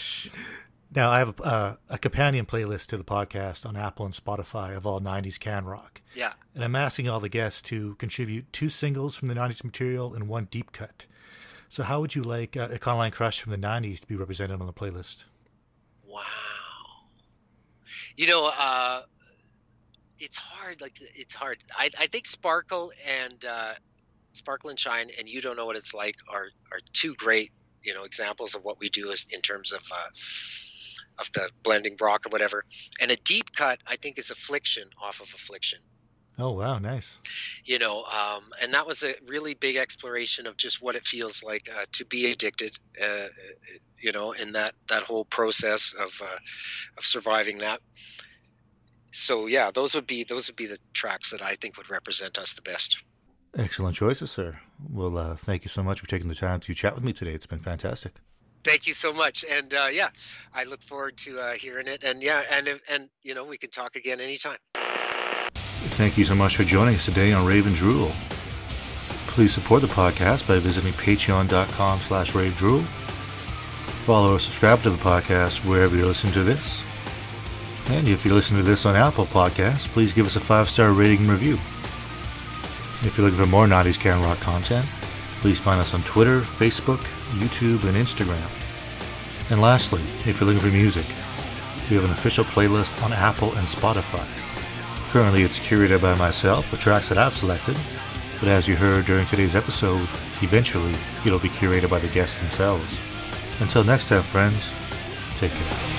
now, 0.94 1.10
I 1.10 1.18
have 1.18 1.40
uh, 1.42 1.74
a 1.90 1.98
companion 1.98 2.46
playlist 2.46 2.86
to 2.86 2.96
the 2.96 3.04
podcast 3.04 3.66
on 3.66 3.76
Apple 3.76 4.06
and 4.06 4.14
Spotify 4.14 4.74
of 4.74 4.86
all 4.86 5.00
90s 5.00 5.38
can 5.38 5.66
rock. 5.66 6.00
Yeah. 6.14 6.32
And 6.54 6.64
I'm 6.64 6.74
asking 6.74 7.08
all 7.08 7.20
the 7.20 7.28
guests 7.28 7.60
to 7.62 7.94
contribute 7.96 8.50
two 8.52 8.70
singles 8.70 9.14
from 9.14 9.28
the 9.28 9.34
90s 9.34 9.62
material 9.62 10.14
and 10.14 10.28
one 10.28 10.46
deep 10.50 10.72
cut. 10.72 11.04
So, 11.68 11.82
how 11.82 12.00
would 12.00 12.14
you 12.14 12.22
like 12.22 12.56
uh, 12.56 12.68
Econoline 12.68 13.12
Crush 13.12 13.42
from 13.42 13.52
the 13.52 13.58
90s 13.58 14.00
to 14.00 14.06
be 14.06 14.16
represented 14.16 14.58
on 14.60 14.66
the 14.66 14.72
playlist? 14.72 15.26
Wow. 16.06 16.22
You 18.16 18.26
know, 18.26 18.46
uh, 18.46 19.02
it's 20.18 20.38
hard. 20.38 20.80
Like 20.80 20.98
it's 21.14 21.34
hard. 21.34 21.58
I, 21.76 21.90
I 21.98 22.06
think 22.06 22.24
Sparkle 22.24 22.92
and 23.06 23.44
uh, 23.44 23.74
Sparkle 24.32 24.70
and 24.70 24.78
Shine 24.78 25.10
and 25.18 25.28
You 25.28 25.42
Don't 25.42 25.56
Know 25.56 25.66
What 25.66 25.76
It's 25.76 25.92
Like 25.92 26.14
are 26.30 26.48
are 26.72 26.80
two 26.94 27.14
great 27.14 27.52
you 27.82 27.94
know 27.94 28.02
examples 28.02 28.54
of 28.54 28.64
what 28.64 28.80
we 28.80 28.88
do 28.88 29.12
as, 29.12 29.26
in 29.30 29.40
terms 29.40 29.72
of 29.72 29.80
uh, 29.92 30.08
of 31.18 31.30
the 31.32 31.50
blending 31.62 31.96
rock 32.00 32.26
or 32.26 32.30
whatever. 32.30 32.64
And 33.00 33.10
a 33.10 33.16
deep 33.16 33.54
cut, 33.54 33.78
I 33.86 33.96
think, 33.96 34.18
is 34.18 34.30
Affliction 34.30 34.88
off 35.02 35.20
of 35.20 35.28
Affliction. 35.34 35.80
Oh, 36.38 36.52
wow, 36.52 36.78
nice. 36.78 37.18
You 37.64 37.80
know, 37.80 38.04
um, 38.04 38.44
and 38.62 38.72
that 38.72 38.86
was 38.86 39.02
a 39.02 39.14
really 39.26 39.54
big 39.54 39.74
exploration 39.74 40.46
of 40.46 40.56
just 40.56 40.80
what 40.80 40.94
it 40.94 41.04
feels 41.04 41.42
like 41.42 41.68
uh, 41.68 41.84
to 41.92 42.04
be 42.04 42.30
addicted. 42.30 42.78
Uh, 43.02 43.26
you 44.00 44.12
know, 44.12 44.32
in 44.32 44.52
that 44.52 44.74
that 44.88 45.02
whole 45.02 45.24
process 45.24 45.92
of 45.98 46.10
uh, 46.22 46.38
of 46.96 47.04
surviving 47.04 47.58
that. 47.58 47.80
So 49.10 49.46
yeah, 49.46 49.70
those 49.72 49.94
would 49.94 50.06
be 50.06 50.24
those 50.24 50.48
would 50.48 50.56
be 50.56 50.66
the 50.66 50.78
tracks 50.92 51.30
that 51.30 51.42
I 51.42 51.56
think 51.56 51.76
would 51.76 51.90
represent 51.90 52.38
us 52.38 52.52
the 52.52 52.62
best. 52.62 52.96
Excellent 53.56 53.96
choices, 53.96 54.30
sir. 54.30 54.60
Well, 54.88 55.16
uh, 55.16 55.34
thank 55.34 55.64
you 55.64 55.68
so 55.68 55.82
much 55.82 56.00
for 56.00 56.06
taking 56.06 56.28
the 56.28 56.34
time 56.34 56.60
to 56.60 56.74
chat 56.74 56.94
with 56.94 57.02
me 57.02 57.12
today. 57.12 57.32
It's 57.32 57.46
been 57.46 57.58
fantastic. 57.58 58.14
Thank 58.64 58.86
you 58.86 58.92
so 58.92 59.12
much, 59.12 59.44
and 59.48 59.72
uh, 59.72 59.88
yeah, 59.90 60.08
I 60.52 60.64
look 60.64 60.82
forward 60.82 61.16
to 61.18 61.38
uh, 61.38 61.54
hearing 61.54 61.86
it. 61.86 62.04
And 62.04 62.22
yeah, 62.22 62.42
and 62.50 62.80
and 62.88 63.08
you 63.22 63.34
know, 63.34 63.44
we 63.44 63.56
can 63.56 63.70
talk 63.70 63.96
again 63.96 64.20
anytime. 64.20 64.58
Thank 64.74 66.18
you 66.18 66.24
so 66.24 66.34
much 66.34 66.56
for 66.56 66.64
joining 66.64 66.96
us 66.96 67.04
today 67.04 67.32
on 67.32 67.46
Rave 67.46 67.66
and 67.66 67.74
Drool. 67.74 68.12
Please 69.26 69.54
support 69.54 69.82
the 69.82 69.88
podcast 69.88 70.46
by 70.48 70.58
visiting 70.58 70.92
patreon.com 70.94 72.00
slash 72.00 72.32
ravedrool. 72.32 72.84
Follow 74.04 74.34
or 74.34 74.40
subscribe 74.40 74.82
to 74.82 74.90
the 74.90 74.96
podcast 74.96 75.64
wherever 75.64 75.96
you 75.96 76.06
listen 76.06 76.32
to 76.32 76.42
this. 76.42 76.82
And 77.88 78.08
if 78.08 78.24
you 78.24 78.34
listen 78.34 78.56
to 78.56 78.62
this 78.62 78.84
on 78.84 78.96
Apple 78.96 79.26
Podcasts, 79.26 79.86
please 79.88 80.12
give 80.12 80.26
us 80.26 80.36
a 80.36 80.40
five-star 80.40 80.92
rating 80.92 81.20
and 81.20 81.30
review. 81.30 81.54
If 83.06 83.14
you're 83.16 83.24
looking 83.26 83.42
for 83.42 83.48
more 83.48 83.66
90s 83.66 83.98
Can 83.98 84.20
Rock 84.22 84.40
content, 84.40 84.86
please 85.40 85.58
find 85.58 85.80
us 85.80 85.94
on 85.94 86.02
Twitter, 86.02 86.40
Facebook, 86.40 87.06
YouTube, 87.36 87.84
and 87.84 87.96
Instagram. 87.96 88.50
And 89.50 89.60
lastly, 89.60 90.02
if 90.26 90.40
you're 90.40 90.46
looking 90.46 90.60
for 90.60 90.74
music, 90.74 91.06
we 91.88 91.96
have 91.96 92.04
an 92.04 92.10
official 92.10 92.44
playlist 92.44 93.02
on 93.02 93.12
Apple 93.12 93.54
and 93.54 93.66
Spotify. 93.66 94.26
Currently, 95.10 95.42
it's 95.42 95.58
curated 95.58 96.02
by 96.02 96.14
myself, 96.16 96.70
the 96.70 96.76
tracks 96.76 97.08
that 97.08 97.18
I've 97.18 97.34
selected, 97.34 97.76
but 98.40 98.48
as 98.48 98.68
you 98.68 98.76
heard 98.76 99.06
during 99.06 99.26
today's 99.26 99.56
episode, 99.56 100.06
eventually 100.42 100.94
it'll 101.24 101.38
be 101.38 101.48
curated 101.48 101.90
by 101.90 101.98
the 101.98 102.08
guests 102.08 102.38
themselves. 102.40 102.98
Until 103.60 103.84
next 103.84 104.08
time, 104.08 104.22
friends, 104.22 104.68
take 105.38 105.50
care. 105.50 105.97